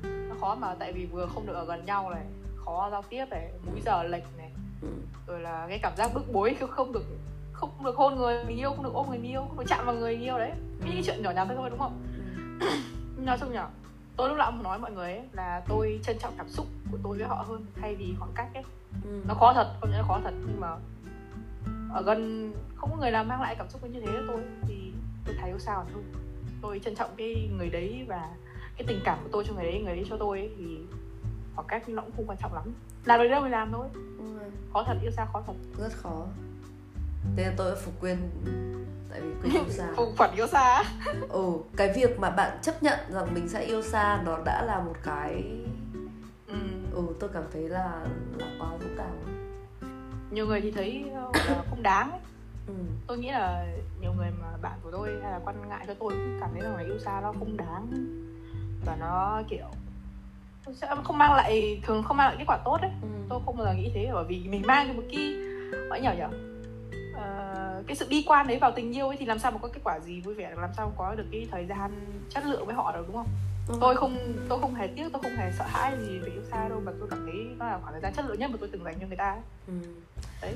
nó 0.05 0.35
khó 0.41 0.55
mà 0.55 0.75
tại 0.79 0.93
vì 0.93 1.07
vừa 1.07 1.27
không 1.35 1.47
được 1.47 1.55
ở 1.55 1.65
gần 1.65 1.85
nhau 1.87 2.11
này 2.11 2.25
khó 2.65 2.89
giao 2.91 3.03
tiếp 3.03 3.25
này 3.31 3.49
múi 3.71 3.81
giờ 3.85 4.03
lệch 4.03 4.25
này 4.39 4.51
ừ. 4.83 4.89
rồi 5.27 5.41
là 5.41 5.67
cái 5.69 5.79
cảm 5.83 5.93
giác 5.97 6.15
bức 6.15 6.33
bối 6.33 6.57
không 6.61 6.71
không 6.71 6.93
được 6.93 7.05
không 7.53 7.85
được 7.85 7.97
hôn 7.97 8.17
người 8.17 8.45
mình 8.45 8.57
yêu 8.59 8.71
không 8.71 8.85
được 8.85 8.95
ôm 8.95 9.07
người 9.09 9.19
mình 9.19 9.31
yêu 9.31 9.41
không 9.49 9.59
được 9.59 9.65
chạm 9.69 9.87
vào 9.87 9.95
người 9.95 10.13
mình 10.17 10.23
yêu 10.25 10.39
đấy 10.39 10.53
những 10.85 11.03
chuyện 11.05 11.23
nhỏ 11.23 11.31
nhặt 11.31 11.49
thôi 11.57 11.71
đúng 11.71 11.79
không 11.79 12.03
Ừ. 12.61 12.67
nói 13.17 13.37
chung 13.41 13.53
nhở 13.53 13.67
tôi 14.17 14.29
lúc 14.29 14.39
nào 14.39 14.53
cũng 14.53 14.63
nói 14.63 14.79
mọi 14.79 14.93
người 14.93 15.13
ấy 15.13 15.23
là 15.33 15.63
tôi 15.69 16.01
trân 16.03 16.19
trọng 16.19 16.35
cảm 16.37 16.49
xúc 16.49 16.67
của 16.93 16.99
tôi 17.03 17.19
với 17.19 17.27
họ 17.27 17.45
hơn 17.49 17.67
thay 17.81 17.95
vì 17.95 18.15
khoảng 18.19 18.33
cách 18.35 18.49
ấy. 18.55 18.65
Ừ. 19.05 19.23
nó 19.29 19.35
khó 19.35 19.53
thật 19.55 19.75
không 19.81 19.91
nhận 19.91 19.99
là 19.99 20.07
khó 20.09 20.21
thật 20.25 20.35
nhưng 20.47 20.61
mà 20.61 20.77
ở 21.93 22.03
gần 22.03 22.53
không 22.77 22.91
có 22.91 22.97
người 22.97 23.11
nào 23.11 23.25
mang 23.25 23.41
lại 23.41 23.55
cảm 23.59 23.69
xúc 23.69 23.85
như 23.91 24.01
thế 24.01 24.07
với 24.13 24.23
tôi 24.29 24.41
thì 24.63 24.93
tôi 25.25 25.35
thấy 25.41 25.51
yêu 25.51 25.59
sao 25.59 25.87
hơn 25.95 26.13
tôi 26.63 26.81
trân 26.85 26.95
trọng 26.95 27.11
cái 27.17 27.51
người 27.59 27.71
đấy 27.71 28.05
và 28.09 28.31
cái 28.77 28.85
tình 28.87 29.01
cảm 29.05 29.19
của 29.23 29.29
tôi 29.33 29.45
cho 29.47 29.55
người 29.55 29.65
đấy 29.65 29.83
người 29.85 29.97
đấy 29.97 30.07
cho 30.09 30.17
tôi 30.17 30.39
ấy, 30.39 30.51
thì 30.59 30.79
khoảng 31.55 31.67
cách 31.67 31.89
nó 31.89 32.03
cũng 32.03 32.13
không 32.17 32.27
quan 32.27 32.39
trọng 32.41 32.55
lắm. 32.55 32.75
Làm 33.05 33.21
được 33.21 33.29
đâu 33.29 33.43
thì 33.45 33.51
làm 33.51 33.73
thôi. 33.73 33.87
Ừ. 34.19 34.51
khó 34.73 34.85
thật 34.87 34.97
yêu 35.03 35.11
xa 35.11 35.27
khó 35.33 35.43
thật. 35.47 35.53
Rất 35.79 35.93
khó 35.93 36.27
thế 37.37 37.45
là 37.45 37.53
tôi 37.57 37.71
đã 37.71 37.77
phục 37.77 37.95
quyền 38.01 38.17
tại 39.11 39.21
vì 39.21 39.29
quyền 39.43 39.53
yêu 39.55 39.65
xa. 39.71 39.87
Không 39.97 40.15
phản 40.17 40.35
yêu 40.35 40.47
xa 40.47 40.83
ừ 41.29 41.53
cái 41.77 41.93
việc 41.97 42.19
mà 42.19 42.31
bạn 42.31 42.59
chấp 42.63 42.83
nhận 42.83 42.99
rằng 43.11 43.35
mình 43.35 43.49
sẽ 43.49 43.65
yêu 43.65 43.83
xa 43.83 44.23
nó 44.25 44.39
đã 44.45 44.63
là 44.67 44.79
một 44.79 44.97
cái 45.03 45.45
ừ. 46.47 46.55
ừ 46.93 47.03
tôi 47.21 47.31
cảm 47.35 47.43
thấy 47.53 47.69
là 47.69 48.07
là 48.39 48.47
quá 48.59 48.69
dũng 48.81 48.95
cảm. 48.99 49.13
Nhiều 50.31 50.47
người 50.47 50.61
thì 50.61 50.71
thấy 50.71 51.05
ờ, 51.15 51.31
là 51.35 51.63
không 51.71 51.83
đáng 51.83 52.11
ấy. 52.11 52.21
ừ. 52.67 52.75
Tôi 53.07 53.19
nghĩ 53.19 53.31
là 53.31 53.67
nhiều 54.01 54.13
người 54.17 54.31
mà 54.41 54.47
bạn 54.63 54.79
của 54.83 54.91
tôi 54.91 55.09
hay 55.23 55.33
là 55.33 55.41
quan 55.45 55.69
ngại 55.69 55.85
cho 55.87 55.95
tôi 55.95 56.13
cũng 56.13 56.39
cảm 56.41 56.51
thấy 56.53 56.63
rằng 56.63 56.77
là 56.77 56.83
yêu 56.83 56.99
xa 56.99 57.21
nó 57.21 57.33
không 57.39 57.57
đáng. 57.57 57.87
Và 58.87 58.97
nó 59.01 59.43
kiểu 59.49 59.67
sẽ 60.73 60.89
không 61.05 61.19
mang 61.19 61.33
lại 61.35 61.81
thường 61.87 62.03
không 62.03 62.17
mang 62.17 62.29
lại 62.29 62.37
kết 62.39 62.45
quả 62.47 62.59
tốt 62.65 62.79
đấy 62.83 62.91
ừ. 63.03 63.09
Tôi 63.29 63.41
không 63.47 63.57
bao 63.57 63.67
giờ 63.67 63.75
nghĩ 63.75 63.91
thế 63.95 64.11
bởi 64.13 64.25
vì 64.29 64.45
mình 64.49 64.63
mang 64.67 64.89
được 64.89 64.95
một 64.97 65.03
cái 65.13 65.35
gọi 65.89 66.01
nhở 66.01 66.13
nhở 66.13 66.29
Ờ, 67.25 67.83
cái 67.87 67.97
sự 67.97 68.07
bi 68.11 68.25
quan 68.27 68.47
đấy 68.47 68.59
vào 68.59 68.73
tình 68.77 68.97
yêu 68.97 69.09
ấy 69.09 69.17
thì 69.17 69.27
làm 69.27 69.39
sao 69.39 69.51
mà 69.51 69.59
có 69.63 69.69
kết 69.69 69.81
quả 69.85 69.99
gì 70.01 70.21
vui 70.21 70.35
vẻ 70.35 70.55
làm 70.57 70.71
sao 70.77 70.93
có 70.97 71.15
được 71.15 71.25
cái 71.33 71.49
thời 71.51 71.67
gian 71.67 71.91
chất 72.31 72.45
lượng 72.47 72.67
với 72.67 72.75
họ 72.75 72.93
được 72.93 73.05
đúng 73.07 73.17
không 73.17 73.29
Ừ. 73.69 73.75
tôi 73.81 73.97
không 73.97 74.19
tôi 74.49 74.61
không 74.61 74.75
hề 74.75 74.87
tiếc 74.87 75.09
tôi 75.13 75.23
không 75.23 75.37
hề 75.37 75.53
sợ 75.59 75.65
hãi 75.69 75.97
gì 76.01 76.19
về 76.19 76.29
yêu 76.33 76.43
xa 76.51 76.69
đâu 76.69 76.81
mà 76.85 76.93
tôi 77.01 77.09
cảm 77.11 77.19
thấy 77.27 77.35
nó 77.59 77.67
là 77.67 77.79
khoảng 77.83 77.93
thời 77.93 78.01
gian 78.01 78.15
chất 78.15 78.25
lượng 78.29 78.39
nhất 78.39 78.51
mà 78.51 78.57
tôi 78.61 78.69
từng 78.73 78.85
dành 78.85 78.95
cho 79.01 79.07
người 79.07 79.17
ta 79.17 79.31
ấy. 79.31 79.41
ừ. 79.67 79.73
Đấy. 80.43 80.55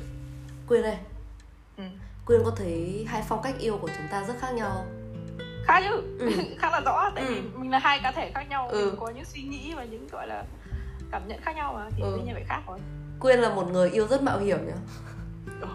quyên 0.69 0.83
đây 0.83 0.97
Ừ. 1.77 1.85
quyên 2.27 2.41
có 2.45 2.51
thấy 2.51 3.07
hai 3.09 3.23
phong 3.29 3.43
cách 3.43 3.55
yêu 3.59 3.79
của 3.83 3.89
chúng 3.97 4.07
ta 4.11 4.25
rất 4.25 4.35
khác 4.41 4.51
nhau 4.55 4.71
không? 4.75 5.15
khác 5.65 5.83
chứ 5.89 6.03
Ừ. 6.19 6.31
khá 6.59 6.71
là 6.71 6.81
rõ 6.81 7.11
tại 7.15 7.25
Ừ. 7.25 7.35
vì 7.35 7.41
mình 7.59 7.71
là 7.71 7.79
hai 7.79 8.01
cá 8.03 8.13
thể 8.13 8.31
khác 8.35 8.47
nhau 8.51 8.69
Ừ. 8.69 8.85
mình 8.87 9.01
có 9.01 9.09
những 9.11 9.25
suy 9.25 9.43
nghĩ 9.43 9.75
và 9.75 9.85
những 9.85 10.09
gọi 10.13 10.27
là 10.27 10.45
cảm 11.11 11.29
nhận 11.29 11.41
khác 11.43 11.57
nhau 11.57 11.73
mà 11.73 11.91
thì 11.97 12.03
Ừ. 12.03 12.11
đương 12.17 12.25
nhiên 12.25 12.35
phải 12.35 12.45
khác 12.45 12.61
rồi 12.67 12.79
quyên 13.21 13.39
là 13.39 13.55
một 13.55 13.71
người 13.73 13.91
yêu 13.91 14.07
rất 14.07 14.23
mạo 14.23 14.39
hiểm 14.39 14.59
nhá. 14.67 14.77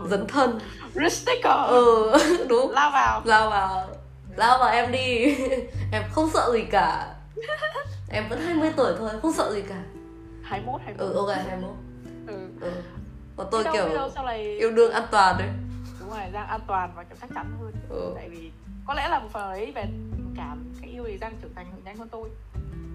Dấn 0.10 0.28
thân. 0.28 0.60
Risk 0.96 1.28
ừ 1.68 2.14
đúng. 2.50 2.72
Lao 2.72 2.92
vào. 2.92 3.22
Lao 3.26 3.50
vào. 3.50 3.88
Lao 4.36 4.58
vào 4.58 4.70
em 4.70 4.92
đi. 4.92 5.36
Em 5.92 6.04
không 6.12 6.30
sợ 6.34 6.52
gì 6.54 6.62
cả. 6.72 7.16
Em 8.10 8.30
vẫn 8.30 8.42
20 8.42 8.72
tuổi 8.78 8.94
thôi 9.00 9.10
không 9.22 9.34
sợ 9.34 9.54
gì 9.54 9.62
cả. 9.62 9.84
21 10.44 10.82
21 10.82 11.16
ừ 11.16 11.18
ok 11.18 11.36
21 11.36 11.72
ừ. 12.28 12.50
ừ. 12.62 12.72
Còn 13.38 13.48
tôi 13.52 13.64
đâu, 13.64 13.74
kiểu 13.74 13.90
đâu 13.94 14.10
sau 14.16 14.26
này 14.26 14.58
yêu 14.58 14.72
đương 14.72 14.92
an 14.92 15.04
toàn 15.12 15.36
đấy. 15.38 15.48
Đúng 16.00 16.10
rồi 16.10 16.20
giang 16.34 16.48
an 16.48 16.62
toàn 16.68 16.92
và 16.96 17.04
kiểu 17.04 17.18
chắc 17.22 17.30
chắn 17.36 17.58
hơn. 17.62 17.74
Ừ. 17.90 18.12
tại 18.16 18.30
vì 18.30 18.52
có 18.88 18.94
lẽ 18.94 19.08
là 19.10 19.20
một 19.20 19.28
phần 19.32 19.50
ấy 19.50 19.72
về 19.72 19.86
cảm 20.38 20.74
cái 20.82 20.90
yêu 20.90 21.04
thì 21.08 21.18
giang 21.18 21.36
trưởng 21.42 21.54
thành 21.56 21.66
nhanh 21.86 21.98
hơn 21.98 22.08
tôi. 22.12 22.30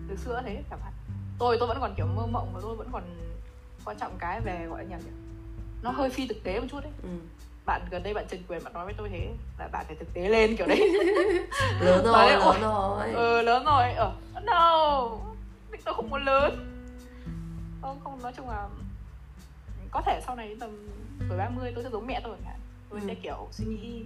Từ 0.08 0.16
xưa 0.16 0.42
thế 0.44 0.62
cảm 0.70 0.80
hạn. 0.84 0.92
Tôi 1.38 1.56
tôi 1.60 1.68
vẫn 1.68 1.78
còn 1.80 1.94
kiểu 1.96 2.06
mơ 2.06 2.26
mộng 2.26 2.50
và 2.54 2.60
tôi 2.62 2.76
vẫn 2.76 2.88
còn 2.92 3.02
quan 3.84 3.98
trọng 3.98 4.18
cái 4.18 4.40
về 4.40 4.66
gọi 4.70 4.84
là 4.84 4.96
nhỉ 4.96 5.27
nó 5.82 5.90
hơi 5.90 6.10
phi 6.10 6.26
thực 6.26 6.42
tế 6.44 6.60
một 6.60 6.66
chút 6.70 6.80
đấy. 6.82 6.92
Ừ. 7.02 7.08
bạn 7.66 7.82
gần 7.90 8.02
đây 8.02 8.14
bạn 8.14 8.26
Trần 8.28 8.42
Quyền 8.48 8.64
bạn 8.64 8.72
nói 8.72 8.84
với 8.84 8.94
tôi 8.96 9.08
thế 9.08 9.28
là 9.58 9.68
bạn 9.68 9.84
phải 9.86 9.96
thực 9.96 10.14
tế 10.14 10.28
lên 10.28 10.56
kiểu 10.56 10.66
đấy. 10.66 10.78
Lớn 11.80 12.04
rồi 12.04 12.30
lớn 12.30 12.60
rồi. 12.60 13.12
ừ 13.12 13.42
lớn 13.42 13.64
rồi. 13.64 13.92
Ờ 13.92 14.12
no 14.42 15.08
mình 15.70 15.80
tôi 15.84 15.94
không 15.94 16.10
muốn 16.10 16.24
lớn. 16.24 16.74
Không 17.82 18.00
không 18.04 18.22
nói 18.22 18.32
chung 18.36 18.48
là 18.48 18.68
có 19.90 20.02
thể 20.06 20.20
sau 20.26 20.36
này 20.36 20.56
tầm 20.60 20.70
tuổi 21.28 21.38
30 21.38 21.72
tôi 21.74 21.84
sẽ 21.84 21.90
giống 21.90 22.06
mẹ 22.06 22.20
tôi 22.24 22.36
chẳng 22.36 22.46
hạn. 22.46 22.60
Tôi 22.90 23.00
Ừ. 23.00 23.06
sẽ 23.06 23.14
kiểu 23.14 23.48
suy 23.52 23.64
nghĩ 23.64 24.04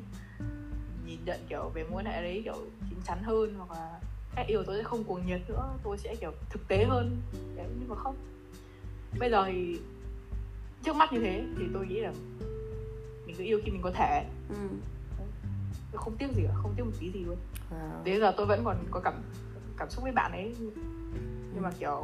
nhìn 1.06 1.18
nhận 1.24 1.40
kiểu 1.48 1.70
về 1.74 1.82
mối 1.84 1.92
quan 1.94 2.06
hệ 2.06 2.22
đấy 2.22 2.40
kiểu 2.44 2.56
chín 2.90 2.98
chắn 3.06 3.22
hơn 3.22 3.54
hoặc 3.58 3.70
là 3.78 3.90
cách 4.36 4.46
yêu 4.46 4.62
tôi 4.66 4.76
sẽ 4.76 4.82
không 4.82 5.04
cuồng 5.04 5.26
nhiệt 5.26 5.40
nữa 5.48 5.68
tôi 5.84 5.98
sẽ 5.98 6.14
kiểu 6.20 6.32
thực 6.50 6.68
tế 6.68 6.84
hơn. 6.84 7.16
Đấy 7.56 7.66
nhưng 7.80 7.88
mà 7.88 7.94
không. 7.96 8.16
Bây 9.18 9.30
giờ 9.30 9.44
thì 9.46 9.78
trước 10.84 10.96
mắt 10.96 11.12
như 11.12 11.20
thế 11.20 11.44
thì 11.58 11.64
tôi 11.74 11.86
nghĩ 11.86 12.00
là 12.00 12.12
mình 13.26 13.36
cứ 13.38 13.44
yêu 13.44 13.60
khi 13.64 13.70
mình 13.70 13.82
có 13.82 13.90
thể 13.90 14.24
ừ. 14.48 14.54
không 15.94 16.16
tiếc 16.16 16.26
gì 16.36 16.42
cả 16.48 16.54
không 16.56 16.72
tiếc 16.76 16.82
một 16.84 16.92
tí 17.00 17.10
gì 17.10 17.24
luôn 17.24 17.36
Wow. 17.70 18.04
đến 18.04 18.20
giờ 18.20 18.34
tôi 18.36 18.46
vẫn 18.46 18.64
còn 18.64 18.76
có 18.90 19.00
cảm 19.00 19.14
cảm 19.76 19.90
xúc 19.90 20.02
với 20.02 20.12
bạn 20.12 20.32
ấy 20.32 20.54
nhưng 21.54 21.62
mà 21.62 21.70
kiểu 21.78 22.02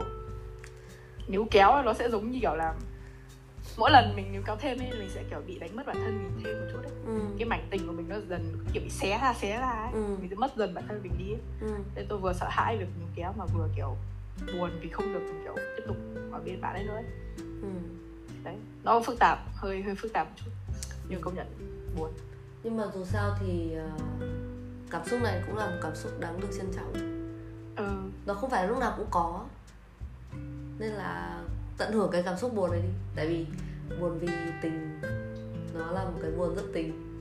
níu 1.28 1.46
kéo 1.50 1.82
nó 1.82 1.94
sẽ 1.94 2.10
giống 2.10 2.30
như 2.30 2.38
kiểu 2.40 2.54
là 2.54 2.74
mỗi 3.78 3.90
lần 3.90 4.16
mình 4.16 4.32
níu 4.32 4.42
kéo 4.46 4.56
thêm 4.56 4.78
ấy 4.78 4.90
mình 4.98 5.08
sẽ 5.14 5.24
kiểu 5.30 5.40
bị 5.46 5.58
đánh 5.58 5.76
mất 5.76 5.86
bản 5.86 5.96
thân 5.96 6.18
mình 6.18 6.44
thêm 6.44 6.60
một 6.60 6.66
chút 6.72 6.78
ấy 6.82 6.92
ừ. 7.06 7.20
cái 7.38 7.48
mảnh 7.48 7.66
tình 7.70 7.86
của 7.86 7.92
mình 7.92 8.08
nó 8.08 8.16
dần 8.28 8.56
kiểu 8.72 8.82
bị 8.82 8.90
xé 8.90 9.18
ra 9.22 9.34
xé 9.34 9.58
ra 9.60 9.66
ấy 9.70 9.92
Ừ. 9.92 10.16
mình 10.20 10.30
sẽ 10.30 10.36
mất 10.36 10.56
dần 10.56 10.74
bản 10.74 10.84
thân 10.88 11.00
mình 11.02 11.12
đi 11.18 11.24
ấy. 11.32 11.40
Ừ. 11.60 11.74
nên 11.94 12.06
tôi 12.08 12.18
vừa 12.18 12.32
sợ 12.32 12.46
hãi 12.50 12.76
việc 12.76 12.86
níu 12.98 13.08
kéo 13.14 13.32
mà 13.38 13.44
vừa 13.54 13.68
kiểu 13.76 13.96
buồn 14.52 14.70
vì 14.80 14.88
không 14.88 15.12
được 15.12 15.22
kiểu 15.44 15.54
tiếp 15.76 15.82
tục 15.86 15.96
ở 16.32 16.40
bên 16.44 16.60
bạn 16.60 16.74
ấy 16.74 16.84
nữa 16.84 16.94
ấy. 16.94 17.04
Ừ. 17.62 17.68
đấy. 18.48 18.56
Nó 18.84 19.00
phức 19.00 19.18
tạp 19.18 19.38
hơi 19.54 19.82
hơi 19.82 19.94
phức 19.94 20.12
tạp 20.12 20.26
một 20.26 20.32
chút. 20.36 20.50
Nhưng 21.08 21.20
công 21.20 21.34
nhận 21.34 21.46
buồn. 21.96 22.10
Nhưng 22.62 22.76
mà 22.76 22.84
dù 22.94 23.04
sao 23.04 23.30
thì 23.40 23.74
ờ, 23.74 23.88
cảm 24.90 25.02
xúc 25.06 25.20
này 25.22 25.42
cũng 25.46 25.56
là 25.56 25.66
một 25.66 25.76
cảm 25.82 25.94
xúc 25.94 26.12
đáng 26.20 26.40
được 26.40 26.48
trân 26.58 26.72
trọng. 26.76 26.92
Ừ. 27.76 27.84
Nó 28.26 28.34
không 28.34 28.50
phải 28.50 28.68
lúc 28.68 28.78
nào 28.78 28.94
cũng 28.96 29.06
có. 29.10 29.40
Nên 30.78 30.90
là 30.90 31.38
tận 31.78 31.92
hưởng 31.92 32.10
cái 32.12 32.22
cảm 32.22 32.36
xúc 32.36 32.54
buồn 32.54 32.70
này 32.70 32.80
đi. 32.80 32.88
Tại 33.16 33.26
vì 33.26 33.46
buồn 34.00 34.18
vì 34.18 34.28
tình. 34.62 35.00
Nó 35.74 35.90
là 35.92 36.04
một 36.04 36.18
cái 36.22 36.30
buồn 36.30 36.54
rất 36.54 36.62
tình. 36.74 37.18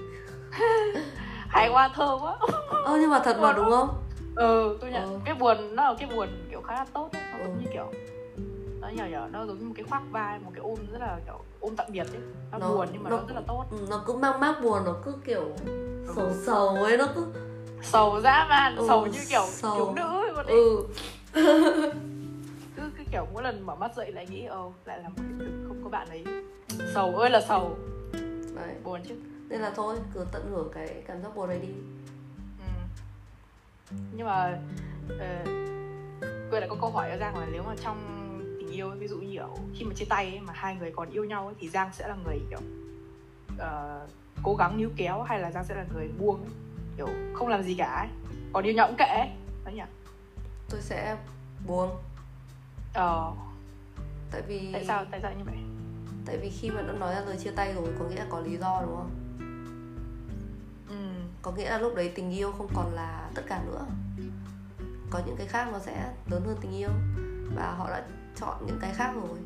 Hay 1.48 1.70
quá 1.70 1.90
thơ 1.96 2.18
quá. 2.22 2.38
Ơ 2.86 2.98
nhưng 3.02 3.10
mà 3.10 3.20
thật 3.26 3.38
mà 3.40 3.54
đúng 3.54 3.70
không? 3.70 4.04
Ừ 4.36 4.78
tôi 4.82 4.92
nhận. 4.92 5.04
Ừ. 5.14 5.20
cái 5.26 5.36
buồn 5.36 5.76
nó 5.76 5.84
là 5.90 5.96
cái 6.00 6.10
buồn 6.16 6.28
kiểu 6.50 6.62
khá 6.62 6.74
là 6.76 6.86
tốt 6.94 7.10
ấy. 7.14 7.22
nó 7.32 7.38
giống 7.46 7.56
Ừ. 7.56 7.62
như 7.62 7.68
kiểu 7.74 7.92
nó 8.88 8.94
nhỏ 8.94 9.06
nhỏ 9.06 9.28
nó 9.32 9.46
giống 9.46 9.60
như 9.60 9.66
một 9.66 9.74
cái 9.78 9.86
khoác 9.90 10.02
vai 10.12 10.40
một 10.40 10.52
cái 10.54 10.62
ôm 10.62 10.76
rất 10.92 10.98
là 11.02 11.20
kiểu 11.26 11.40
ôm 11.60 11.76
tạm 11.76 11.88
biệt 11.92 12.08
ấy. 12.08 12.22
Nó, 12.52 12.58
Nó- 12.58 12.70
buồn 12.70 12.88
nhưng 12.94 13.04
mà 13.04 13.10
nó- 13.10 13.18
nó, 13.18 13.24
rất 13.28 13.34
là 13.36 13.42
tốt. 13.48 13.66
nó 13.90 14.04
cứ 14.08 14.14
mang 14.14 14.40
mác 14.40 14.62
buồn 14.64 14.84
nó 14.86 14.96
cứ 15.06 15.16
kiểu 15.26 15.46
sầu 16.16 16.32
sầu 16.46 16.68
ấy 16.84 16.98
nó 16.98 17.08
cứ 17.16 17.26
sầu 17.82 18.22
dã 18.22 18.46
man 18.50 18.76
Ừ, 18.76 18.86
sầu 18.88 19.06
như 19.06 19.20
kiểu 19.30 19.46
sầu. 19.50 19.76
thiếu 19.76 19.94
nữ 19.96 20.22
ấy 20.22 20.30
ấy. 20.36 20.46
ừ. 20.46 20.84
cứ, 22.76 22.92
cứ 22.98 23.04
kiểu 23.12 23.26
mỗi 23.34 23.44
lần 23.44 23.66
mở 23.66 23.76
mắt 23.76 23.96
dậy 23.96 24.12
lại 24.12 24.28
nghĩ 24.28 24.46
ồ 24.46 24.74
lại 24.86 25.00
là 25.04 25.10
một 25.10 25.16
thực 25.40 25.66
không 25.68 25.82
có 25.84 25.90
bạn 25.90 26.08
ấy. 26.10 26.24
Sầu 26.94 27.16
ơi 27.16 27.30
là 27.30 27.42
sầu. 27.48 27.78
Đấy. 28.56 28.76
Buồn 28.84 29.02
chứ. 29.10 29.16
Nên 29.50 29.62
là 29.62 29.72
thôi 29.76 29.96
cứ 30.14 30.26
tận 30.32 30.42
hưởng 30.52 30.70
cái 30.74 31.04
cảm 31.08 31.22
giác 31.22 31.36
buồn 31.36 31.50
này 31.50 31.60
đi. 31.60 31.70
Ừ. 32.60 32.66
nhưng 34.18 34.28
mà 34.28 34.60
uh, 35.14 35.48
quên 36.52 36.60
lại 36.62 36.68
có 36.70 36.76
câu 36.82 36.90
hỏi 36.90 37.10
cho 37.12 37.18
giang 37.18 37.38
là 37.38 37.48
nếu 37.52 37.64
mà 37.64 37.76
trong 37.84 37.98
tình 38.68 38.76
yêu 38.76 38.90
ấy, 38.90 38.98
ví 38.98 39.08
dụ 39.08 39.18
như 39.18 39.32
kiểu 39.32 39.58
khi 39.76 39.86
mà 39.86 39.94
chia 39.94 40.06
tay 40.06 40.26
ấy, 40.26 40.40
mà 40.40 40.54
hai 40.56 40.76
người 40.76 40.92
còn 40.96 41.10
yêu 41.10 41.24
nhau 41.26 41.46
ấy, 41.46 41.56
thì 41.60 41.70
giang 41.70 41.90
sẽ 41.94 42.08
là 42.08 42.16
người 42.26 42.40
kiểu 42.50 42.60
ờ, 43.58 44.02
cố 44.44 44.56
gắng 44.56 44.78
níu 44.78 44.90
kéo 44.96 45.24
hay 45.24 45.40
là 45.40 45.52
giang 45.52 45.66
sẽ 45.66 45.76
là 45.76 45.86
người 45.94 46.08
buông 46.20 46.42
ấy? 46.42 46.52
kiểu 46.98 47.08
không 47.34 47.48
làm 47.48 47.64
gì 47.64 47.76
cả 47.78 47.86
ấy. 47.86 48.08
còn 48.54 48.64
yêu 48.64 48.74
nhau 48.74 48.88
cũng 48.88 48.98
kệ 48.98 49.06
ấy. 49.06 49.30
đấy 49.66 49.74
nhỉ? 49.74 49.84
Tôi 50.70 50.82
sẽ 50.82 51.18
buông. 51.68 51.90
Ờ. 52.94 53.34
Tại 54.32 54.42
vì 54.48 54.70
tại 54.74 54.86
sao? 54.86 55.06
Tại 55.12 55.20
sao 55.24 55.32
như 55.38 55.44
vậy? 55.44 55.58
Tại 56.26 56.38
vì 56.38 56.50
khi 56.50 56.70
mà 56.70 56.82
đã 56.82 56.94
nói 56.94 57.16
ra 57.16 57.22
lời 57.22 57.38
chia 57.38 57.52
tay 57.52 57.74
rồi 57.74 57.88
có 58.00 58.06
nghĩa 58.06 58.16
là 58.16 58.26
có 58.30 58.40
lý 58.40 58.58
do 58.58 58.82
đúng 58.82 58.96
không? 58.96 59.12
Ừ. 60.90 60.96
có 61.42 61.52
nghĩa 61.52 61.70
là 61.70 61.78
lúc 61.78 61.96
đấy 61.96 62.12
tình 62.16 62.32
yêu 62.32 62.52
không 62.52 62.68
còn 62.74 62.94
là 62.94 63.30
tất 63.36 63.42
cả 63.48 63.64
nữa. 63.66 63.86
Có 65.10 65.22
những 65.26 65.36
cái 65.38 65.48
khác 65.48 65.70
nó 65.72 65.80
sẽ 65.80 66.14
lớn 66.30 66.44
hơn 66.46 66.58
tình 66.62 66.72
yêu. 66.72 66.90
Và 67.56 67.72
họ 67.78 67.90
đã 67.90 68.04
chọn 68.40 68.58
những 68.68 68.78
cái 68.82 68.94
khác 68.96 69.12
rồi. 69.16 69.38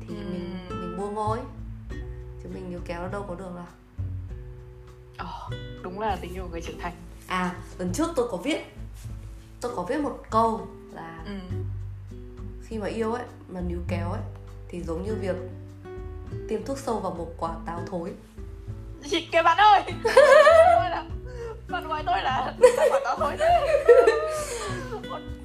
Thì 0.00 0.06
Ừ. 0.08 0.14
mình 0.14 0.66
mình 0.80 0.96
buông 0.98 1.14
thôi 1.14 1.38
chứ 2.42 2.48
mình 2.54 2.70
níu 2.70 2.80
kéo 2.84 3.02
nó 3.02 3.08
đâu 3.08 3.24
có 3.28 3.34
được 3.34 3.50
đâu. 3.56 3.64
Ồ, 5.18 5.50
đúng 5.82 6.00
là 6.00 6.16
tình 6.20 6.34
yêu 6.34 6.42
của 6.42 6.48
người 6.50 6.60
trưởng 6.60 6.78
thành. 6.80 6.94
À 7.26 7.54
lần 7.78 7.92
trước 7.92 8.08
tôi 8.16 8.28
có 8.30 8.36
viết 8.36 8.60
tôi 9.60 9.72
có 9.76 9.82
viết 9.82 10.00
một 10.00 10.18
câu 10.30 10.66
là 10.92 11.22
ừ. 11.26 11.32
khi 12.62 12.78
mà 12.78 12.86
yêu 12.86 13.12
ấy 13.12 13.24
mà 13.48 13.60
níu 13.60 13.78
kéo 13.88 14.10
ấy 14.10 14.20
thì 14.68 14.82
giống 14.82 15.02
như 15.04 15.14
việc 15.14 15.36
tiêm 16.48 16.64
thuốc 16.64 16.78
sâu 16.78 16.98
vào 17.00 17.14
một 17.14 17.34
quả 17.38 17.54
táo 17.66 17.80
thối. 17.90 18.12
Chị 19.10 19.28
kìa 19.32 19.42
bạn 19.42 19.56
ơi! 19.58 19.82
Bạn 21.68 21.88
gọi 21.88 22.02
tôi 22.06 22.22
là 22.22 22.54
đó 23.04 23.16
thôi 23.18 23.36
đấy 23.38 23.68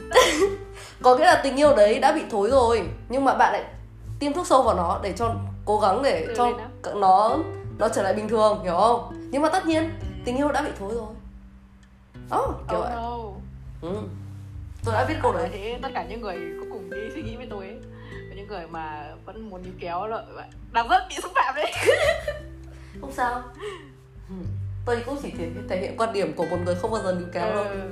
có 1.03 1.15
nghĩa 1.15 1.25
là 1.25 1.41
tình 1.43 1.55
yêu 1.55 1.75
đấy 1.75 1.99
đã 1.99 2.11
bị 2.11 2.21
thối 2.31 2.49
rồi 2.49 2.89
nhưng 3.09 3.25
mà 3.25 3.33
bạn 3.35 3.53
lại 3.53 3.63
tiêm 4.19 4.33
thuốc 4.33 4.47
sâu 4.47 4.63
vào 4.63 4.75
nó 4.75 4.99
để 5.03 5.13
cho 5.17 5.35
cố 5.65 5.79
gắng 5.79 6.03
để 6.03 6.27
cho 6.37 6.51
nó 6.95 7.37
nó 7.77 7.89
trở 7.89 8.01
lại 8.03 8.13
bình 8.13 8.29
thường 8.29 8.59
hiểu 8.63 8.75
không? 8.77 9.29
Nhưng 9.31 9.41
mà 9.41 9.49
tất 9.49 9.65
nhiên 9.65 9.89
tình 10.25 10.37
yêu 10.37 10.51
đã 10.51 10.61
bị 10.61 10.69
thối 10.79 10.93
rồi. 10.95 11.07
Đó 12.29 12.53
kiểu 12.69 12.79
oh 12.79 12.85
vậy. 12.85 12.91
no. 12.95 13.17
Ừ. 13.81 13.95
tôi 14.85 14.93
đã 14.95 15.05
viết 15.05 15.15
câu 15.21 15.33
Nói 15.33 15.41
đấy. 15.41 15.49
thế 15.53 15.79
tất 15.81 15.89
cả 15.93 16.05
những 16.09 16.21
người 16.21 16.35
có 16.59 16.65
cùng 16.71 16.89
đi 16.89 16.97
suy 17.13 17.21
nghĩ 17.21 17.35
với 17.35 17.47
tôi 17.49 17.65
ấy 17.65 17.77
những 18.35 18.47
người 18.47 18.67
mà 18.67 19.07
vẫn 19.25 19.49
muốn 19.49 19.63
níu 19.63 19.73
kéo 19.79 20.07
lợi 20.07 20.25
đang 20.71 20.87
rất 20.87 21.03
bị 21.09 21.15
xúc 21.23 21.31
phạm 21.35 21.55
đấy. 21.55 21.71
Không 23.01 23.11
sao. 23.11 23.43
Tôi 24.85 25.03
cũng 25.05 25.17
chỉ 25.23 25.31
thể, 25.37 25.49
thể 25.69 25.77
hiện 25.81 25.97
quan 25.97 26.13
điểm 26.13 26.33
của 26.33 26.45
một 26.45 26.57
người 26.65 26.75
không 26.75 26.91
bao 26.91 27.01
giờ 27.03 27.13
níu 27.13 27.27
kéo 27.33 27.53
đâu 27.53 27.63
Ừ. 27.63 27.69
đấy 27.69 27.87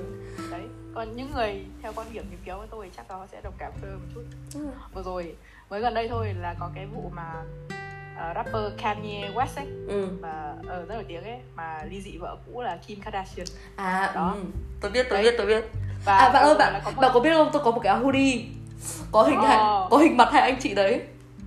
còn 0.95 1.15
những 1.15 1.32
người 1.34 1.65
theo 1.82 1.91
quan 1.95 2.08
điểm 2.13 2.25
níu 2.30 2.39
kéo 2.45 2.58
với 2.58 2.67
tôi 2.71 2.91
chắc 2.97 3.06
nó 3.10 3.25
sẽ 3.32 3.41
đồng 3.41 3.54
cảm 3.58 3.71
tôi 3.82 3.91
một 3.91 4.06
chút 4.15 4.23
Ừ. 4.54 4.60
vừa 4.93 5.04
rồi 5.04 5.36
mới 5.69 5.82
gần 5.82 5.93
đây 5.93 6.08
thôi 6.08 6.34
là 6.41 6.56
có 6.60 6.69
cái 6.75 6.86
vụ 6.86 7.12
mà 7.15 7.32
uh, 8.15 8.36
rapper 8.36 8.63
Kanye 8.77 9.32
West 9.36 9.56
ấy 9.56 9.65
ừ. 9.88 10.08
mà 10.21 10.54
ờ, 10.67 10.86
rất 10.86 10.95
nổi 10.95 11.06
tiếng 11.08 11.23
ấy 11.23 11.39
mà 11.56 11.84
ly 11.89 12.01
dị 12.01 12.17
vợ 12.17 12.36
cũ 12.45 12.62
là 12.62 12.77
Kim 12.88 13.01
Kardashian 13.01 13.47
à 13.75 14.12
Đó. 14.15 14.32
ừ. 14.36 14.43
tôi 14.82 14.91
biết 14.91 15.06
tôi 15.10 15.23
Đấy. 15.23 15.32
biết 15.32 15.38
tôi 15.38 15.47
biết 15.47 15.63
và 16.06 16.17
à 16.17 16.30
bạn 16.30 16.43
ơi 16.43 16.47
rồi 16.49 16.58
bạn 16.58 16.82
có 16.86 16.91
một- 16.91 17.01
bạn 17.01 17.12
có 17.13 17.19
biết 17.19 17.32
không 17.34 17.49
tôi 17.54 17.62
có 17.65 17.71
một 17.71 17.80
cái 17.84 17.93
áo 17.93 18.04
hoodie 18.04 18.45
có 19.12 19.23
hình 19.23 19.39
Ờ. 19.39 19.47
hai, 19.47 19.58
có 19.89 19.97
hình 19.97 20.17
mặt 20.17 20.30
hai 20.32 20.41
anh 20.41 20.60
chị 20.60 20.73
đấy 20.73 21.01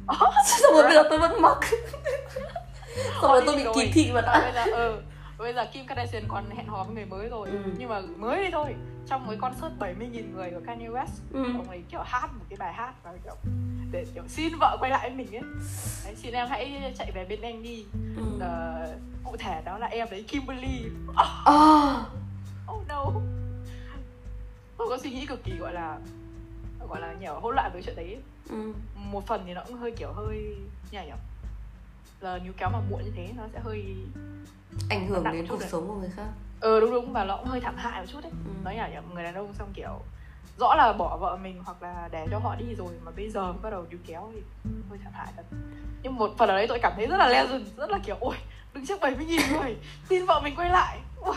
xong 0.46 0.72
rồi 0.74 0.82
bây 0.82 0.94
giờ 0.94 1.02
tôi 1.10 1.18
vẫn 1.18 1.42
mặc 1.42 1.58
xong 3.22 3.32
rồi 3.32 3.42
tôi 3.46 3.56
bị 3.56 3.64
kỳ 3.74 3.90
thị 3.92 4.10
mà 4.14 4.20
Và 4.20 4.32
đã 4.32 4.40
bây 4.40 4.52
giờ 4.52 4.76
ừ 4.76 5.00
bây 5.38 5.52
giờ 5.54 5.64
Kim 5.72 5.86
Kardashian 5.86 6.22
còn 6.28 6.44
hẹn 6.56 6.66
hò 6.66 6.84
với 6.84 6.94
người 6.94 7.04
mới 7.04 7.28
rồi 7.28 7.48
Ừ. 7.48 7.58
nhưng 7.78 7.88
mà 7.88 8.00
mới 8.16 8.42
đi 8.44 8.50
thôi 8.52 8.74
trong 9.06 9.26
cái 9.28 9.36
concert 9.36 9.72
70.000 9.78 10.32
người 10.34 10.50
của 10.50 10.60
Kanye 10.66 10.88
West 10.88 11.20
ừ. 11.32 11.44
ông 11.56 11.68
ấy 11.68 11.82
kiểu 11.90 12.00
hát 12.04 12.26
một 12.32 12.44
cái 12.48 12.56
bài 12.56 12.72
hát 12.72 12.94
và 13.02 13.12
kiểu 13.24 13.34
để 13.90 14.06
kiểu 14.14 14.22
xin 14.28 14.52
vợ 14.60 14.76
quay 14.80 14.90
lại 14.90 15.10
với 15.10 15.16
mình 15.18 15.36
ấy 15.36 15.42
đấy, 16.04 16.14
xin 16.16 16.32
em 16.32 16.48
hãy 16.48 16.94
chạy 16.98 17.10
về 17.14 17.24
bên 17.28 17.40
anh 17.40 17.62
đi 17.62 17.84
Ừ. 18.16 18.22
Ờ, 18.40 18.88
cụ 19.24 19.36
thể 19.38 19.62
đó 19.64 19.78
là 19.78 19.86
em 19.86 20.08
đấy 20.10 20.24
Kimberly 20.28 20.84
À, 21.16 21.24
oh 22.72 22.88
no 22.88 23.04
tôi 24.78 24.88
có 24.88 24.98
suy 25.02 25.10
nghĩ 25.10 25.26
cực 25.26 25.44
kỳ 25.44 25.52
gọi 25.56 25.72
là 25.72 25.98
gọi 26.88 27.00
là 27.00 27.14
nhiều 27.20 27.40
hỗn 27.40 27.54
loạn 27.54 27.70
với 27.72 27.82
chuyện 27.82 27.96
đấy 27.96 28.16
ừ. 28.48 28.72
một 28.94 29.26
phần 29.26 29.42
thì 29.46 29.54
nó 29.54 29.62
cũng 29.66 29.76
hơi 29.76 29.90
kiểu 29.90 30.12
hơi 30.12 30.56
nào 30.92 31.04
nhỉ 31.04 31.12
giờ 32.20 32.38
níu 32.38 32.52
kéo 32.56 32.70
mà 32.70 32.80
muộn 32.90 33.04
như 33.04 33.10
thế 33.16 33.32
nó 33.36 33.42
sẽ 33.52 33.60
hơi 33.60 33.96
ảnh 34.90 35.06
hưởng 35.08 35.24
đến 35.24 35.46
cuộc 35.48 35.60
đấy. 35.60 35.68
sống 35.68 35.88
của 35.88 35.94
người 35.94 36.10
khác 36.16 36.28
ừ 36.64 36.80
đúng 36.80 36.90
đúng 36.90 37.12
và 37.12 37.24
nó 37.24 37.36
cũng 37.36 37.46
hơi 37.46 37.60
thảm 37.60 37.74
hại 37.76 38.00
một 38.00 38.06
chút 38.12 38.20
đấy 38.22 38.32
Ừ. 38.44 38.50
nói 38.64 38.74
nhỉ 38.74 38.82
người 39.14 39.22
đàn 39.24 39.34
ông 39.34 39.52
xong 39.58 39.72
kiểu 39.74 40.00
rõ 40.58 40.74
là 40.74 40.92
bỏ 40.92 41.16
vợ 41.16 41.36
mình 41.42 41.62
hoặc 41.64 41.82
là 41.82 42.08
để 42.12 42.26
cho 42.30 42.38
họ 42.38 42.54
đi 42.54 42.74
rồi 42.78 42.92
mà 43.04 43.10
bây 43.16 43.30
giờ 43.30 43.52
bắt 43.52 43.70
đầu 43.70 43.84
níu 43.90 43.98
kéo 44.06 44.30
thì 44.34 44.40
hơi 44.90 44.98
thảm 45.04 45.12
hại 45.16 45.32
thật 45.36 45.42
nhưng 46.02 46.14
một 46.16 46.30
phần 46.38 46.48
ở 46.48 46.56
đấy 46.56 46.66
tôi 46.68 46.78
cảm 46.82 46.92
thấy 46.96 47.06
rất 47.06 47.16
là 47.16 47.28
legend 47.28 47.66
rất 47.76 47.90
là 47.90 47.98
kiểu 48.06 48.16
ôi 48.20 48.34
đứng 48.74 48.86
trước 48.86 49.00
70 49.00 49.26
nghìn 49.26 49.40
người 49.52 49.76
tin 50.08 50.26
vợ 50.26 50.40
mình 50.44 50.56
quay 50.56 50.70
lại 50.70 50.98
wow. 51.20 51.34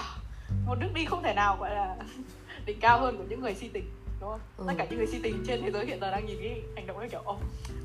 một 0.66 0.76
nước 0.80 0.90
đi 0.94 1.06
không 1.06 1.24
thể 1.24 1.34
nào 1.34 1.58
gọi 1.60 1.70
là 1.76 1.96
đỉnh 2.66 2.80
cao 2.80 3.00
hơn 3.00 3.18
của 3.18 3.24
những 3.30 3.42
người 3.42 3.56
si 3.56 3.68
tình 3.74 3.92
đúng 4.20 4.30
không 4.30 4.40
Ừ. 4.58 4.64
tất 4.68 4.74
cả 4.78 4.86
những 4.90 4.98
người 4.98 5.08
si 5.08 5.20
tình 5.24 5.44
trên 5.48 5.62
thế 5.62 5.72
giới 5.72 5.86
hiện 5.86 6.00
giờ 6.02 6.12
đang 6.12 6.26
nhìn 6.26 6.38
cái 6.42 6.62
hành 6.76 6.88
động 6.88 6.98
ấy 6.98 7.10
kiểu 7.10 7.22
ô 7.26 7.38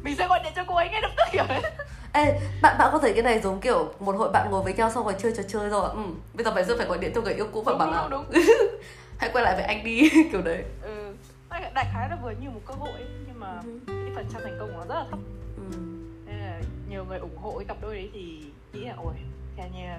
mình 0.02 0.16
sẽ 0.16 0.28
gọi 0.28 0.40
điện 0.44 0.52
cho 0.56 0.64
cô 0.68 0.74
ấy 0.74 0.88
ngay 0.88 1.02
lập 1.02 1.10
tức 1.16 1.24
kiểu 1.32 1.44
đấy 1.48 1.62
Ê, 2.12 2.40
bạn 2.62 2.78
bạn 2.78 2.88
có 2.92 2.98
thấy 2.98 3.12
cái 3.12 3.22
này 3.22 3.40
giống 3.40 3.60
kiểu 3.60 3.92
một 4.00 4.16
hội 4.16 4.30
bạn 4.32 4.50
ngồi 4.50 4.62
với 4.62 4.74
nhau 4.74 4.90
xong 4.90 5.04
rồi 5.04 5.14
chơi 5.18 5.32
trò 5.36 5.42
chơi 5.48 5.68
rồi 5.70 5.90
ừ, 5.90 6.02
bây 6.34 6.44
giờ 6.44 6.54
phải 6.54 6.64
giờ 6.64 6.74
phải 6.78 6.86
gọi 6.86 6.98
điện 6.98 7.12
cho 7.14 7.20
người 7.20 7.34
yêu 7.34 7.46
cũ 7.52 7.62
và 7.62 7.72
đúng 7.72 7.78
bảo 7.78 8.08
đúng 8.08 8.24
đúng, 8.32 8.42
hãy 9.18 9.30
quay 9.32 9.44
lại 9.44 9.54
với 9.54 9.64
anh 9.64 9.84
đi 9.84 10.10
kiểu 10.32 10.42
đấy 10.42 10.64
ừ. 10.82 11.14
đại 11.74 11.86
khái 11.92 12.08
là 12.08 12.16
vừa 12.22 12.30
như 12.30 12.50
một 12.50 12.60
cơ 12.66 12.74
hội 12.74 12.90
ấy, 12.92 13.08
nhưng 13.26 13.40
mà 13.40 13.60
Ừ. 13.64 13.80
cái 13.86 14.12
phần 14.14 14.26
trăm 14.32 14.42
thành 14.44 14.56
công 14.60 14.68
của 14.68 14.78
nó 14.78 14.94
rất 14.94 14.94
là 14.94 15.06
thấp 15.10 15.18
ừ. 15.56 15.76
nên 16.26 16.36
là 16.38 16.60
nhiều 16.88 17.04
người 17.04 17.18
ủng 17.18 17.36
hộ 17.42 17.58
cái 17.58 17.64
cặp 17.64 17.76
đôi 17.82 17.94
đấy 17.94 18.10
thì 18.12 18.42
nghĩ 18.72 18.84
là 18.84 18.94
ôi 19.04 19.14
Kanye 19.56 19.98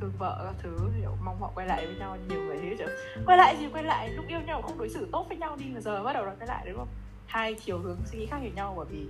thương 0.00 0.12
vợ 0.18 0.40
các 0.44 0.54
thứ 0.62 0.78
kiểu 1.00 1.10
mong 1.24 1.40
họ 1.40 1.50
quay 1.54 1.66
lại 1.66 1.86
với 1.86 1.94
nhau 1.96 2.16
nhiều 2.28 2.40
người 2.42 2.56
thế 2.62 2.76
chứ 2.78 2.84
quay 3.26 3.38
lại 3.38 3.56
gì 3.60 3.66
quay 3.72 3.84
lại 3.84 4.08
lúc 4.08 4.24
yêu 4.28 4.40
nhau 4.40 4.62
không 4.62 4.78
đối 4.78 4.88
xử 4.88 5.08
tốt 5.12 5.26
với 5.28 5.36
nhau 5.36 5.56
đi 5.56 5.64
mà 5.74 5.80
giờ 5.80 6.02
bắt 6.02 6.12
đầu 6.12 6.24
là 6.24 6.32
quay 6.40 6.46
lại 6.46 6.64
đúng 6.68 6.76
không 6.78 6.88
hai 7.26 7.54
chiều 7.54 7.78
hướng 7.78 7.96
suy 8.12 8.18
nghĩ 8.18 8.26
khác 8.26 8.38
nhau 8.54 8.74
bởi 8.76 8.86
vì 8.90 9.06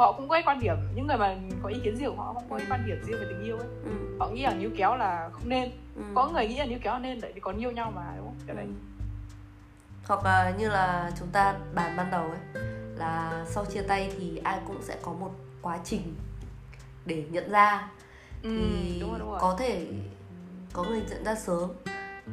họ 0.00 0.12
cũng 0.12 0.28
có 0.28 0.32
cái 0.34 0.42
quan 0.46 0.60
điểm 0.60 0.76
những 0.94 1.06
người 1.06 1.16
mà 1.16 1.36
có 1.62 1.68
ý 1.68 1.80
kiến 1.84 1.96
riêng 1.96 2.16
của 2.16 2.22
họ 2.22 2.32
không 2.34 2.50
có 2.50 2.58
cái 2.58 2.66
quan 2.70 2.86
điểm 2.86 2.96
riêng 3.06 3.16
về 3.20 3.26
tình 3.28 3.42
yêu 3.44 3.56
ấy 3.58 3.66
Ừ. 3.84 3.90
họ 4.20 4.28
nghĩ 4.28 4.42
là 4.42 4.54
níu 4.54 4.70
kéo 4.76 4.96
là 4.96 5.30
không 5.32 5.48
nên 5.48 5.70
Ừ. 5.96 6.02
có 6.14 6.28
người 6.28 6.48
nghĩ 6.48 6.56
là 6.56 6.64
níu 6.66 6.78
kéo 6.82 6.92
là 6.92 6.98
nên 6.98 7.20
tại 7.20 7.32
vì 7.32 7.40
còn 7.40 7.56
yêu 7.56 7.70
nhau 7.70 7.92
mà 7.96 8.14
đúng 8.16 8.26
không 8.26 8.56
đấy 8.56 8.66
Ừ. 8.66 8.72
hoặc 10.08 10.24
là 10.24 10.50
như 10.58 10.68
là 10.68 11.10
chúng 11.18 11.28
ta 11.28 11.54
bàn 11.74 11.96
ban 11.96 12.10
đầu 12.10 12.22
ấy 12.22 12.64
là 12.96 13.44
sau 13.48 13.64
chia 13.64 13.82
tay 13.82 14.12
thì 14.18 14.40
ai 14.44 14.60
cũng 14.66 14.82
sẽ 14.82 14.96
có 15.02 15.12
một 15.12 15.30
quá 15.62 15.78
trình 15.84 16.14
để 17.06 17.24
nhận 17.30 17.50
ra 17.50 17.88
ừ, 18.42 18.48
thì 18.56 18.98
đúng 19.00 19.10
rồi 19.10 19.18
đúng 19.18 19.30
rồi 19.30 19.38
có 19.40 19.56
thể 19.58 19.86
có 20.72 20.82
người 20.84 21.02
nhận 21.10 21.24
ra 21.24 21.34
sớm 21.34 21.70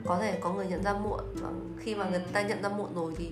có 0.05 0.17
thể 0.17 0.39
có 0.41 0.53
người 0.53 0.67
nhận 0.67 0.83
ra 0.83 0.93
muộn 0.93 1.19
và 1.35 1.49
khi 1.79 1.95
mà 1.95 2.05
người 2.09 2.19
Ừ. 2.19 2.25
ta 2.33 2.41
nhận 2.41 2.61
ra 2.63 2.69
muộn 2.69 2.95
rồi 2.95 3.13
thì 3.17 3.31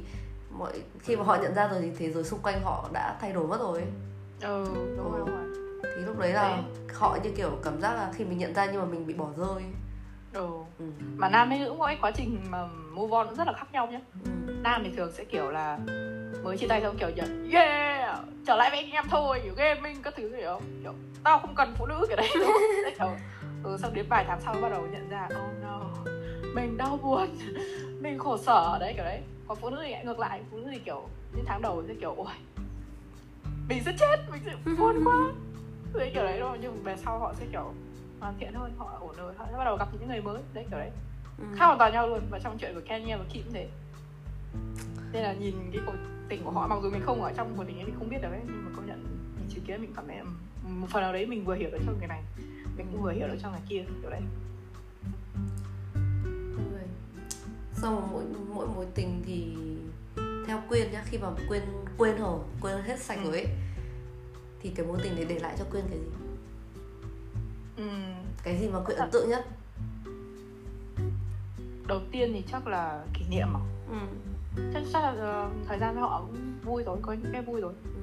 mọi 0.57 0.73
khi 0.99 1.15
mà 1.15 1.23
họ 1.23 1.35
nhận 1.35 1.53
ra 1.55 1.67
rồi 1.67 1.81
thì 1.81 1.91
thế 1.97 2.11
giới 2.11 2.23
xung 2.23 2.39
quanh 2.43 2.61
họ 2.63 2.89
đã 2.93 3.17
thay 3.21 3.33
đổi 3.33 3.47
mất 3.47 3.59
rồi 3.59 3.79
ấy. 3.79 3.89
Ừ 4.41 4.63
đúng 4.97 5.17
đúng 5.17 5.29
rồi. 5.29 5.45
Thì 5.83 6.01
lúc 6.05 6.19
đấy 6.19 6.33
là 6.33 6.61
họ 6.93 7.17
như 7.23 7.31
kiểu 7.37 7.51
cảm 7.63 7.81
giác 7.81 7.93
là 7.93 8.11
khi 8.15 8.25
mình 8.25 8.37
nhận 8.37 8.53
ra 8.53 8.65
nhưng 8.65 8.81
mà 8.81 8.85
mình 8.85 9.07
bị 9.07 9.13
bỏ 9.13 9.29
rơi 9.37 9.63
ừ. 10.33 10.47
Ừ. 10.79 10.85
mà 11.15 11.29
nam 11.29 11.49
hay 11.49 11.59
nữ 11.59 11.69
cũng 11.69 11.79
cái 11.85 11.97
quá 12.01 12.11
trình 12.11 12.39
mà 12.49 12.67
move 12.91 13.17
on 13.17 13.35
rất 13.35 13.47
là 13.47 13.53
khác 13.53 13.67
nhau 13.71 13.87
nhé 13.87 13.99
Ừ. 14.25 14.31
nam 14.63 14.81
thì 14.83 14.91
thường 14.97 15.11
sẽ 15.11 15.23
kiểu 15.23 15.51
là 15.51 15.79
mới 16.43 16.57
chia 16.57 16.67
tay 16.67 16.81
xong 16.81 16.97
kiểu 16.97 17.09
nhận 17.09 17.49
yeah 17.51 18.19
trở 18.45 18.55
lại 18.55 18.69
với 18.69 18.79
anh 18.79 18.91
em 18.91 19.05
thôi 19.09 19.41
kiểu 19.43 19.53
gaming 19.57 20.01
các 20.01 20.13
thứ 20.17 20.35
hiểu 20.35 20.49
không? 20.49 20.63
Kiểu 20.83 20.93
tao 21.23 21.39
không 21.39 21.55
cần 21.55 21.73
phụ 21.77 21.85
nữ 21.85 22.05
kiểu 22.07 22.17
đấy? 22.17 22.29
Đấy, 22.39 22.93
kiểu, 22.99 23.09
ừ, 23.63 23.77
xong 23.81 23.93
đến 23.93 24.05
vài 24.09 24.25
tháng 24.27 24.41
sau 24.41 24.53
bắt 24.61 24.69
đầu 24.69 24.87
nhận 24.91 25.09
ra 25.09 25.25
oh 25.25 25.63
no 25.63 25.81
mình 26.55 26.77
đau 26.77 26.99
buồn 27.03 27.27
mình 28.01 28.19
khổ 28.19 28.37
sở. 28.37 28.77
Đấy 28.79 28.93
kiểu 28.95 29.05
đấy. 29.05 29.21
Còn 29.47 29.57
phụ 29.61 29.69
nữ 29.69 29.77
thì 29.85 29.95
ngược 30.03 30.19
lại 30.19 30.41
phụ 30.51 30.57
nữ 30.57 30.67
thì 30.71 30.79
kiểu 30.85 31.01
những 31.35 31.45
tháng 31.47 31.61
đầu 31.61 31.83
sẽ 31.87 31.93
kiểu 31.99 32.13
ôi 32.17 32.33
mình 33.69 33.83
sẽ 33.83 33.95
chết 33.99 34.17
mình 34.31 34.41
sẽ 34.45 34.55
buồn 34.77 35.03
quá. 35.03 35.33
Đấy 35.93 36.11
kiểu 36.13 36.23
đấy 36.23 36.39
thôi 36.41 36.57
nhưng 36.61 36.83
về 36.83 36.95
sau 36.97 37.19
họ 37.19 37.33
sẽ 37.39 37.45
kiểu 37.51 37.73
hoàn 38.19 38.33
thiện 38.39 38.53
hơn 38.53 38.73
họ 38.77 38.97
ổn 38.99 39.15
rồi 39.17 39.33
họ 39.37 39.45
sẽ 39.51 39.57
bắt 39.57 39.65
đầu 39.65 39.77
gặp 39.77 39.87
những 39.93 40.07
người 40.07 40.21
mới. 40.21 40.41
Đấy 40.53 40.65
kiểu 40.69 40.79
đấy. 40.79 40.91
Ừ. 41.37 41.45
khác 41.55 41.65
hoàn 41.65 41.77
toàn 41.77 41.93
nhau 41.93 42.07
luôn 42.07 42.21
và 42.29 42.39
trong 42.39 42.57
chuyện 42.57 42.73
của 42.75 42.81
Kanye 42.87 43.17
và 43.17 43.25
Kim 43.29 43.43
thế. 43.53 43.67
Nên 45.11 45.23
là 45.23 45.33
nhìn 45.33 45.55
cái 45.71 45.81
cuộc 45.85 45.93
tình 46.29 46.43
của 46.43 46.51
họ 46.51 46.67
mặc 46.67 46.79
dù 46.83 46.89
mình 46.89 47.01
không 47.05 47.21
ở 47.23 47.33
trong 47.37 47.53
cuộc 47.57 47.63
tình 47.67 47.77
ấy 47.77 47.85
mình 47.85 47.95
không 47.99 48.09
biết 48.09 48.17
được 48.21 48.29
ấy 48.31 48.41
nhưng 48.45 48.65
mà 48.65 48.71
công 48.75 48.87
nhận 48.87 49.03
mình 49.37 49.49
chứng 49.49 49.63
kiến 49.63 49.81
mình 49.81 49.93
cảm 49.95 50.07
thấy 50.07 50.17
một 50.63 50.87
phần 50.89 51.01
nào 51.01 51.13
đấy 51.13 51.25
mình 51.25 51.45
vừa 51.45 51.55
hiểu 51.55 51.69
được 51.71 51.79
cho 51.85 51.91
người 51.99 52.07
này. 52.07 52.23
Mình 52.77 52.87
cũng 52.91 53.01
vừa 53.01 53.11
hiểu 53.11 53.27
được 53.27 53.37
cho 53.41 53.49
người 53.49 53.59
kia 53.69 53.83
kiểu 54.01 54.09
đấy. 54.09 54.21
Sau 57.73 58.09
mỗi 58.11 58.23
mỗi 58.53 58.67
mối 58.75 58.85
tình 58.95 59.21
thì 59.25 59.55
theo 60.47 60.61
quyên 60.69 60.91
nhá 60.91 61.03
khi 61.05 61.17
mà 61.17 61.27
quên 61.49 61.63
quên 61.97 62.17
rồi 62.17 62.39
quên 62.61 62.81
hết 62.83 62.99
sạch 62.99 63.17
Ừ. 63.17 63.23
rồi 63.23 63.33
ấy 63.33 63.47
thì 64.61 64.69
cái 64.75 64.85
mối 64.85 64.97
tình 65.03 65.15
đấy 65.15 65.25
để 65.29 65.39
lại 65.39 65.55
cho 65.59 65.65
quyên 65.71 65.83
cái 65.89 65.99
gì 65.99 66.05
Ừm, 67.77 68.13
cái 68.43 68.57
gì 68.57 68.69
mà 68.69 68.79
quyên 68.85 68.97
ấn 68.97 69.11
tượng 69.11 69.29
nhất 69.29 69.45
đầu 71.87 72.01
tiên 72.11 72.31
thì 72.33 72.43
chắc 72.51 72.67
là 72.67 73.03
kỷ 73.13 73.25
niệm 73.29 73.47
mà 73.53 73.59
ừ. 73.89 73.97
chắc 74.73 74.83
chắc 74.93 74.99
là 75.03 75.09
ờ, 75.19 75.49
thời 75.67 75.79
gian 75.79 75.93
với 75.93 76.01
họ 76.01 76.21
cũng 76.21 76.53
vui 76.63 76.83
rồi 76.83 76.97
có 77.01 77.13
những 77.13 77.31
cái 77.33 77.41
vui 77.41 77.61
rồi 77.61 77.73
Ừ. 77.83 77.99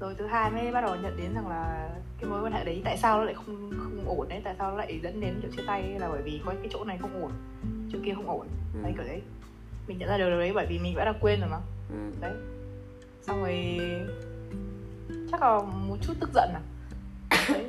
rồi 0.00 0.14
thứ 0.18 0.26
hai 0.26 0.50
mới 0.50 0.72
bắt 0.72 0.80
đầu 0.80 0.96
nhận 0.96 1.16
đến 1.16 1.34
rằng 1.34 1.48
là 1.48 1.90
cái 2.20 2.30
mối 2.30 2.42
quan 2.42 2.52
hệ 2.52 2.64
đấy 2.64 2.80
tại 2.84 2.96
sao 2.98 3.18
nó 3.18 3.24
lại 3.24 3.34
không 3.34 3.70
không 3.78 4.04
ổn 4.18 4.28
đấy 4.28 4.40
tại 4.44 4.54
sao 4.58 4.70
nó 4.70 4.76
lại 4.76 5.00
dẫn 5.02 5.20
đến 5.20 5.38
kiểu 5.42 5.50
chia 5.56 5.62
tay 5.66 5.82
là 5.98 6.08
bởi 6.08 6.22
vì 6.22 6.40
có 6.44 6.52
cái 6.62 6.68
chỗ 6.72 6.84
này 6.84 6.98
không 6.98 7.22
ổn 7.22 7.32
chỗ 7.92 7.98
kia 8.04 8.12
không 8.14 8.26
ổn 8.30 8.46
Ừ. 8.74 8.80
đấy 8.82 8.92
kiểu 8.96 9.04
đấy 9.06 9.22
mình 9.92 9.98
nhận 9.98 10.08
ra 10.08 10.18
điều 10.18 10.30
đấy 10.30 10.52
bởi 10.54 10.66
vì 10.66 10.78
mình 10.78 10.96
đã 10.96 11.14
quên 11.20 11.40
rồi 11.40 11.48
mà. 11.48 11.58
Ừ. 11.90 11.96
đấy. 12.20 12.32
Xong 13.22 13.40
rồi 13.40 13.80
chắc 15.30 15.42
là 15.42 15.58
một 15.58 15.96
chút 16.02 16.12
tức 16.20 16.30
giận 16.34 16.50
à? 16.54 16.60
Đấy 17.48 17.64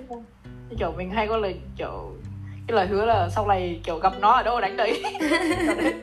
kiểu 0.79 0.91
mình 0.91 1.09
hay 1.09 1.27
có 1.27 1.37
lời 1.37 1.59
kiểu 1.77 2.15
cái 2.67 2.75
lời 2.75 2.87
hứa 2.87 3.05
là 3.05 3.29
sau 3.29 3.47
này 3.47 3.81
kiểu 3.83 3.97
gặp 3.97 4.13
nó 4.19 4.31
ở 4.31 4.43
đâu 4.43 4.61
đánh 4.61 4.77
đấy. 4.77 5.03
Đấy, 5.77 5.93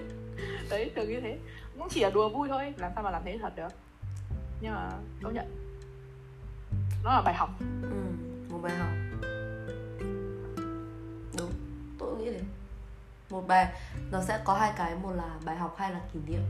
đấy 0.71 0.91
thường 0.97 1.09
như 1.09 1.21
thế. 1.21 1.39
Cũng 1.79 1.89
chỉ 1.91 2.01
là 2.01 2.11
đùa 2.11 2.29
vui 2.29 2.49
thôi 2.49 2.75
làm 2.77 2.93
sao 2.95 3.05
mà 3.05 3.11
làm 3.11 3.23
thế 3.25 3.39
thật 3.43 3.57
được. 3.57 3.68
Nhưng 4.61 4.75
mà 4.75 4.91
công 5.23 5.35
nhận. 5.35 5.47
Nó 7.05 7.14
là 7.14 7.23
bài 7.23 7.35
học. 7.35 7.51
Ừ, 7.83 7.97
một 8.51 8.59
bài 8.62 8.73
học. 8.77 8.89
Đúng 11.39 11.51
tôi 11.99 12.16
nghĩ 12.18 12.31
thế 12.31 12.41
một 13.31 13.47
bài 13.49 13.72
nó 14.11 14.20
sẽ 14.22 14.41
có 14.45 14.55
hai 14.55 14.72
cái 14.76 14.95
một 15.03 15.11
là 15.11 15.31
bài 15.45 15.57
học 15.57 15.74
hai 15.78 15.91
là 15.93 16.01
kỷ 16.12 16.18
niệm. 16.26 16.41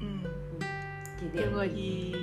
Ừ. 0.00 0.06
kỷ 1.20 1.26
nhiều 1.32 1.42
niệm 1.42 1.52
người 1.54 1.68
thì 1.74 2.14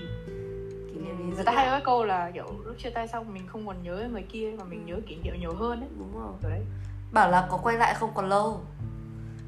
kỷ 0.93 0.99
niệm 0.99 1.15
thì 1.17 1.23
người 1.36 1.43
ta 1.43 1.51
hay 1.51 1.65
có 1.65 1.71
cái 1.71 1.82
câu 1.86 2.03
là 2.05 2.32
kiểu 2.34 2.45
lúc 2.65 2.75
chia 2.84 2.89
tay 2.89 3.07
xong 3.07 3.34
mình 3.34 3.47
không 3.47 3.67
còn 3.67 3.84
nhớ 3.84 4.09
người 4.11 4.21
kia 4.23 4.53
mà 4.57 4.63
mình 4.63 4.86
nhớ 4.86 4.95
kỷ 5.07 5.15
niệm 5.15 5.34
nhiều 5.39 5.53
hơn 5.55 5.80
ấy. 5.80 5.89
Đúng 5.99 6.13
rồi. 6.21 6.32
Rồi 6.43 6.51
đấy. 6.51 6.61
Bảo 7.11 7.32
là 7.32 7.47
có 7.51 7.57
quay 7.57 7.77
lại 7.77 7.93
không 7.93 8.11
còn 8.15 8.30
lâu. 8.30 8.61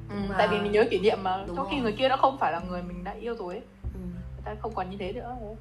Ừ, 0.09 0.15
Mà- 0.29 0.35
tại 0.37 0.47
vì 0.47 0.59
mình 0.59 0.71
nhớ 0.71 0.85
kỷ 0.91 0.99
niệm 0.99 1.17
mà. 1.23 1.43
Đúng 1.47 1.55
trong 1.55 1.67
khi 1.71 1.79
người 1.79 1.95
kia 1.97 2.09
đã 2.09 2.17
không 2.17 2.37
phải 2.39 2.51
là 2.51 2.59
người 2.59 2.83
mình 2.83 3.03
đã 3.03 3.11
yêu 3.11 3.35
rồi 3.35 3.53
ấy. 3.53 3.63
Ừ. 3.93 3.99
người 3.99 4.41
ta 4.45 4.55
không 4.61 4.75
còn 4.75 4.89
như 4.89 4.97
thế 4.99 5.13
nữa. 5.13 5.35
Đấy. 5.41 5.55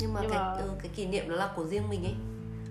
nhưng 0.00 0.14
mà 0.14 0.20
Nhưng 0.22 0.30
cái 0.30 0.40
mà- 0.40 0.52
ừ, 0.52 0.70
cái 0.82 0.88
kỷ 0.94 1.06
niệm 1.06 1.28
đó 1.30 1.36
là 1.36 1.48
của 1.56 1.64
riêng 1.64 1.88
mình 1.90 2.04
ấy. 2.04 2.14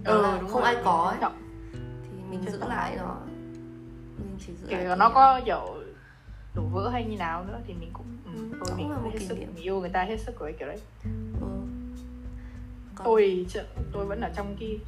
Đó 0.04 0.12
ừ 0.12 0.22
là 0.22 0.38
đúng 0.42 0.50
không 0.50 0.62
rồi, 0.62 0.66
ai 0.66 0.76
mình 0.76 0.84
có 0.86 1.04
ấy. 1.12 1.18
trọng. 1.22 1.42
thì 1.74 2.18
mình 2.30 2.46
Trân 2.46 2.54
giữ 2.54 2.68
lại 2.68 2.96
nó. 2.98 3.18
Mình 4.18 4.38
chỉ 4.48 4.54
giữ 4.62 4.68
kỷ 4.68 4.76
nó 4.98 5.10
có 5.10 5.42
kiểu 5.46 5.84
đổ 6.56 6.62
vỡ 6.64 6.90
hay 6.90 7.04
như 7.06 7.18
nào 7.18 7.44
nữa 7.44 7.60
thì 7.68 7.74
mình 7.74 7.90
cũng 7.94 8.06
ừ, 8.26 8.32
Ừ, 8.52 8.58
cũng 8.60 8.78
mình 8.78 8.92
cũng 9.04 9.12
hết 9.14 9.20
sức 9.28 9.38
mình 9.38 9.56
yêu 9.64 9.80
người 9.80 9.90
ta 9.90 10.04
hết 10.04 10.20
sức 10.20 10.40
rồi 10.40 10.56
kiểu 10.60 10.68
đấy. 10.68 10.80
Ừ. 11.42 11.48
Còn- 12.96 13.06
tôi 13.06 13.46
tôi 13.92 14.06
vẫn 14.06 14.22
ở 14.22 14.30
trong 14.36 14.56
cái 14.60 14.80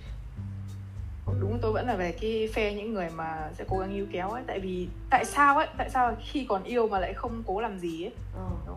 đúng 1.39 1.59
tôi 1.61 1.71
vẫn 1.71 1.87
là 1.87 1.95
về 1.95 2.11
cái 2.21 2.49
phe 2.53 2.73
những 2.73 2.93
người 2.93 3.09
mà 3.09 3.49
sẽ 3.57 3.65
cố 3.69 3.77
gắng 3.77 3.93
yêu 3.93 4.05
kéo 4.11 4.29
ấy. 4.29 4.43
Tại 4.47 4.59
vì 4.59 4.87
tại 5.09 5.25
sao 5.25 5.57
ấy? 5.57 5.67
Tại 5.77 5.89
sao 5.89 6.15
khi 6.31 6.45
còn 6.49 6.63
yêu 6.63 6.87
mà 6.87 6.99
lại 6.99 7.13
không 7.13 7.43
cố 7.47 7.61
làm 7.61 7.79
gì 7.79 8.03
ấy? 8.03 8.13
Ờ. 8.35 8.73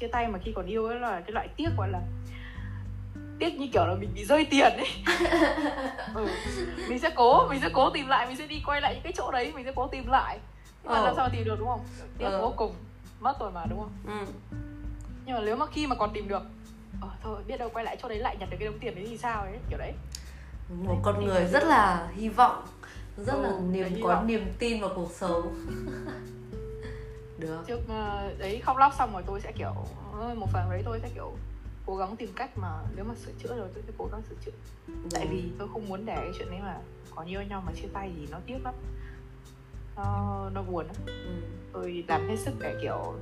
chia 0.00 0.06
tay 0.08 0.28
mà 0.28 0.38
khi 0.38 0.52
còn 0.52 0.66
yêu 0.66 0.86
ấy 0.86 1.00
là 1.00 1.20
cái 1.20 1.32
loại 1.32 1.48
tiếc 1.56 1.68
gọi 1.76 1.88
là 1.90 2.00
tiếc 3.38 3.54
như 3.54 3.68
kiểu 3.72 3.86
là 3.86 3.94
mình 3.94 4.10
bị 4.14 4.24
rơi 4.24 4.46
tiền 4.50 4.72
ấy 4.76 4.88
ừ. 6.14 6.26
mình 6.88 6.98
sẽ 6.98 7.10
cố 7.16 7.48
mình 7.48 7.60
sẽ 7.60 7.68
cố 7.74 7.90
tìm 7.90 8.06
lại 8.08 8.26
mình 8.26 8.36
sẽ 8.36 8.46
đi 8.46 8.62
quay 8.66 8.80
lại 8.80 8.94
những 8.94 9.02
cái 9.02 9.12
chỗ 9.16 9.30
đấy 9.30 9.52
mình 9.54 9.64
sẽ 9.64 9.72
cố 9.76 9.86
tìm 9.86 10.06
lại 10.06 10.38
nhưng 10.82 10.92
mà 10.92 10.98
Ờ. 10.98 11.04
làm 11.04 11.14
sao 11.16 11.24
mà 11.24 11.30
tìm 11.32 11.44
được 11.44 11.56
đúng 11.58 11.68
không 11.68 11.80
tiếc 12.18 12.24
Ờ. 12.24 12.40
vô 12.40 12.52
cùng 12.56 12.74
mất 13.20 13.40
rồi 13.40 13.50
mà 13.50 13.64
đúng 13.70 13.78
không 13.80 13.90
ừ. 14.06 14.26
nhưng 15.26 15.34
mà 15.36 15.40
nếu 15.44 15.56
mà 15.56 15.66
khi 15.66 15.86
mà 15.86 15.96
còn 15.96 16.10
tìm 16.12 16.28
được 16.28 16.42
ờ, 17.00 17.08
thôi 17.22 17.42
biết 17.46 17.56
đâu 17.58 17.68
quay 17.72 17.84
lại 17.84 17.96
chỗ 18.02 18.08
đấy 18.08 18.18
lại 18.18 18.36
nhặt 18.40 18.48
được 18.50 18.56
cái 18.60 18.68
đống 18.68 18.78
tiền 18.80 18.94
đấy 18.94 19.06
thì 19.08 19.18
sao 19.18 19.40
ấy 19.42 19.58
kiểu 19.70 19.78
đấy 19.78 19.92
một 20.82 20.96
con 21.02 21.24
người 21.24 21.46
rất 21.46 21.64
là 21.64 22.08
hy 22.14 22.28
vọng 22.28 22.62
rất 23.16 23.32
Ừ, 23.34 23.42
là 23.42 23.52
niềm 23.70 24.00
có 24.02 24.08
vọng. 24.08 24.26
niềm 24.26 24.52
tin 24.58 24.80
vào 24.80 24.90
cuộc 24.96 25.10
sống 25.12 25.54
được 27.38 27.64
trước 27.66 27.80
ờ, 27.88 28.32
đấy 28.38 28.60
khóc 28.64 28.76
lóc 28.76 28.92
xong 28.98 29.12
rồi 29.12 29.22
tôi 29.26 29.40
sẽ 29.40 29.52
kiểu 29.52 29.74
một 30.36 30.46
phần 30.52 30.70
đấy 30.70 30.82
tôi 30.84 31.00
sẽ 31.02 31.08
kiểu 31.14 31.32
cố 31.86 31.96
gắng 31.96 32.16
tìm 32.16 32.30
cách 32.36 32.58
mà 32.58 32.68
nếu 32.96 33.04
mà 33.04 33.14
sửa 33.14 33.32
chữa 33.38 33.56
rồi 33.56 33.68
tôi 33.74 33.82
sẽ 33.86 33.92
cố 33.98 34.08
gắng 34.12 34.22
sửa 34.28 34.36
chữa. 34.44 34.52
Tại 35.10 35.26
vì 35.30 35.42
tôi 35.58 35.68
không 35.72 35.88
muốn 35.88 36.06
để 36.06 36.14
cái 36.16 36.30
chuyện 36.38 36.50
đấy 36.50 36.60
mà 36.62 36.78
còn 37.14 37.26
yêu 37.26 37.42
nhau 37.42 37.62
mà 37.66 37.72
chia 37.72 37.88
tay 37.92 38.12
thì 38.16 38.26
nó 38.30 38.38
tiếc 38.46 38.58
lắm. 38.64 38.74
Nó 39.96 40.50
nó 40.54 40.62
buồn 40.62 40.86
lắm. 40.86 40.96
Ừ. 41.06 41.12
tôi 41.72 42.04
làm 42.08 42.28
hết 42.28 42.36
sức 42.36 42.54
để 42.60 42.78
kiểu 42.82 43.14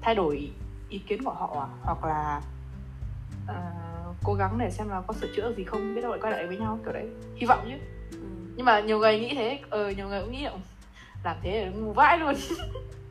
thay 0.00 0.14
đổi 0.14 0.50
ý 0.88 0.98
kiến 0.98 1.24
của 1.24 1.30
họ 1.32 1.68
hoặc 1.82 2.04
là 2.04 2.42
ờ, 3.46 3.62
cố 4.24 4.34
gắng 4.34 4.58
để 4.58 4.70
xem 4.70 4.88
là 4.88 5.00
có 5.06 5.14
sửa 5.14 5.28
chữa 5.36 5.52
gì 5.56 5.64
không 5.64 5.94
biết 5.94 6.00
đâu 6.00 6.10
lại 6.10 6.20
quay 6.22 6.32
lại 6.32 6.46
với 6.46 6.56
nhau 6.58 6.78
kiểu 6.84 6.92
đấy. 6.92 7.08
Hy 7.36 7.46
vọng 7.46 7.60
chứ 7.68 7.76
Ừ. 8.12 8.18
nhưng 8.56 8.66
mà 8.66 8.80
nhiều 8.80 8.98
người 8.98 9.20
nghĩ 9.20 9.34
thế 9.34 9.60
ờ 9.70 9.90
nhiều 9.90 10.08
người 10.08 10.20
cũng 10.22 10.32
nghĩ 10.32 10.42
là 10.42 10.52
làm 11.24 11.36
thế 11.42 11.64
là 11.64 11.70
ngu 11.70 11.92
vãi 11.92 12.18
luôn 12.18 12.34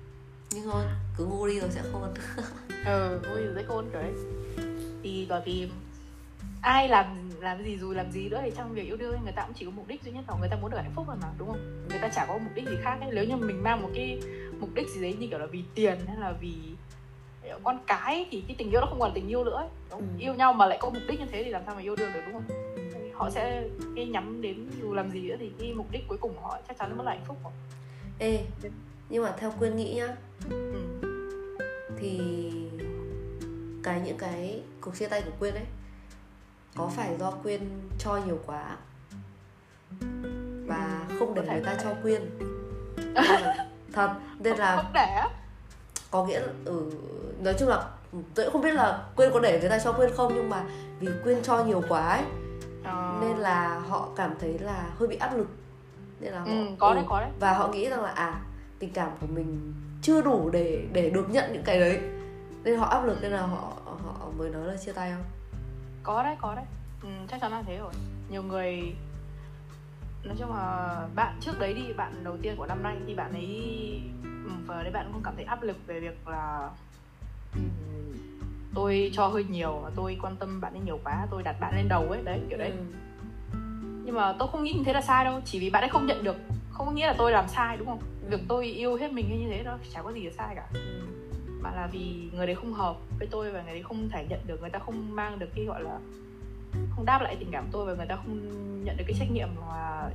nhưng 0.54 0.64
thôi 0.64 0.84
cứ 1.18 1.26
ngu 1.26 1.48
đi 1.48 1.60
rồi 1.60 1.70
sẽ 1.70 1.82
khôn 1.92 2.14
ờ 2.86 3.20
ngu 3.24 3.36
thì 3.36 3.46
dễ 3.56 3.64
khôn 3.64 3.86
đấy 3.94 4.12
thì 5.04 5.26
bởi 5.30 5.42
vì 5.46 5.70
ai 6.62 6.88
làm 6.88 7.32
làm 7.40 7.64
gì 7.64 7.78
dù 7.78 7.92
làm 7.92 8.12
gì 8.12 8.30
nữa 8.30 8.40
thì 8.44 8.52
trong 8.58 8.74
việc 8.74 8.86
yêu 8.86 8.98
đương 8.98 9.20
người 9.24 9.34
ta 9.36 9.44
cũng 9.46 9.54
chỉ 9.54 9.66
có 9.66 9.72
mục 9.72 9.88
đích 9.88 10.04
duy 10.04 10.12
nhất 10.12 10.26
là 10.28 10.36
người 10.40 10.50
ta 10.50 10.58
muốn 10.62 10.72
được 10.72 10.78
hạnh 10.78 10.92
phúc 10.96 11.08
rồi 11.08 11.18
mà 11.22 11.28
đúng 11.38 11.48
không 11.48 11.86
người 11.90 12.00
ta 12.02 12.10
chả 12.16 12.26
có 12.26 12.38
mục 12.38 12.52
đích 12.56 12.66
gì 12.66 12.76
khác 12.82 12.98
ấy. 13.02 13.10
nếu 13.14 13.24
như 13.24 13.36
mình 13.36 13.64
mang 13.64 13.82
một 13.82 13.90
cái 13.96 14.22
mục 14.60 14.70
đích 14.74 14.90
gì 14.90 15.02
đấy 15.02 15.16
như 15.20 15.28
kiểu 15.28 15.40
là 15.40 15.46
vì 15.46 15.64
tiền 15.76 16.00
hay 16.08 16.18
là 16.18 16.32
vì 16.32 16.54
con 17.64 17.80
cái 17.88 18.28
thì 18.32 18.44
cái 18.48 18.56
tình 18.60 18.72
yêu 18.72 18.82
nó 18.82 18.88
không 18.88 19.00
còn 19.00 19.12
tình 19.14 19.28
yêu 19.28 19.44
nữa 19.44 19.56
ấy. 19.56 19.68
Đúng 19.90 20.00
không? 20.00 20.10
Ừ. 20.18 20.20
yêu 20.20 20.34
nhau 20.34 20.54
mà 20.54 20.66
lại 20.66 20.78
có 20.82 20.90
mục 20.90 21.04
đích 21.08 21.20
như 21.20 21.26
thế 21.32 21.44
thì 21.44 21.50
làm 21.50 21.62
sao 21.66 21.76
mà 21.76 21.82
yêu 21.82 21.96
đương 21.96 22.14
được 22.14 22.22
đúng 22.26 22.34
không 22.34 22.44
họ 23.14 23.30
sẽ 23.30 23.64
cái 23.96 24.06
nhắm 24.06 24.42
đến 24.42 24.68
dù 24.82 24.94
làm 24.94 25.12
gì 25.12 25.22
nữa 25.22 25.36
thì 25.40 25.52
cái 25.60 25.74
mục 25.74 25.92
đích 25.92 26.08
cuối 26.08 26.18
cùng 26.18 26.34
của 26.34 26.42
họ 26.42 26.60
chắc 26.68 26.78
chắn 26.78 26.98
vẫn 26.98 27.06
là 27.06 27.12
hạnh 27.12 27.26
phúc 27.26 27.38
rồi 27.44 27.54
ê 28.20 28.46
nhưng 29.12 29.24
mà 29.24 29.34
theo 29.38 29.52
quyên 29.60 29.76
nghĩ 29.76 29.94
nhá 29.96 30.08
ừ. 30.50 30.74
thì 31.98 32.20
cái 33.84 34.02
những 34.06 34.18
cái 34.18 34.62
cuộc 34.82 34.96
chia 34.96 35.08
tay 35.08 35.22
của 35.22 35.32
quyên 35.40 35.54
ấy 35.54 35.66
có 36.78 36.88
phải 36.96 37.16
do 37.20 37.32
quyên 37.32 37.62
cho 38.00 38.20
nhiều 38.26 38.40
quá? 38.46 38.78
Và 40.68 41.02
Ừ, 41.10 41.16
không 41.20 41.34
để 41.34 41.42
người 41.42 41.64
ta 41.66 41.76
cho 41.84 41.94
quyên. 42.04 42.22
Thật 43.94 44.10
nên 44.40 44.58
là 44.58 44.84
có 46.12 46.26
nghĩa 46.26 46.40
là 46.40 46.48
ừ, 46.66 46.92
nói 47.44 47.56
chung 47.60 47.70
là 47.70 47.84
tôi 48.36 48.46
cũng 48.46 48.54
không 48.54 48.62
biết 48.62 48.74
là 48.74 49.04
quyên 49.16 49.32
có 49.34 49.40
để 49.40 49.60
người 49.60 49.70
ta 49.70 49.80
cho 49.80 49.92
quyên 49.94 50.12
không 50.16 50.32
nhưng 50.36 50.50
mà 50.50 50.64
vì 51.00 51.08
quyên 51.24 51.44
cho 51.44 51.64
nhiều 51.64 51.82
quá 51.90 52.10
ấy 52.10 52.24
Ờ. 52.84 53.18
nên 53.22 53.38
là 53.38 53.80
họ 53.80 54.10
cảm 54.16 54.34
thấy 54.40 54.60
là 54.60 54.90
hơi 55.00 55.08
bị 55.08 55.16
áp 55.16 55.38
lực. 55.38 55.48
Nên 56.20 56.34
là 56.34 56.40
họ 56.40 56.46
ừ, 56.46 56.66
có 56.80 56.88
ừ, 56.88 56.96
đấy 56.96 57.06
có 57.10 57.20
đấy. 57.20 57.30
Và 57.40 57.54
họ 57.54 57.68
nghĩ 57.68 57.90
rằng 57.90 58.02
là 58.04 58.10
à 58.12 58.42
tình 58.82 58.94
cảm 58.94 59.10
của 59.22 59.28
mình 59.28 59.74
chưa 60.02 60.22
đủ 60.22 60.50
để 60.50 60.88
để 60.94 61.10
được 61.10 61.30
nhận 61.30 61.54
những 61.54 61.64
cái 61.64 61.80
đấy. 61.80 62.00
Nên 62.64 62.80
họ 62.80 62.86
áp 62.86 63.06
lực 63.06 63.18
nên 63.22 63.32
là 63.32 63.42
họ 63.42 63.78
họ 63.86 64.30
mới 64.38 64.50
nói 64.50 64.68
là 64.68 64.78
chia 64.78 64.94
tay 64.94 65.12
không? 65.12 65.24
Có 66.04 66.24
đấy 66.24 66.36
có 66.42 66.56
đấy. 66.56 66.66
Ừ, 67.04 67.10
chắc 67.28 67.42
chắn 67.42 67.52
là 67.52 67.62
thế 67.62 67.78
rồi. 67.78 67.94
Nhiều 68.30 68.44
người 68.44 68.94
nói 70.24 70.36
chung 70.40 70.56
là 70.56 71.08
bạn 71.16 71.36
trước 71.42 71.60
đấy 71.60 71.74
đi 71.74 71.94
bạn 71.94 72.24
đầu 72.24 72.38
tiên 72.42 72.56
của 72.58 72.66
năm 72.66 72.84
nay 72.84 72.96
thì 73.08 73.16
bạn 73.16 73.34
ấy 73.34 74.02
ừ, 74.24 74.52
và 74.66 74.84
đấy 74.84 74.92
bạn 74.92 75.10
cũng 75.14 75.22
cảm 75.24 75.36
thấy 75.36 75.46
áp 75.46 75.64
lực 75.64 75.78
về 75.88 76.00
việc 76.00 76.28
là 76.28 76.70
ừ, 77.54 77.62
tôi 78.76 79.12
cho 79.14 79.28
hơi 79.28 79.44
nhiều 79.44 79.80
và 79.84 79.92
tôi 79.96 80.18
quan 80.22 80.36
tâm 80.36 80.62
bạn 80.62 80.74
ấy 80.74 80.82
nhiều 80.86 81.00
quá 81.04 81.28
tôi 81.32 81.44
đặt 81.44 81.56
bạn 81.60 81.76
lên 81.76 81.88
đầu 81.90 82.10
ấy 82.10 82.22
đấy 82.24 82.40
kiểu 82.50 82.58
đấy. 82.58 82.72
Ừ. 82.72 83.58
nhưng 84.06 84.16
mà 84.16 84.36
tôi 84.40 84.48
không 84.52 84.64
nghĩ 84.64 84.74
như 84.74 84.84
thế 84.86 84.94
là 84.94 85.02
sai 85.02 85.26
đâu 85.26 85.42
chỉ 85.46 85.60
vì 85.60 85.70
bạn 85.70 85.84
ấy 85.84 85.90
không 85.90 86.06
nhận 86.06 86.24
được 86.24 86.36
không 86.72 86.86
có 86.86 86.92
nghĩa 86.92 87.08
là 87.08 87.16
tôi 87.18 87.32
làm 87.32 87.48
sai 87.48 87.78
đúng 87.78 87.88
không? 87.88 88.00
Việc 88.30 88.40
tôi 88.48 88.66
yêu 88.66 88.96
hết 88.96 89.12
mình 89.12 89.30
hay 89.30 89.38
như 89.38 89.48
thế 89.50 89.64
đó 89.64 89.78
chả 89.94 90.02
có 90.02 90.12
gì 90.12 90.24
là 90.24 90.32
sai 90.38 90.56
cả. 90.56 90.68
Ừ. 90.74 90.80
mà 91.62 91.72
là 91.72 91.88
vì 91.92 92.30
người 92.34 92.48
đấy 92.48 92.56
không 92.56 92.74
hợp 92.74 92.96
với 93.20 93.28
tôi 93.32 93.52
và 93.52 93.62
người 93.64 93.74
đấy 93.74 93.84
không 93.84 94.10
thể 94.10 94.26
nhận 94.30 94.40
được 94.48 94.62
người 94.62 94.70
ta 94.70 94.80
không 94.80 95.16
mang 95.16 95.40
được 95.40 95.50
cái 95.56 95.66
gọi 95.66 95.84
là 95.84 96.00
không 96.96 97.06
đáp 97.06 97.22
lại 97.22 97.36
tình 97.40 97.52
cảm 97.52 97.68
tôi 97.72 97.86
và 97.86 97.94
người 97.94 98.06
ta 98.06 98.16
không 98.16 98.38
nhận 98.86 98.98
được 98.98 99.04
cái 99.08 99.16
trách 99.20 99.32
nhiệm 99.32 99.48
mà 99.62 100.10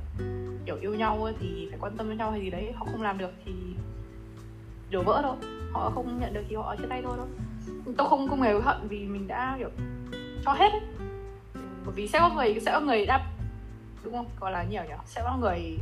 kiểu 0.65 0.77
yêu 0.81 0.95
nhau 0.95 1.29
thì 1.39 1.67
phải 1.69 1.79
quan 1.81 1.97
tâm 1.97 2.07
với 2.07 2.15
nhau 2.15 2.31
hay 2.31 2.41
gì 2.41 2.49
đấy 2.49 2.71
họ 2.75 2.85
không 2.91 3.01
làm 3.01 3.17
được 3.17 3.31
thì 3.45 3.51
đổ 4.91 5.03
vỡ 5.03 5.19
thôi. 5.23 5.35
Họ 5.71 5.91
không 5.95 6.19
nhận 6.19 6.33
được 6.33 6.43
thì 6.49 6.55
họ 6.55 6.75
chia 6.75 6.87
tay 6.89 7.01
thôi 7.03 7.13
thôi. 7.17 7.27
Tôi 7.97 8.09
không 8.09 8.27
không 8.29 8.41
hề 8.41 8.59
hận 8.59 8.87
vì 8.87 9.05
mình 9.05 9.27
đã 9.27 9.55
kiểu 9.57 9.69
cho 10.45 10.53
hết 10.53 10.71
ấy. 10.71 10.81
bởi 11.85 11.95
vì 11.95 12.07
sẽ 12.07 12.19
có 12.19 12.29
người 12.29 12.59
sẽ 12.65 12.71
có 12.71 12.79
người 12.79 13.05
đáp 13.05 13.21
đúng 14.03 14.13
không? 14.13 14.27
Gọi 14.39 14.51
là 14.51 14.63
nhiều 14.63 14.83
nhỉ? 14.83 14.93
Sẽ 15.05 15.21
có 15.23 15.37
người 15.37 15.77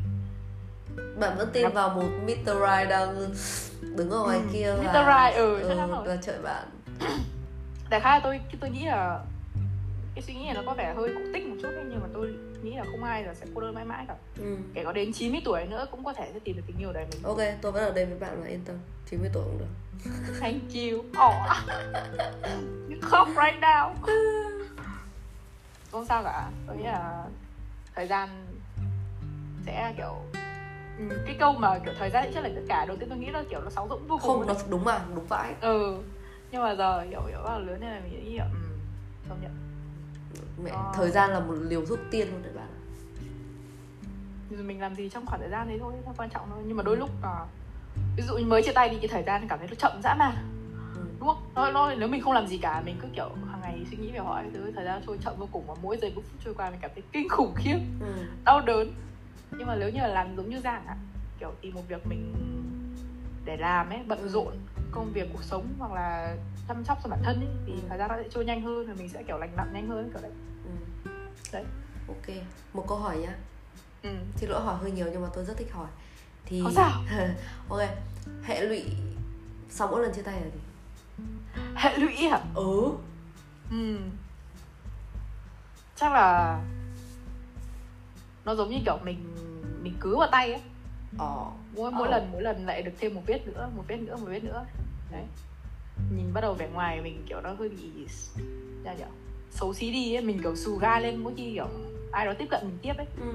bạn 1.20 1.38
vẫn 1.38 1.50
tin 1.54 1.70
vào 1.74 1.90
một 1.90 2.10
Mr. 2.24 2.46
Right 2.46 2.90
đang 2.90 3.34
đứng 3.82 4.10
ở 4.10 4.24
ngoài 4.24 4.38
Ừ, 4.38 4.44
kia 4.54 4.74
Mr. 4.80 4.86
và 4.94 5.30
Right, 5.30 5.38
ừ, 5.40 5.76
rồi. 5.76 6.04
và 6.06 6.16
chờ 6.22 6.42
bạn 6.44 6.68
đại 7.90 8.00
khái 8.02 8.20
là 8.20 8.22
tôi 8.24 8.40
tôi 8.60 8.70
nghĩ 8.70 8.86
là 8.86 9.20
cái 10.16 10.22
suy 10.22 10.34
nghĩ 10.34 10.46
này 10.46 10.54
nó 10.54 10.62
có 10.66 10.74
vẻ 10.74 10.94
hơi 10.98 11.10
cổ 11.16 11.22
tích 11.34 11.48
một 11.48 11.56
chút 11.62 11.68
ấy, 11.68 11.84
nhưng 11.90 12.00
mà 12.02 12.08
tôi 12.14 12.34
nghĩ 12.64 12.76
là 12.76 12.84
không 12.84 13.04
ai 13.04 13.24
là 13.24 13.34
sẽ 13.34 13.46
cô 13.56 13.62
đơn 13.62 13.76
mãi 13.76 13.86
mãi 13.86 14.06
cả 14.08 14.16
ừ. 14.40 14.58
kể 14.74 14.84
có 14.84 14.92
đến 14.92 15.14
90 15.14 15.42
tuổi 15.46 15.66
nữa 15.66 15.86
cũng 15.92 16.04
có 16.04 16.14
thể 16.14 16.30
sẽ 16.34 16.40
tìm 16.40 16.56
được 16.56 16.62
tình 16.68 16.78
yêu 16.80 16.94
đời 16.94 17.06
mình 17.12 17.24
ok 17.24 17.38
tôi 17.62 17.72
vẫn 17.72 17.84
ở 17.84 17.92
đây 17.92 18.06
với 18.06 18.20
bạn 18.20 18.42
và 18.42 18.48
yên 18.48 18.62
tâm 18.66 18.76
90 19.10 19.30
tuổi 19.34 19.44
cũng 19.44 19.58
được 19.60 20.04
thank 20.40 20.62
you 20.74 21.00
oh. 21.00 21.34
khóc 23.02 23.28
right 23.28 23.62
now 23.62 23.94
không 25.92 26.06
sao 26.06 26.24
cả 26.24 26.50
tôi 26.68 26.78
nghĩ 26.78 26.84
là 26.84 27.24
thời 27.96 28.08
gian 28.08 28.30
sẽ 29.66 29.94
kiểu 29.98 30.16
ừ, 30.98 31.04
cái 31.26 31.36
câu 31.40 31.54
mà 31.54 31.80
kiểu 31.80 31.94
thời 32.00 32.10
gian 32.10 32.32
sẽ 32.34 32.42
là 32.42 32.50
tất 32.56 32.62
cả 32.68 32.86
đầu 32.86 32.98
tiên 32.98 33.10
tôi 33.10 33.18
nghĩ 33.18 33.28
là 33.32 33.44
kiểu 33.50 33.62
nó 33.64 33.70
sáo 33.70 33.88
rỗng 33.90 34.08
vô 34.08 34.18
cùng 34.22 34.38
không 34.38 34.48
nó 34.48 34.54
đúng 34.70 34.84
mà 34.86 35.00
đúng 35.16 35.26
vãi 35.26 35.54
ừ 35.62 35.98
nhưng 36.52 36.62
mà 36.64 36.76
giờ 36.76 37.02
hiểu 37.02 37.22
hiểu 37.28 37.40
là 37.44 37.58
lớn 37.58 37.78
nên 37.82 37.90
là 37.90 38.00
mình 38.04 38.24
nghĩ 38.26 38.38
là 38.38 38.46
ừ, 38.54 38.60
công 39.30 39.42
nhận 39.42 39.52
mẹ 40.64 40.72
Ờ. 40.72 40.92
thời 40.96 41.10
gian 41.12 41.30
là 41.32 41.40
một 41.40 41.54
liều 41.62 41.86
thuốc 41.86 42.00
tiên 42.12 42.28
luôn 42.32 42.44
đấy 42.44 42.52
bạn. 42.56 42.68
Thì 44.50 44.56
mình 44.56 44.82
làm 44.82 44.96
gì 44.96 45.10
trong 45.10 45.26
khoảng 45.26 45.40
thời 45.42 45.50
gian 45.50 45.68
đấy 45.68 45.78
thôi 45.82 45.94
nó 46.06 46.12
quan 46.18 46.30
trọng 46.30 46.48
thôi 46.50 46.64
nhưng 46.68 46.78
mà 46.78 46.84
đôi 46.84 46.98
lúc 46.98 47.10
là 47.24 47.46
ví 48.18 48.24
dụ 48.28 48.38
như 48.38 48.46
mới 48.46 48.64
chia 48.64 48.72
tay 48.72 48.90
đi 48.90 48.98
cái 49.02 49.08
thời 49.08 49.24
gian 49.24 49.48
cảm 49.48 49.60
thấy 49.60 49.68
nó 49.68 49.74
chậm 49.76 49.92
dã 50.04 50.16
man 50.20 50.36
ừ. 50.96 51.02
đúng 51.20 51.28
không 51.28 51.44
nó, 51.56 51.72
nó 51.72 51.96
nếu 51.96 52.08
mình 52.10 52.22
không 52.22 52.34
làm 52.34 52.48
gì 52.48 52.58
cả 52.58 52.82
mình 52.86 52.96
cứ 53.02 53.08
kiểu 53.16 53.30
hàng 53.52 53.62
ngày 53.62 53.86
suy 53.92 53.98
nghĩ 53.98 54.12
về 54.12 54.20
họ 54.20 54.42
thứ 54.54 54.72
thời 54.76 54.86
gian 54.86 55.02
trôi 55.08 55.18
chậm 55.24 55.34
vô 55.38 55.48
cùng 55.52 55.64
và 55.68 55.74
mỗi 55.82 55.98
giây 55.98 56.12
phút 56.16 56.24
trôi 56.46 56.54
qua 56.54 56.70
mình 56.70 56.80
cảm 56.82 56.92
thấy 56.96 57.04
kinh 57.12 57.30
khủng 57.30 57.54
khiếp 57.56 57.78
ừ. 58.02 58.08
đau 58.46 58.62
đớn 58.62 58.92
nhưng 59.58 59.68
mà 59.68 59.76
nếu 59.76 59.90
như 59.90 60.00
là 60.02 60.08
làm 60.08 60.36
giống 60.36 60.50
như 60.50 60.60
giang 60.60 60.86
ạ 60.88 60.96
kiểu 61.40 61.52
tìm 61.62 61.74
một 61.76 61.82
việc 61.88 62.08
mình 62.08 62.34
để 63.46 63.58
làm 63.58 63.90
ấy 63.90 64.00
bận 64.08 64.30
rộn 64.30 64.54
công 64.92 65.12
việc 65.14 65.30
cuộc 65.34 65.44
sống 65.44 65.68
hoặc 65.80 65.92
là 65.92 66.38
chăm 66.68 66.84
sóc 66.86 66.98
cho 67.04 67.10
bản 67.10 67.20
thân 67.24 67.40
ấy 67.40 67.48
thì 67.66 67.74
Ừ. 67.74 67.80
thời 67.90 67.98
gian 67.98 68.10
nó 68.10 68.16
sẽ 68.18 68.30
trôi 68.32 68.46
nhanh 68.46 68.62
hơn 68.62 68.88
và 68.88 68.94
mình 68.94 69.10
sẽ 69.10 69.24
kiểu 69.24 69.38
lành 69.38 69.56
lặn 69.58 69.74
nhanh 69.74 69.88
hơn 69.88 70.10
kiểu 70.14 70.22
đấy 70.22 70.32
ừ. 70.66 70.72
đấy 71.52 71.64
ok 72.08 72.36
một 72.74 72.86
câu 72.88 72.98
hỏi 72.98 73.18
nhá 73.18 73.36
ừ. 74.04 74.10
xin 74.36 74.50
lỗi 74.50 74.62
hỏi 74.64 74.78
hơi 74.82 74.92
nhiều 74.92 75.08
nhưng 75.12 75.22
mà 75.22 75.28
tôi 75.34 75.46
rất 75.46 75.58
thích 75.58 75.74
hỏi 75.74 75.88
thì 76.46 76.62
Không 76.64 76.72
sao. 76.72 77.04
ok 77.70 77.80
hệ 78.44 78.62
lụy 78.62 78.84
sau 79.70 79.88
mỗi 79.88 80.02
lần 80.02 80.14
chia 80.14 80.22
tay 80.22 80.42
là 80.42 80.48
gì 80.48 80.60
hệ 81.76 81.98
lụy 81.98 82.28
à 82.32 82.42
ừ 82.56 82.92
ừ. 83.72 83.98
chắc 85.96 86.12
là 86.14 86.60
nó 88.46 88.56
giống 88.56 88.70
như 88.70 88.78
kiểu 88.86 88.98
mình 89.04 89.36
mình 89.86 89.94
cứ 90.00 90.18
vào 90.18 90.28
tay 90.32 90.52
ấy. 90.54 90.62
Ờ. 91.18 91.46
Mỗi 91.76 91.92
mỗi 91.92 92.08
Ờ. 92.08 92.12
lần 92.12 92.30
mỗi 92.32 92.42
lần 92.42 92.66
lại 92.66 92.82
được 92.82 92.92
thêm 93.00 93.16
một 93.16 93.22
vết 93.26 93.48
nữa 93.48 93.70
một 93.76 93.84
vết 93.88 93.98
nữa 93.98 94.16
một 94.16 94.26
vết 94.30 94.44
nữa. 94.44 94.66
Đấy. 95.12 95.24
Nhìn 96.16 96.34
bắt 96.34 96.42
đầu 96.42 96.54
vẻ 96.54 96.68
ngoài 96.74 97.02
mình 97.02 97.24
kiểu 97.30 97.42
nó 97.42 97.54
hơi 97.54 97.70
bị 97.70 97.78
ra 98.84 98.94
nhở 98.94 99.06
xấu 99.52 99.74
xí 99.74 99.92
đi 99.92 100.16
ấy 100.16 100.22
mình 100.24 100.40
kiểu 100.44 100.56
xù 100.56 100.76
ga 100.78 101.00
lên 101.00 101.18
mỗi 101.24 101.34
khi 101.38 101.52
kiểu 101.54 101.68
ai 102.12 102.26
đó 102.26 102.34
tiếp 102.38 102.46
cận 102.50 102.62
mình 102.68 102.78
tiếp 102.82 102.94
ấy. 102.98 103.08
Ừ. 103.22 103.32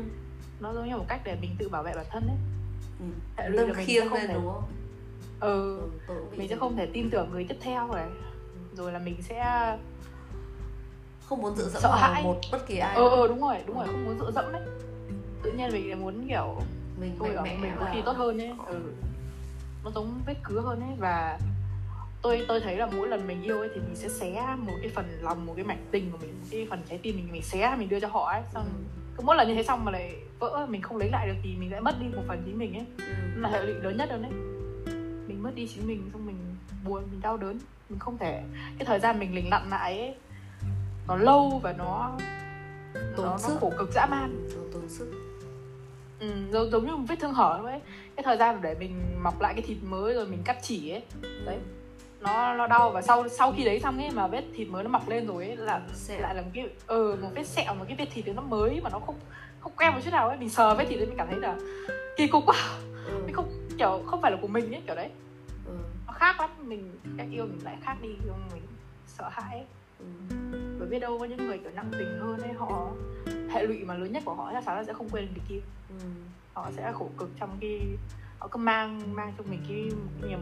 nó 0.61 0.75
giống 0.75 0.89
như 0.89 0.97
một 0.97 1.05
cách 1.09 1.21
để 1.25 1.37
mình 1.41 1.51
tự 1.59 1.69
bảo 1.69 1.83
vệ 1.83 1.93
bản 1.97 2.07
thân 2.11 2.23
ấy. 2.29 2.37
Ừ. 3.01 3.75
sẽ 3.77 3.85
khiêng 3.85 4.09
không 4.09 4.19
lên 4.19 4.29
thể 4.29 4.35
đúng 4.35 4.47
không? 4.53 4.65
Ừ. 5.41 5.81
Ừ, 6.07 6.25
mình 6.37 6.49
sẽ 6.49 6.57
không 6.57 6.77
thể 6.77 6.87
tin 6.87 7.11
tưởng 7.11 7.31
người 7.31 7.45
tiếp 7.49 7.57
theo 7.61 7.93
này 7.93 8.07
rồi 8.77 8.93
là 8.93 8.99
mình 8.99 9.23
sẽ 9.23 9.45
không 11.25 11.43
muốn 11.43 11.57
dựa 11.57 11.69
dẫm 11.69 11.83
sợ 11.83 11.89
vào 11.89 11.99
hãi. 12.13 12.23
một 12.23 12.37
bất 12.53 12.67
kỳ 12.67 12.79
ai 12.79 12.97
ờ 12.97 13.09
ờ 13.09 13.29
đúng 13.29 13.41
rồi 13.41 13.57
đúng 13.67 13.77
rồi 13.77 13.87
không 13.87 14.05
muốn 14.05 14.19
dựa 14.19 14.31
dẫm 14.31 14.53
đấy 14.53 14.63
tự 15.43 15.53
nhiên 15.53 15.71
mình 15.73 15.89
lại 15.89 15.97
muốn 15.97 16.29
kiểu 16.29 16.61
mình 17.01 17.17
tôi 17.19 17.29
mẽ 17.45 17.59
mình 17.63 17.73
có 17.81 17.87
khi 17.95 18.03
tốt 18.05 18.13
hơn 18.17 18.39
ấy 18.41 18.53
ừ. 18.67 18.81
nó 19.85 19.91
giống 19.95 20.21
vết 20.27 20.35
cứa 20.43 20.61
hơn 20.61 20.81
ấy 20.81 20.91
và 20.99 21.39
tôi 22.23 22.45
tôi 22.49 22.61
thấy 22.61 22.77
là 22.77 22.87
mỗi 22.87 23.09
lần 23.09 23.27
mình 23.27 23.43
yêu 23.43 23.59
ấy 23.59 23.69
thì 23.75 23.81
mình 23.81 23.97
sẽ 23.97 24.09
xé 24.09 24.57
một 24.59 24.73
cái 24.83 24.91
phần 24.95 25.19
lòng 25.23 25.47
một 25.47 25.53
cái 25.57 25.65
mảnh 25.65 25.87
tình 25.91 26.11
của 26.13 26.19
mình 26.19 26.31
một 26.41 26.47
cái 26.51 26.67
phần 26.71 26.83
trái 26.89 26.99
tim 27.03 27.17
mình 27.17 27.29
mình 27.33 27.43
xé 27.43 27.75
mình 27.79 27.89
đưa 27.89 28.01
cho 28.01 28.09
họ 28.09 28.25
ấy 28.33 28.43
xong 28.55 28.65
Ừ. 28.65 28.71
cứ 29.17 29.23
mỗi 29.27 29.37
lần 29.37 29.49
như 29.49 29.55
thế 29.55 29.63
xong 29.63 29.85
mà 29.85 29.93
lại 29.93 30.15
vỡ 30.39 30.67
mình 30.71 30.83
không 30.83 30.97
lấy 30.97 31.09
lại 31.11 31.27
được 31.29 31.35
thì 31.43 31.57
mình 31.57 31.73
lại 31.73 31.81
mất 31.81 31.95
đi 32.01 32.07
một 32.17 32.23
phần 32.29 32.43
chính 32.47 32.59
mình 32.59 32.75
ấy 32.75 32.85
ừ. 32.99 33.41
là 33.41 33.49
hệ 33.49 33.63
lụy 33.63 33.75
lớn 33.75 33.97
nhất 33.97 34.11
rồi 34.11 34.19
đấy 34.19 34.31
mình 35.27 35.43
mất 35.43 35.51
đi 35.55 35.69
chính 35.75 35.87
mình 35.87 36.11
xong 36.13 36.27
mình 36.27 36.37
buồn 36.85 37.03
mình 37.11 37.21
đau 37.21 37.37
đớn 37.37 37.59
mình 37.89 37.99
không 37.99 38.19
thể 38.19 38.43
cái 38.79 38.87
thời 38.87 39.01
gian 39.01 39.19
mình 39.19 39.35
lình 39.35 39.51
lặn 39.51 39.71
lại 39.71 39.99
ấy 39.99 40.15
nó 41.09 41.17
lâu 41.17 41.61
và 41.63 41.73
nó 41.73 42.19
Tốn 43.17 43.27
nó, 43.27 43.33
nó 43.33 43.39
sức. 43.39 43.57
khổ 43.61 43.73
cực 43.79 43.91
dã 43.95 44.07
man 44.07 44.49
tốn 44.73 44.89
sức 44.89 45.20
ừ, 46.21 46.27
giống, 46.53 46.71
giống 46.71 46.87
như 46.87 46.97
một 46.97 47.05
vết 47.09 47.17
thương 47.21 47.35
hở 47.35 47.61
ấy 47.65 47.81
cái 48.17 48.25
thời 48.25 48.37
gian 48.37 48.63
để 48.63 48.75
mình 48.79 49.23
mọc 49.23 49.41
lại 49.41 49.55
cái 49.55 49.63
thịt 49.63 49.77
mới 49.83 50.15
rồi 50.15 50.27
mình 50.27 50.43
cắt 50.45 50.59
chỉ 50.63 50.91
ấy 50.91 51.03
đấy 51.47 51.59
nó 52.21 52.55
nó 52.55 52.67
đau 52.67 52.91
và 52.91 53.03
sau 53.03 53.29
sau 53.29 53.53
khi 53.53 53.65
đấy 53.65 53.81
xong 53.81 53.99
ấy 53.99 54.11
mà 54.11 54.27
vết 54.27 54.45
thịt 54.55 54.69
mới 54.69 54.85
nó 54.85 54.91
mọc 54.91 55.09
lên 55.09 55.27
rồi 55.27 55.47
ấy 55.47 55.57
là 55.57 55.81
Sẹo. 55.95 56.21
lại 56.21 56.35
là 56.35 56.43
một 56.43 56.49
cái 56.55 56.69
ờ 56.87 57.17
một 57.23 57.29
vết 57.35 57.47
sẹo 57.47 57.75
một 57.75 57.85
cái 57.89 57.97
vết 57.97 58.07
thịt 58.13 58.27
nó 58.37 58.43
mới 58.43 58.81
mà 58.81 58.91
nó 58.91 58.99
không 58.99 59.15
không 59.61 59.73
quen 59.77 59.93
một 59.93 60.01
chút 60.05 60.11
nào 60.11 60.29
ấy 60.29 60.37
mình 60.37 60.51
sờ 60.51 60.75
vết 60.75 60.85
thịt 60.89 60.99
đấy 60.99 61.07
mình 61.07 61.17
cảm 61.19 61.27
thấy 61.31 61.39
là 61.41 61.57
kỳ 62.17 62.27
cục 62.27 62.43
quá 62.47 62.57
ừ. 63.07 63.23
mình 63.27 63.35
không 63.35 63.49
kiểu 63.79 64.03
không 64.07 64.23
phải 64.23 64.31
là 64.31 64.39
của 64.43 64.49
mình 64.49 64.75
ấy 64.75 64.83
kiểu 64.87 64.97
đấy 64.97 65.11
ừ. 65.67 65.73
nó 66.07 66.13
khác 66.13 66.41
lắm 66.41 66.51
mình 66.63 66.99
cách 67.19 67.27
yêu 67.31 67.47
mình 67.47 67.65
lại 67.65 67.77
khác 67.83 67.97
đi 68.03 68.09
không 68.29 68.49
mình 68.55 68.63
sợ 69.07 69.29
hãi 69.29 69.57
ấy. 69.57 69.67
ừ. 69.99 70.70
Biết 70.91 70.99
đâu 70.99 71.19
có 71.19 71.25
những 71.25 71.47
người 71.47 71.59
kiểu 71.59 71.71
nặng 71.75 71.91
tình 71.93 72.19
hơn 72.21 72.41
ấy 72.41 72.53
họ 72.53 72.93
hệ 73.51 73.67
lụy 73.67 73.85
mà 73.85 73.95
lớn 73.95 74.13
nhất 74.13 74.23
của 74.27 74.35
họ 74.35 74.51
chắc 74.53 74.65
chắn 74.67 74.77
là 74.77 74.85
sẽ 74.85 74.93
không 74.93 75.09
quên 75.09 75.29
được 75.35 75.41
kia 75.49 75.61
ừ. 75.89 75.95
họ 76.55 76.71
sẽ 76.77 76.93
khổ 76.93 77.09
cực 77.19 77.29
trong 77.41 77.57
cái 77.61 77.81
họ 78.39 78.49
cứ 78.49 78.57
mang 78.59 79.15
mang 79.15 79.33
trong 79.39 79.47
mình 79.51 79.61
cái, 79.69 79.91
niềm 80.29 80.41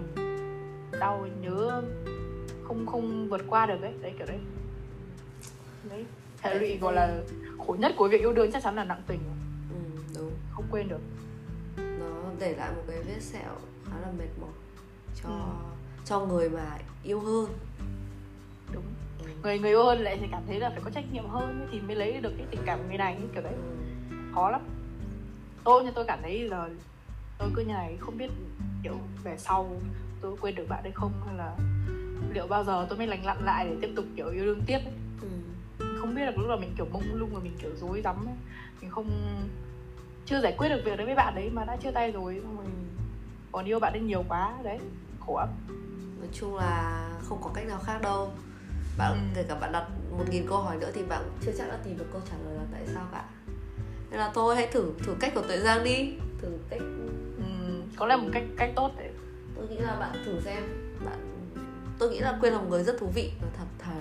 đau 1.01 1.27
nhớ 1.41 1.83
không 2.65 2.87
không 2.87 3.29
vượt 3.29 3.41
qua 3.49 3.67
được 3.67 3.83
ấy 3.83 3.93
đấy 4.03 4.15
kiểu 4.19 4.27
đấy 4.27 4.39
đấy 5.91 6.05
hệ 6.41 6.59
lụy 6.59 6.79
gọi 6.79 6.95
là 6.95 7.21
khổ 7.67 7.77
nhất 7.79 7.93
của 7.97 8.09
việc 8.09 8.21
yêu 8.21 8.33
đương 8.33 8.51
chắc 8.53 8.63
chắn 8.63 8.77
là 8.77 8.85
nặng 8.85 9.03
tình 9.07 9.21
ừ. 9.71 10.01
đúng 10.17 10.33
không 10.51 10.65
quên 10.71 10.89
được 10.89 11.01
nó 11.77 12.07
để 12.39 12.55
lại 12.57 12.71
một 12.77 12.83
cái 12.89 13.03
vết 13.03 13.21
sẹo 13.21 13.55
khá 13.85 14.01
là 14.03 14.09
mệt 14.19 14.29
mỏi 14.41 14.51
cho 15.23 15.29
Ừ. 15.29 15.35
cho 16.05 16.21
người 16.21 16.51
mà 16.51 16.79
yêu 17.03 17.21
hơn. 17.21 17.47
Người 19.43 19.59
người 19.59 19.73
hơn 19.75 19.99
lại 20.01 20.19
thì 20.21 20.27
cảm 20.33 20.43
thấy 20.47 20.61
là 20.61 20.71
phải 20.71 20.81
có 20.85 20.91
trách 20.91 21.05
nhiệm 21.13 21.29
hơn 21.29 21.69
thì 21.73 21.81
mới 21.81 21.97
lấy 21.97 22.21
được 22.21 22.33
cái 22.39 22.47
tình 22.51 22.61
cảm 22.67 22.79
của 22.79 22.85
người 22.89 22.99
này 22.99 23.17
kiểu 23.35 23.43
đấy 23.43 23.55
khó 24.35 24.51
lắm 24.51 24.61
tôi 25.65 25.85
như 25.85 25.91
tôi 25.95 26.05
cảm 26.05 26.19
thấy 26.23 26.49
giờ 26.51 26.69
tôi 27.39 27.51
cứ 27.57 27.63
như 27.63 27.73
này 27.73 27.97
không 28.01 28.19
biết 28.19 28.31
kiểu 28.83 28.95
về 29.25 29.37
sau 29.39 29.71
tôi 30.21 30.37
quên 30.41 30.55
được 30.55 30.67
bạn 30.69 30.81
hay 30.83 30.93
không 30.93 31.13
hay 31.27 31.37
là 31.37 31.57
liệu 32.35 32.47
bao 32.47 32.65
giờ 32.65 32.87
tôi 32.89 32.99
mới 32.99 33.07
lành 33.07 33.25
lặn 33.27 33.37
lại 33.45 33.67
để 33.69 33.77
tiếp 33.83 33.93
tục 33.97 34.05
kiểu 34.17 34.29
yêu 34.31 34.45
đương 34.45 34.63
tiếp 34.67 34.79
ấy. 34.79 34.93
Ừ. 35.21 35.29
không 36.01 36.15
biết 36.15 36.27
được 36.27 36.39
lúc 36.39 36.49
là 36.49 36.57
mình 36.57 36.73
kiểu 36.77 36.87
mông 36.93 37.15
lung 37.15 37.31
và 37.33 37.41
mình 37.43 37.57
kiểu 37.63 37.71
rối 37.77 38.01
rắm 38.05 38.17
ấy. 38.27 38.35
mình 38.81 38.91
không 38.91 39.11
chưa 40.27 40.41
giải 40.41 40.55
quyết 40.59 40.69
được 40.69 40.83
việc 40.85 40.97
đấy 40.97 41.07
với 41.07 41.15
bạn 41.15 41.35
đấy 41.35 41.51
mà 41.53 41.65
đã 41.65 41.77
chia 41.77 41.91
tay 41.91 42.11
rồi 42.13 42.41
xong 42.45 42.57
rồi 42.57 42.65
Ừ. 42.67 43.03
còn 43.53 43.65
yêu 43.65 43.79
bạn 43.81 43.93
ấy 43.93 44.01
nhiều 44.01 44.25
quá 44.29 44.55
đấy 44.63 44.79
khổ 45.27 45.39
lắm 45.39 45.49
nói 46.19 46.29
chung 46.33 46.57
là 46.57 47.05
không 47.29 47.39
có 47.43 47.51
cách 47.55 47.67
nào 47.67 47.79
khác 47.85 47.99
đâu 48.03 48.31
bạn 48.99 49.13
Ừ. 49.13 49.19
kể 49.35 49.43
cả 49.49 49.55
bạn 49.55 49.73
đặt 49.73 49.85
một 50.11 50.25
nghìn 50.31 50.47
câu 50.49 50.59
hỏi 50.59 50.77
nữa 50.77 50.91
thì 50.95 51.03
bạn 51.03 51.23
chưa 51.45 51.53
chắc 51.59 51.69
đã 51.69 51.79
tìm 51.85 51.99
được 51.99 52.07
câu 52.13 52.21
trả 52.31 52.37
lời 52.45 52.55
là 52.55 52.63
tại 52.73 52.83
sao 52.95 53.07
cả. 53.13 53.25
Nên 54.11 54.21
là 54.21 54.31
thôi 54.35 54.57
hãy 54.57 54.67
thử 54.67 54.93
thử 54.99 55.15
cách 55.21 55.33
của 55.35 55.43
tuệ 55.43 55.59
giang 55.59 55.85
đi. 55.85 56.13
Thử 56.43 56.49
cách 56.71 56.81
Ừm, 57.39 57.83
có 57.97 58.07
lẽ 58.07 58.17
một 58.17 58.29
cách 58.33 58.43
cách 58.57 58.71
tốt 58.77 58.91
để 58.99 59.11
tôi 59.57 59.69
nghĩ 59.69 59.77
là 59.77 59.97
bạn 60.01 60.13
thử 60.25 60.41
xem. 60.41 60.63
Bạn 61.05 61.45
tôi 61.99 62.11
nghĩ 62.11 62.19
là 62.19 62.37
quyên 62.41 62.53
là 62.53 62.59
một 62.59 62.67
người 62.69 62.83
rất 62.83 62.99
thú 62.99 63.07
vị 63.15 63.33
và 63.43 63.49
thật 63.59 63.65
thà 63.79 63.95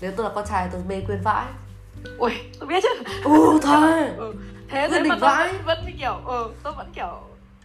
nếu 0.00 0.12
tôi 0.16 0.24
là 0.24 0.32
con 0.34 0.44
trai 0.48 0.68
tôi 0.72 0.80
mê 0.88 1.00
quyên 1.06 1.20
vãi. 1.24 1.46
Ui 2.18 2.32
tôi 2.60 2.68
biết 2.68 2.82
chứ. 2.82 3.02
Ừ 3.24 3.58
thề 3.62 4.14
ừ. 4.16 4.34
thế 4.68 4.88
thế 4.90 5.00
mà 5.00 5.06
tôi 5.08 5.18
vãi. 5.18 5.52
vẫn, 5.52 5.62
vẫn 5.64 5.96
kiểu 5.98 6.14
ừ, 6.26 6.52
tôi 6.62 6.72
vẫn 6.76 6.92
kiểu 6.94 7.20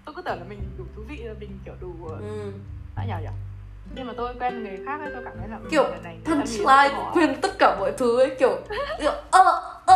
tôi 0.06 0.16
cứ 0.16 0.22
tưởng 0.22 0.38
là 0.40 0.46
mình 0.50 0.60
đủ 0.78 0.84
thú 0.96 1.02
vị 1.08 1.18
là 1.18 1.34
mình 1.40 1.60
kiểu 1.66 1.74
đủ 1.82 1.94
uh, 2.06 2.12
ừ. 2.12 2.52
đã 2.96 3.06
nhào 3.06 3.22
nhở 3.22 3.32
nhưng 3.96 4.08
mà 4.08 4.14
tôi 4.18 4.34
quen 4.40 4.64
người 4.64 4.80
khác 4.86 5.00
ấy 5.02 5.10
tôi 5.14 5.24
cảm 5.26 5.34
thấy 5.40 5.48
là 5.50 5.60
kiểu 5.72 5.84
này 6.04 6.18
punchline 6.26 6.90
họ- 6.94 7.12
quyên 7.14 7.42
tất 7.42 7.52
cả 7.60 7.76
mọi 7.80 7.92
thứ 7.98 8.20
ấy 8.20 8.36
kiểu 8.40 8.58
ơ 9.32 9.62
ơ 9.86 9.96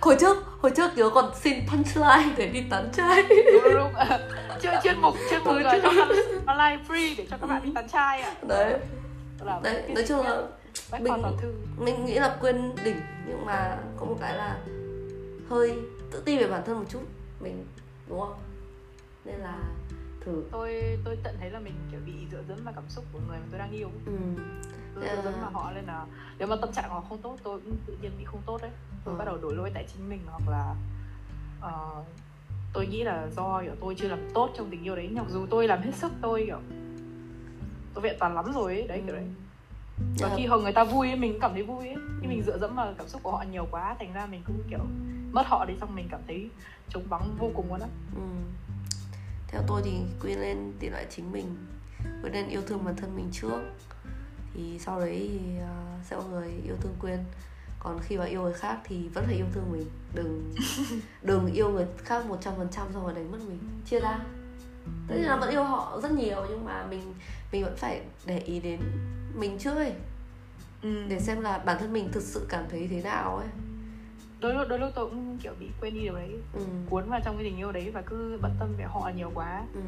hồi 0.00 0.16
trước 0.20 0.36
hồi 0.60 0.72
trước 0.76 0.90
nhớ 0.96 1.10
còn 1.14 1.30
xin 1.34 1.54
punchline 1.68 2.34
để 2.36 2.46
đi 2.46 2.62
tán 2.70 2.88
trai. 2.96 3.22
Đúng, 3.52 3.74
đúng, 3.74 3.92
chuyên 4.62 4.74
chuyên 4.82 4.98
mục 5.00 5.14
chuyên 5.30 5.40
mục 5.44 5.54
Ừ, 5.56 5.62
trong 5.82 5.96
năm 5.96 6.08
online 6.46 6.78
free 6.88 7.14
để 7.18 7.26
cho 7.30 7.36
các 7.40 7.46
bạn 7.46 7.62
đi 7.64 7.72
tán 7.74 7.88
trai 7.88 8.20
ạ. 8.22 8.34
Đấy. 8.42 8.78
Là 9.44 9.60
đấy 9.62 9.82
nói 9.88 10.04
chung 10.08 10.24
là 10.26 10.42
mình- 10.98 11.22
mình 11.78 12.04
nghĩ 12.06 12.14
là 12.18 12.36
quyên 12.40 12.74
đỉnh 12.84 13.00
nhưng 13.28 13.46
mà 13.46 13.76
có 13.96 14.06
một 14.06 14.16
cái 14.20 14.36
là 14.36 14.56
hơi 15.50 15.74
tự 16.12 16.22
tin 16.24 16.38
về 16.38 16.46
bản 16.46 16.62
thân 16.66 16.78
một 16.78 16.84
chút 16.88 17.00
mình 17.40 17.66
đúng 18.08 18.20
không? 18.20 18.34
Nên 19.24 19.36
là 19.40 19.54
thử 20.28 20.42
tôi 20.52 20.98
tôi 21.04 21.16
tận 21.22 21.36
thấy 21.40 21.50
là 21.50 21.58
mình 21.60 21.74
kiểu 21.90 22.00
bị 22.06 22.12
dựa 22.30 22.42
dẫm 22.48 22.58
vào 22.64 22.74
cảm 22.74 22.84
xúc 22.88 23.04
của 23.12 23.18
người 23.28 23.38
mà 23.38 23.44
tôi 23.50 23.58
đang 23.58 23.70
yêu 23.70 23.90
ừ. 24.06 24.12
tôi 24.94 25.04
dựa 25.04 25.22
dẫm 25.24 25.34
vào 25.40 25.50
họ 25.50 25.72
nên 25.74 25.84
là 25.84 26.06
nếu 26.38 26.48
mà 26.48 26.56
tâm 26.60 26.72
trạng 26.72 26.90
họ 26.90 27.00
không 27.08 27.18
tốt 27.22 27.36
tôi 27.42 27.60
cũng 27.60 27.76
tự 27.86 27.96
nhiên 28.02 28.12
bị 28.18 28.24
không 28.24 28.40
tốt 28.46 28.58
đấy 28.62 28.70
tôi 29.04 29.14
Ừ. 29.14 29.18
bắt 29.18 29.24
đầu 29.24 29.38
đổ 29.42 29.48
lỗi 29.50 29.70
tại 29.74 29.86
chính 29.92 30.08
mình 30.08 30.20
hoặc 30.26 30.48
là 30.50 30.74
ờ, 31.60 32.04
tôi 32.72 32.86
nghĩ 32.86 33.02
là 33.04 33.28
do 33.36 33.62
kiểu 33.62 33.72
tôi 33.80 33.94
chưa 33.94 34.08
làm 34.08 34.18
tốt 34.34 34.50
trong 34.56 34.70
tình 34.70 34.82
yêu 34.84 34.96
đấy 34.96 35.08
mặc 35.12 35.26
dù 35.28 35.46
tôi 35.50 35.68
làm 35.68 35.82
hết 35.82 35.94
sức 35.94 36.12
tôi 36.22 36.42
kiểu 36.46 36.58
tôi 37.94 38.02
vẹn 38.02 38.16
toàn 38.20 38.34
lắm 38.34 38.52
rồi 38.54 38.74
ấy 38.74 38.88
đấy 38.88 39.02
kiểu 39.06 39.14
đấy 39.14 39.24
và 40.18 40.28
Dạ. 40.28 40.34
khi 40.36 40.46
họ 40.46 40.58
người 40.58 40.72
ta 40.72 40.84
vui 40.84 41.08
ấy, 41.08 41.16
mình 41.16 41.38
cảm 41.40 41.52
thấy 41.54 41.62
vui 41.62 41.88
ấy 41.88 41.96
khi 42.20 42.26
mình 42.28 42.42
dựa 42.42 42.58
dẫm 42.58 42.74
vào 42.74 42.94
cảm 42.98 43.08
xúc 43.08 43.22
của 43.22 43.30
họ 43.32 43.44
nhiều 43.50 43.66
quá 43.70 43.96
thành 43.98 44.12
ra 44.12 44.26
mình 44.26 44.42
cũng 44.46 44.62
kiểu 44.70 44.78
mất 45.32 45.46
họ 45.46 45.64
đi 45.64 45.74
xong 45.80 45.94
mình 45.94 46.08
cảm 46.10 46.20
thấy 46.26 46.50
trống 46.88 47.02
vắng 47.08 47.36
vô 47.38 47.50
cùng 47.54 47.68
luôn 47.68 47.80
á 47.80 47.88
Ừ. 48.14 48.20
Theo 49.48 49.62
tôi 49.66 49.82
thì 49.84 49.92
Quyên 50.20 50.40
nên 50.40 50.72
tìm 50.78 50.92
lại 50.92 51.06
chính 51.10 51.32
mình. 51.32 51.56
Quyên 52.20 52.32
nên 52.32 52.48
yêu 52.48 52.62
thương 52.66 52.84
bản 52.84 52.96
thân 52.96 53.16
mình 53.16 53.28
trước. 53.32 53.60
Thì 54.54 54.78
sau 54.78 55.00
đấy 55.00 55.30
thì 55.32 55.58
à, 55.58 56.00
sẽ 56.04 56.16
có 56.16 56.22
người 56.22 56.52
yêu 56.64 56.76
thương 56.80 56.94
Quyên. 57.00 57.18
Còn 57.80 57.98
khi 58.02 58.16
mà 58.16 58.24
yêu 58.24 58.42
người 58.42 58.52
khác 58.52 58.78
thì 58.84 59.08
vẫn 59.08 59.24
phải 59.26 59.34
yêu 59.34 59.46
thương 59.52 59.72
mình. 59.72 59.90
Đừng 60.14 60.54
đừng 61.22 61.52
yêu 61.52 61.70
người 61.70 61.86
khác 62.04 62.24
100% 62.28 62.68
xong 62.70 63.04
rồi 63.04 63.14
đánh 63.14 63.32
mất 63.32 63.38
mình. 63.48 63.58
Chia 63.86 64.00
ra. 64.00 64.18
Tất 65.08 65.14
nhiên 65.16 65.26
là 65.26 65.36
vẫn 65.36 65.50
yêu 65.50 65.64
họ 65.64 66.00
rất 66.02 66.12
nhiều 66.12 66.46
nhưng 66.48 66.64
mà 66.64 66.86
mình 66.86 67.14
mình 67.52 67.64
vẫn 67.64 67.76
phải 67.76 68.02
để 68.26 68.38
ý 68.38 68.60
đến 68.60 68.80
mình 69.34 69.58
trước 69.58 69.74
ấy. 69.74 69.92
Ừ. 70.82 71.04
Để 71.08 71.20
xem 71.20 71.40
là 71.40 71.58
bản 71.58 71.76
thân 71.80 71.92
mình 71.92 72.08
thực 72.12 72.22
sự 72.22 72.46
cảm 72.48 72.64
thấy 72.70 72.88
thế 72.90 73.02
nào 73.02 73.36
ấy 73.36 73.48
đôi 74.40 74.54
lúc 74.54 74.68
đôi 74.68 74.78
lúc 74.78 74.90
tôi 74.94 75.06
cũng 75.10 75.38
kiểu 75.42 75.52
bị 75.60 75.66
quên 75.80 75.94
đi 75.94 76.00
điều 76.00 76.14
đấy. 76.14 76.30
Ừ. 76.54 76.60
cuốn 76.90 77.10
vào 77.10 77.20
trong 77.24 77.36
cái 77.36 77.44
tình 77.44 77.56
yêu 77.56 77.72
đấy 77.72 77.90
và 77.90 78.02
cứ 78.02 78.38
bận 78.42 78.52
tâm 78.58 78.68
về 78.78 78.84
họ 78.84 79.10
nhiều 79.16 79.30
quá. 79.34 79.64
Ừ. 79.74 79.80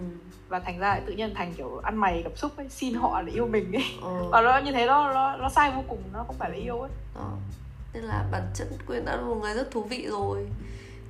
và 0.48 0.58
thành 0.58 0.78
ra 0.78 0.88
lại 0.88 1.02
tự 1.06 1.12
nhiên 1.12 1.34
thành 1.34 1.54
kiểu 1.54 1.80
ăn 1.82 1.96
mày 1.96 2.22
gặp 2.22 2.32
xúc 2.36 2.56
ấy 2.56 2.68
xin 2.68 2.94
họ 2.94 3.22
để 3.22 3.32
yêu 3.32 3.46
mình 3.46 3.72
ấy. 3.72 3.84
Ờ. 4.02 4.28
và 4.30 4.40
nó 4.40 4.58
như 4.58 4.72
thế 4.72 4.86
nó 4.86 5.14
nó 5.14 5.36
nó 5.36 5.48
sai 5.48 5.72
vô 5.76 5.84
cùng 5.88 6.02
nó 6.12 6.24
không 6.26 6.36
phải 6.38 6.50
là 6.50 6.56
yêu 6.56 6.80
ấy. 6.80 6.90
Đó 7.14 7.36
nên 7.94 8.02
là 8.02 8.28
bản 8.32 8.42
chất 8.54 8.68
quyên 8.86 9.04
đã 9.04 9.16
là 9.16 9.22
một 9.22 9.34
người 9.34 9.54
rất 9.54 9.70
thú 9.70 9.82
vị 9.82 10.06
rồi. 10.10 10.48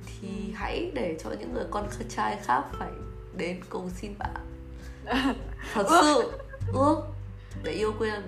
Thì 0.05 0.53
hãy 0.55 0.91
để 0.93 1.17
cho 1.23 1.29
những 1.39 1.53
người 1.53 1.65
con 1.71 1.87
trai 2.09 2.37
khác 2.43 2.63
phải 2.79 2.91
đến 3.37 3.61
cầu 3.69 3.89
xin 3.95 4.11
bạn. 4.17 4.35
Thật 5.73 5.85
sự. 5.89 6.31
Ước. 6.73 7.01
Để 7.63 7.71
yêu 7.71 7.93
quyên. 7.97 8.21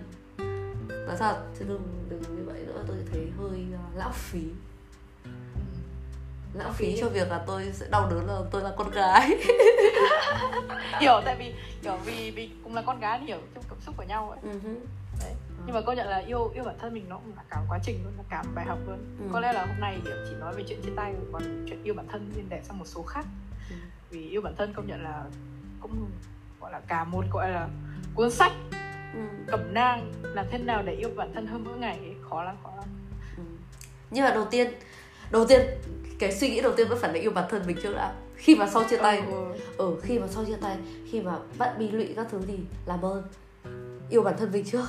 Nói 1.07 1.16
thật 1.20 1.43
chứ 1.59 1.66
đừng 1.68 2.05
đừng 2.09 2.22
như 2.22 2.43
vậy 2.45 2.64
nữa 2.68 2.84
tôi 2.88 2.97
thấy 3.11 3.32
hơi 3.38 3.66
uh, 3.74 3.97
lãng 3.97 4.14
phí 4.14 4.41
lãng 6.54 6.74
phí 6.74 6.97
cho 7.01 7.10
việc 7.10 7.30
là 7.30 7.43
tôi 7.47 7.70
sẽ 7.74 7.86
đau 7.91 8.10
đớn 8.10 8.28
là 8.28 8.39
tôi 8.51 8.62
là 8.62 8.72
con 8.78 8.91
gái 8.91 9.30
hiểu 10.99 11.22
tại 11.26 11.36
vì 11.39 11.54
kiểu 11.82 11.97
vì 12.06 12.32
vì 12.32 12.49
cũng 12.64 12.76
là 12.76 12.82
con 12.82 12.99
gái 12.99 13.20
hiểu 13.20 13.38
trong 13.56 13.64
cảm 13.70 13.78
xúc 13.86 13.95
của 13.97 14.04
nhau 14.04 14.30
ấy 14.30 14.39
Ừ 14.54 14.60
hứ. 14.64 14.76
đấy 15.22 15.34
nhưng 15.66 15.76
mà 15.76 15.82
công 15.82 15.95
nhận 15.95 16.08
là 16.08 16.18
yêu 16.18 16.47
yêu 16.56 16.64
bản 16.64 16.76
thân 16.82 16.93
mình 16.93 17.06
nó 17.10 17.16
cũng 17.18 17.34
là 17.36 17.43
cả 17.49 17.58
quá 17.70 17.80
trình 17.84 17.99
luôn 18.04 18.14
là 18.18 18.24
cả 18.30 18.43
một 18.43 18.51
bài 18.56 18.66
học 18.66 18.78
luôn 18.88 18.97
Ừ. 19.20 19.26
có 19.34 19.39
lẽ 19.39 19.54
là 19.54 19.66
hôm 19.66 19.80
nay 19.80 19.99
kiểu 20.06 20.16
chỉ 20.30 20.36
nói 20.39 20.54
về 20.56 20.64
chuyện 20.68 20.82
chia 20.82 20.91
tay 20.95 21.14
còn 21.32 21.66
chuyện 21.70 21.84
yêu 21.84 21.93
bản 21.93 22.08
thân 22.12 22.32
nên 22.36 22.45
để 22.49 22.62
sang 22.64 22.80
một 22.80 22.86
số 22.88 23.04
khác 23.04 23.26
Ừ. 23.70 23.76
vì 24.10 24.30
yêu 24.30 24.41
bản 24.41 24.56
thân 24.58 24.74
công 24.74 24.88
nhận 24.88 25.04
là 25.04 25.24
cũng 25.82 26.12
gọi 26.62 26.72
là 26.72 26.80
cả 26.88 27.04
một 27.04 27.26
gọi 27.32 27.49
là 27.51 27.68
cuốn 28.16 28.32
sách 28.32 28.51
Ừ. 29.14 29.20
cẩm 29.47 29.74
nang 29.74 30.12
làm 30.24 30.45
thế 30.51 30.58
nào 30.58 30.84
để 30.84 30.93
yêu 30.93 31.10
bản 31.16 31.32
thân 31.36 31.47
hơn 31.47 31.64
mỗi 31.64 31.78
ngày 31.78 31.97
ấy. 31.97 32.16
khó 32.30 32.43
lắm 32.43 32.56
khó 32.64 32.70
lắm 32.76 32.86
Ừ. 33.38 33.43
nhưng 34.12 34.24
mà 34.24 34.32
đầu 34.32 34.45
tiên 34.51 34.74
đầu 35.32 35.45
tiên 35.47 35.62
cái 36.24 36.32
suy 36.39 36.49
nghĩ 36.49 36.61
đầu 36.61 36.74
tiên 36.78 36.88
vẫn 36.88 36.97
phải 37.01 37.13
là 37.13 37.19
yêu 37.19 37.32
bản 37.32 37.45
thân 37.49 37.61
mình 37.67 37.78
trước 37.84 37.93
đã. 37.95 38.13
Khi 38.36 38.55
mà 38.55 38.67
sau 38.67 38.84
chia 38.89 38.97
tay. 38.97 39.17
Ừ. 39.32 39.43
ở 39.78 39.99
khi 40.01 40.19
mà 40.19 40.28
sau 40.28 40.45
chia 40.45 40.55
tay 40.61 40.78
khi 41.11 41.21
mà 41.21 41.38
bạn 41.57 41.76
bị 41.80 41.91
lụy 41.91 42.13
các 42.15 42.28
thứ 42.32 42.39
thì 42.47 42.53
làm 42.86 43.01
ơn. 43.05 43.24
Yêu 44.09 44.21
bản 44.24 44.36
thân 44.38 44.51
mình 44.51 44.65
trước. 44.65 44.86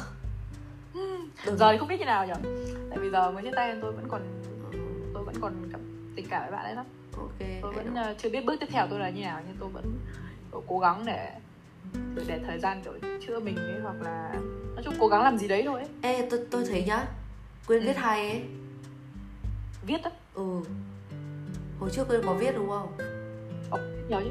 Đừng- 1.47 1.57
giờ 1.59 1.72
thì 1.72 1.78
không 1.78 1.89
biết 1.89 1.99
như 1.99 2.05
nào 2.05 2.26
nhỉ 2.26 2.32
tại 2.91 2.99
vì 2.99 3.11
giờ 3.11 3.30
mới 3.30 3.43
chia 3.43 3.51
tay 3.57 3.76
tôi 3.82 3.93
vẫn 3.93 4.05
còn 4.09 4.22
tôi 5.14 5.24
vẫn 5.24 5.35
còn 5.41 5.53
tình 6.16 6.26
cảm 6.30 6.43
với 6.43 6.51
bạn 6.51 6.64
ấy 6.64 6.74
lắm. 6.74 6.87
Ok 7.16 7.39
tôi 7.62 7.72
vẫn 7.72 7.95
ờ, 7.95 8.14
chưa 8.18 8.28
biết 8.30 8.45
bước 8.45 8.57
tiếp 8.61 8.66
theo 8.70 8.87
tôi 8.91 8.99
là 9.01 9.11
như 9.11 9.22
nào 9.22 9.41
nhưng 9.47 9.57
tôi 9.61 9.68
vẫn 9.68 9.99
cố 10.66 10.78
gắng 10.78 11.03
để 11.07 11.30
để, 12.16 12.22
để 12.28 12.41
thời 12.47 12.59
gian 12.59 12.82
kiểu 12.85 12.93
chữa 13.26 13.41
mình 13.41 13.57
ấy 13.57 13.80
hoặc 13.82 13.97
là 14.03 14.32
nói 14.74 14.82
chung 14.85 14.95
cố 15.01 15.09
gắng 15.09 15.22
làm 15.22 15.39
gì 15.39 15.49
đấy 15.49 15.62
thôi 15.66 15.80
ấy. 15.80 15.89
ê 16.03 16.26
tôi 16.30 16.41
tôi 16.51 16.64
thấy 16.68 16.85
nhá 16.87 17.05
quên 17.66 17.80
Ừ. 17.80 17.87
viết 17.87 17.97
hay 17.97 18.28
ấy. 18.30 18.43
Viết 19.87 20.03
á? 20.05 20.11
Ừ 20.35 20.61
hồi 21.85 21.91
trước 21.91 22.09
quên 22.09 22.22
có 22.26 22.35
viết 22.35 22.55
đúng 22.57 22.68
không? 22.68 22.93
Ồ, 23.70 23.78
nhiều 24.09 24.20
chứ. 24.20 24.30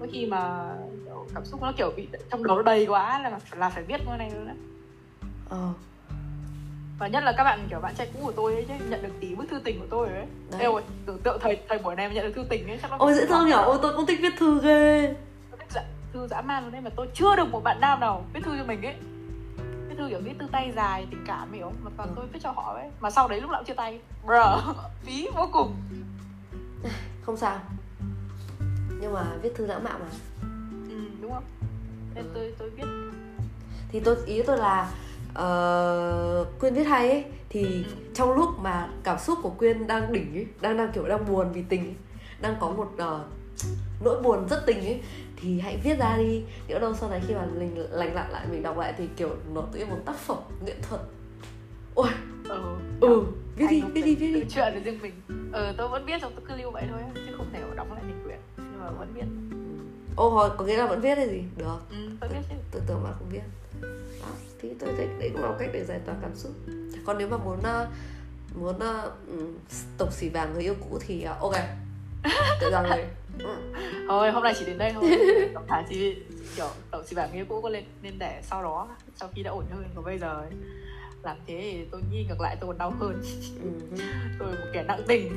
Có 0.00 0.06
khi 0.12 0.26
mà 0.26 0.72
cảm 1.34 1.44
xúc 1.44 1.62
nó 1.62 1.72
kiểu 1.76 1.90
bị 1.96 2.08
trong 2.30 2.44
đầu 2.44 2.56
nó 2.56 2.62
đầy 2.62 2.86
quá 2.86 3.18
là 3.18 3.38
là 3.56 3.68
phải 3.70 3.82
viết 3.82 4.00
cái 4.06 4.18
này 4.18 4.30
luôn 4.34 4.46
á. 4.46 4.54
Ờ. 5.48 5.68
Và 6.98 7.06
nhất 7.08 7.24
là 7.24 7.32
các 7.36 7.44
bạn 7.44 7.66
kiểu 7.70 7.80
bạn 7.80 7.94
trai 7.94 8.10
cũ 8.14 8.20
của 8.22 8.32
tôi 8.32 8.54
ấy 8.54 8.64
chứ 8.68 8.74
nhận 8.88 9.02
được 9.02 9.12
tí 9.20 9.34
bức 9.34 9.44
thư 9.50 9.58
tình 9.64 9.80
của 9.80 9.86
tôi 9.90 10.08
ấy. 10.08 10.26
Đấy. 10.50 10.60
Ê 10.60 10.66
ôi, 10.66 10.82
tưởng 11.06 11.18
tượng 11.18 11.38
thời 11.40 11.58
thời 11.68 11.78
buổi 11.78 11.96
này 11.96 12.08
mà 12.08 12.14
nhận 12.14 12.24
được 12.24 12.32
thư 12.36 12.44
tình 12.50 12.68
ấy 12.68 12.78
chắc 12.82 12.90
nó 12.90 12.96
ôi 13.00 13.14
dễ 13.14 13.26
thương 13.26 13.48
nhở 13.48 13.62
ôi 13.62 13.78
tôi 13.82 13.96
cũng 13.96 14.06
thích 14.06 14.18
viết 14.22 14.32
thư 14.38 14.60
ghê. 14.62 15.14
Tôi 15.50 15.58
thích 15.58 15.70
dạ, 15.70 15.82
thư 16.12 16.26
dã 16.26 16.40
man 16.40 16.62
luôn 16.62 16.72
đấy 16.72 16.80
mà 16.80 16.90
tôi 16.96 17.08
chưa 17.14 17.36
được 17.36 17.48
một 17.50 17.64
bạn 17.64 17.80
nam 17.80 18.00
nào 18.00 18.24
viết 18.34 18.40
thư 18.44 18.58
cho 18.58 18.64
mình 18.64 18.82
ấy. 18.82 18.94
Viết 19.88 19.94
thư 19.98 20.08
kiểu 20.08 20.20
viết 20.24 20.34
thư 20.38 20.46
tay 20.52 20.72
dài 20.76 21.06
tình 21.10 21.24
cảm 21.26 21.52
hiểu 21.52 21.64
không? 21.64 21.76
Mà 21.84 21.90
toàn 21.96 22.08
Ừ. 22.08 22.12
tôi 22.16 22.26
viết 22.32 22.40
cho 22.42 22.50
họ 22.50 22.74
ấy. 22.74 22.90
Mà 23.00 23.10
sau 23.10 23.28
đấy 23.28 23.40
lúc 23.40 23.50
nào 23.50 23.60
cũng 23.60 23.66
chia 23.66 23.74
tay. 23.74 24.00
Bro 24.26 24.60
phí 25.04 25.28
vô 25.36 25.48
cùng 25.52 25.76
không 27.22 27.36
sao. 27.36 27.60
Nhưng 29.00 29.12
mà 29.12 29.24
viết 29.42 29.50
thư 29.54 29.66
lãng 29.66 29.84
mạn 29.84 30.00
mà. 30.00 30.06
Ừ, 30.88 31.00
đúng 31.20 31.32
không? 31.32 31.44
Nên 32.14 32.24
tôi 32.34 32.54
tôi 32.58 32.70
viết. 32.70 32.84
Thì 33.88 34.00
tôi 34.00 34.16
ý 34.26 34.42
tôi 34.42 34.58
là 34.58 34.90
uh, 35.30 36.60
quyên 36.60 36.74
viết 36.74 36.84
hay 36.84 37.10
ấy 37.10 37.24
thì 37.48 37.62
Ừ. 37.62 37.82
trong 38.14 38.32
lúc 38.32 38.48
mà 38.58 38.88
cảm 39.02 39.18
xúc 39.18 39.38
của 39.42 39.50
quyên 39.50 39.86
đang 39.86 40.12
đỉnh 40.12 40.34
ấy 40.34 40.46
đang 40.60 40.76
đang 40.76 40.92
kiểu 40.92 41.08
đang 41.08 41.26
buồn 41.28 41.52
vì 41.52 41.62
tình 41.68 41.80
ấy, 41.80 41.94
đang 42.40 42.56
có 42.60 42.70
một 42.70 42.90
ờ, 42.98 43.24
nỗi 44.04 44.22
buồn 44.22 44.46
rất 44.50 44.66
tình 44.66 44.78
ấy 44.78 45.02
thì 45.36 45.60
hãy 45.60 45.80
viết 45.84 45.98
ra 45.98 46.16
đi. 46.18 46.42
Nhỡ 46.68 46.78
đâu 46.78 46.94
sau 46.94 47.10
này 47.10 47.20
khi 47.28 47.34
mà 47.34 47.46
mình 47.58 47.86
lành 47.90 48.14
lặn 48.14 48.30
lại 48.30 48.46
mình 48.50 48.62
đọc 48.62 48.78
lại 48.78 48.94
thì 48.98 49.08
kiểu 49.16 49.36
nó 49.54 49.62
tự 49.72 49.78
nhiên 49.78 49.90
một 49.90 49.98
tác 50.06 50.16
phẩm 50.16 50.38
nghệ 50.66 50.74
thuật. 50.82 51.00
Ôi 51.94 52.08
ừ, 52.50 52.76
ừ 53.00 53.24
viết 53.56 53.66
đi 53.70 53.82
viết 53.94 54.02
đi 54.02 54.14
viết 54.14 54.32
tự 54.34 54.40
đi 54.40 54.46
chuyện 54.50 54.74
về 54.74 54.80
riêng 54.80 54.98
mình. 55.02 55.12
Ừ 55.52 55.72
tôi 55.76 55.88
vẫn 55.88 56.04
viết 56.06 56.22
xong 56.22 56.32
tôi 56.36 56.44
cứ 56.48 56.62
lưu 56.62 56.70
vậy 56.70 56.84
thôi 56.90 57.00
chứ 57.14 57.32
không 57.36 57.46
thể 57.52 57.60
đóng 57.76 57.92
lại 57.92 58.02
thành 58.02 58.22
quyển. 58.24 58.38
Nhưng 58.56 58.80
mà 58.80 58.90
vẫn 58.90 59.12
viết 59.14 59.24
ô 60.16 60.30
hồi 60.30 60.50
có 60.56 60.64
nghĩa 60.64 60.76
là 60.76 60.86
vẫn 60.86 61.00
viết 61.00 61.14
hay 61.14 61.28
gì? 61.28 61.42
Được. 61.56 61.78
Ừ, 61.90 61.96
tôi 62.20 62.30
viết 62.30 62.56
tôi 62.72 62.82
tưởng 62.86 63.02
mà 63.04 63.10
không 63.18 63.28
biết 63.32 63.40
đó 64.22 64.28
thì 64.62 64.68
tôi 64.80 64.94
thấy 64.96 65.08
đấy 65.18 65.30
cũng 65.32 65.42
là 65.42 65.48
một 65.48 65.56
cách 65.58 65.70
để 65.72 65.84
giải 65.84 66.00
tỏa 66.06 66.14
cảm 66.22 66.34
xúc. 66.34 66.52
Còn 67.06 67.18
nếu 67.18 67.28
mà 67.28 67.36
muốn 67.36 67.58
uh, 67.58 67.88
muốn 68.54 68.76
uh, 68.76 69.28
um, 69.28 69.54
tổng 69.98 70.10
xỉ 70.10 70.28
vàng 70.28 70.54
người 70.54 70.62
yêu 70.62 70.74
cũ 70.80 70.98
thì 71.00 71.26
uh, 71.30 71.40
ok. 71.40 71.54
Tự 72.60 72.70
rằng 72.70 72.84
rồi 72.88 73.04
ừ. 73.38 73.56
thôi 74.08 74.30
hôm 74.30 74.42
nay 74.42 74.54
chỉ 74.58 74.64
đến 74.64 74.78
đây 74.78 74.92
thôi. 74.92 75.18
Tổng 75.54 75.64
thả 75.68 75.84
chỉ 75.88 76.16
kiểu 76.56 76.68
tổng 76.90 77.06
xì 77.06 77.16
bảng 77.16 77.32
nghĩa 77.32 77.44
cũ 77.44 77.60
có 77.60 77.68
lên 77.68 77.84
nên 78.02 78.18
để 78.18 78.40
sau 78.42 78.62
đó 78.62 78.88
sau 79.16 79.28
khi 79.34 79.42
đã 79.42 79.50
ổn 79.50 79.64
hơn 79.70 79.84
còn 79.94 80.04
bây 80.04 80.18
giờ 80.18 80.34
ấy, 80.34 80.50
làm 81.22 81.36
thế 81.46 81.58
thì 81.62 81.84
tôi 81.90 82.02
nghĩ 82.10 82.24
ngược 82.28 82.40
lại 82.40 82.56
tôi 82.60 82.68
còn 82.68 82.78
đau 82.78 82.90
hơn. 82.90 83.22
Ừ. 83.62 83.70
tôi 84.38 84.48
một 84.52 84.66
kẻ 84.72 84.82
nặng 84.82 85.02
tình. 85.08 85.36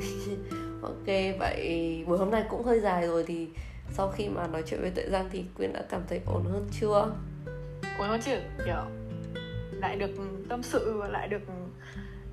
Ok 0.82 1.06
vậy 1.38 2.04
buổi 2.06 2.18
hôm 2.18 2.30
nay 2.30 2.44
cũng 2.50 2.64
hơi 2.64 2.80
dài 2.80 3.06
rồi 3.06 3.24
thì 3.26 3.48
sau 3.90 4.08
khi 4.16 4.28
mà 4.28 4.46
nói 4.46 4.62
chuyện 4.66 4.80
với 4.80 4.90
tuệ 4.90 5.04
giang 5.10 5.28
thì 5.32 5.44
quyên 5.56 5.72
đã 5.72 5.82
cảm 5.90 6.02
thấy 6.08 6.20
ổn 6.26 6.44
hơn 6.44 6.68
chưa? 6.80 7.12
Ổn 7.98 8.08
hơn 8.08 8.20
chứ? 8.24 8.36
Kiểu 8.64 8.76
lại 9.72 9.96
được 9.96 10.10
tâm 10.48 10.62
sự 10.62 10.98
và 10.98 11.08
lại 11.08 11.28
được 11.28 11.42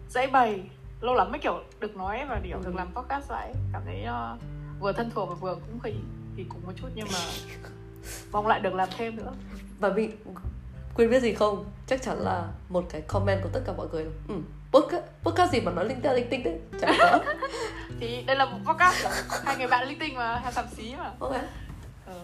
dãy 0.09 0.27
bày. 0.27 0.61
Lâu 1.01 1.15
lắm 1.15 1.31
mới 1.31 1.39
kiểu 1.39 1.63
được 1.79 1.95
nói 1.95 2.19
và 2.29 2.41
kiểu 2.43 2.57
được 2.57 2.71
Ừ. 2.73 2.77
làm 2.77 2.93
podcast 2.95 3.31
lại. 3.31 3.53
Cảm 3.73 3.81
thấy 3.85 4.05
uh, 4.35 4.39
vừa 4.81 4.91
thân 4.91 5.09
thuộc 5.13 5.29
và 5.29 5.35
vừa 5.35 5.55
cũng 5.55 5.79
kỳ 6.37 6.43
cùng 6.49 6.61
một 6.65 6.71
chút 6.75 6.87
nhưng 6.95 7.07
mà 7.13 7.19
mong 8.31 8.47
lại 8.47 8.59
được 8.59 8.73
làm 8.73 8.89
thêm 8.97 9.15
nữa. 9.15 9.33
Và 9.79 9.89
mình 9.89 10.11
quyên 10.95 11.09
biết 11.09 11.19
gì 11.21 11.33
không? 11.33 11.65
Chắc 11.87 12.01
chắn 12.01 12.17
là 12.19 12.47
một 12.69 12.85
cái 12.89 13.01
comment 13.01 13.43
của 13.43 13.49
tất 13.53 13.61
cả 13.65 13.73
mọi 13.77 13.87
người. 13.91 14.03
Là, 14.05 14.11
ừ, 14.27 14.35
podcast, 14.71 15.03
podcast 15.23 15.51
gì 15.51 15.61
mà 15.61 15.71
nói 15.71 15.85
linh 15.85 16.01
ta 16.01 16.13
linh 16.13 16.27
tinh 16.29 16.43
đấy 16.43 16.59
chẳng 16.81 16.95
có. 16.99 17.19
Thì 17.99 18.21
đây 18.21 18.35
là 18.35 18.45
một 18.45 18.57
podcast 18.73 19.05
hai 19.45 19.57
người 19.57 19.67
bạn 19.67 19.87
linh 19.87 19.99
tinh 19.99 20.15
mà 20.15 20.39
hai 20.39 20.53
sàm 20.53 20.65
xí 20.77 20.95
mà. 20.97 21.11
Ok 21.19 21.31
ừ. 22.05 22.19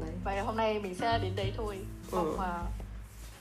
đấy. 0.00 0.10
Vậy 0.24 0.36
là 0.36 0.42
hôm 0.42 0.56
nay 0.56 0.78
mình 0.78 0.94
sẽ 0.94 1.18
đến 1.22 1.32
đấy 1.36 1.52
thôi. 1.56 1.78
Mong 2.12 2.30
Ừ. 2.30 2.36
mà 2.38 2.60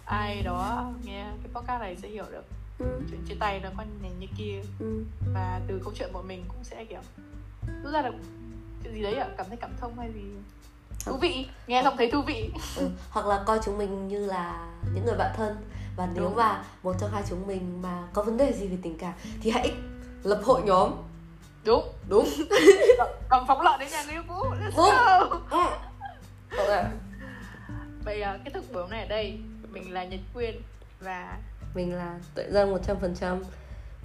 ai 0.06 0.42
đó 0.42 0.92
nghe 1.04 1.26
cái 1.44 1.52
podcast 1.54 1.82
này 1.82 1.98
sẽ 2.02 2.08
hiểu 2.08 2.26
được 2.32 2.44
ừ. 2.80 2.86
chuyện 3.10 3.22
chia 3.28 3.36
tay 3.40 3.60
nó 3.60 3.70
có 3.78 3.84
như, 4.04 4.10
như 4.20 4.28
kia. 4.38 4.62
Ừ. 4.80 5.04
và 5.34 5.62
từ 5.68 5.82
câu 5.84 5.94
chuyện 5.96 6.10
của 6.14 6.22
mình 6.22 6.44
cũng 6.48 6.64
sẽ 6.64 6.86
kiểu 6.86 7.02
rút 7.84 7.94
ra 7.94 8.02
được 8.02 8.14
chuyện 8.84 8.94
gì 8.94 9.02
đấy 9.04 9.16
ạ? 9.16 9.28
Cảm 9.38 9.46
thấy 9.48 9.58
cảm 9.58 9.72
thông 9.80 10.00
hay 10.00 10.12
gì 10.14 10.22
thú 11.06 11.18
vị 11.18 11.48
nghe 11.68 11.84
xong 11.84 11.98
thấy 11.98 12.12
thú 12.12 12.22
vị 12.22 12.50
Ừ. 12.78 12.90
hoặc 13.10 13.26
là 13.26 13.44
coi 13.46 13.60
chúng 13.66 13.78
mình 13.78 14.08
như 14.08 14.26
là 14.26 14.68
những 14.96 15.06
người 15.06 15.16
bạn 15.18 15.32
thân 15.38 15.56
và 15.98 16.08
nếu 16.14 16.24
Đúng. 16.24 16.36
mà 16.36 16.64
một 16.84 16.96
trong 17.00 17.10
hai 17.14 17.24
chúng 17.30 17.48
mình 17.48 17.82
mà 17.82 18.04
có 18.14 18.24
vấn 18.24 18.38
đề 18.38 18.54
gì 18.54 18.68
về 18.68 18.78
tình 18.84 18.98
cảm 18.98 19.14
thì 19.42 19.52
hãy 19.52 19.72
lập 20.24 20.42
hội 20.46 20.62
nhóm 20.66 20.92
đúng 21.66 21.84
đúng 22.10 22.30
cầm 23.30 23.44
phóng 23.48 23.62
lợn 23.62 23.80
đến 23.80 23.90
nhà 23.92 24.04
người 24.04 24.14
yêu 24.14 24.24
cũ 24.28 24.36
Let's 24.36 24.78
Đúng. 24.78 25.40
go. 25.50 25.58
ừ. 25.58 25.70
ok 26.58 26.86
vậy 28.06 28.22
à, 28.22 28.40
kết 28.46 28.52
thúc 28.54 28.64
buổi 28.74 28.84
nay 28.90 29.02
ở 29.02 29.08
đây 29.08 29.40
mình 29.72 29.94
là 29.94 30.04
nhật 30.04 30.20
quyên 30.34 30.62
và 31.00 31.38
mình 31.76 31.96
là 31.96 32.20
tuệ 32.36 32.46
giang 32.50 32.74
100% 32.76 33.40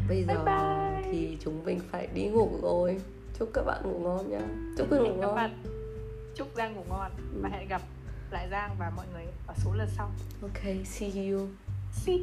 bây 0.08 0.24
giờ 0.24 0.34
Bye 0.34 0.44
bye. 0.44 1.02
thì 1.12 1.38
chúng 1.44 1.64
mình 1.64 1.80
phải 1.90 2.06
đi 2.14 2.22
ngủ 2.24 2.50
rồi 2.62 3.00
chúc 3.38 3.50
các 3.54 3.62
bạn 3.66 3.80
ngủ 3.84 3.98
ngon 3.98 4.30
nha 4.30 4.40
chúc 4.78 4.86
các 4.90 4.96
ngủ 4.96 5.02
hẹn 5.04 5.20
các 5.20 5.26
ngon 5.26 5.34
bạn 5.34 5.62
chúc 6.36 6.48
giang 6.56 6.74
ngủ 6.74 6.84
ngon 6.88 7.12
và 7.42 7.48
hẹn 7.48 7.68
gặp 7.68 7.82
lại 8.30 8.48
giang 8.50 8.76
và 8.78 8.90
mọi 8.96 9.06
người 9.12 9.24
ở 9.46 9.54
số 9.64 9.72
lần 9.74 9.88
sau. 9.96 10.10
Ok 10.42 10.62
see 10.84 11.30
you. 11.30 11.48
See 11.92 12.18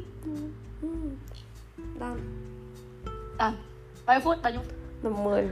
ừ. 0.82 0.88
done. 2.00 2.20
À 3.38 3.52
bao 4.06 4.16
nhiêu 4.16 4.24
phút? 4.24 4.38
Bao 4.42 4.52
nhiêu 4.52 4.62
năm 5.02 5.24
mươi 5.24 5.48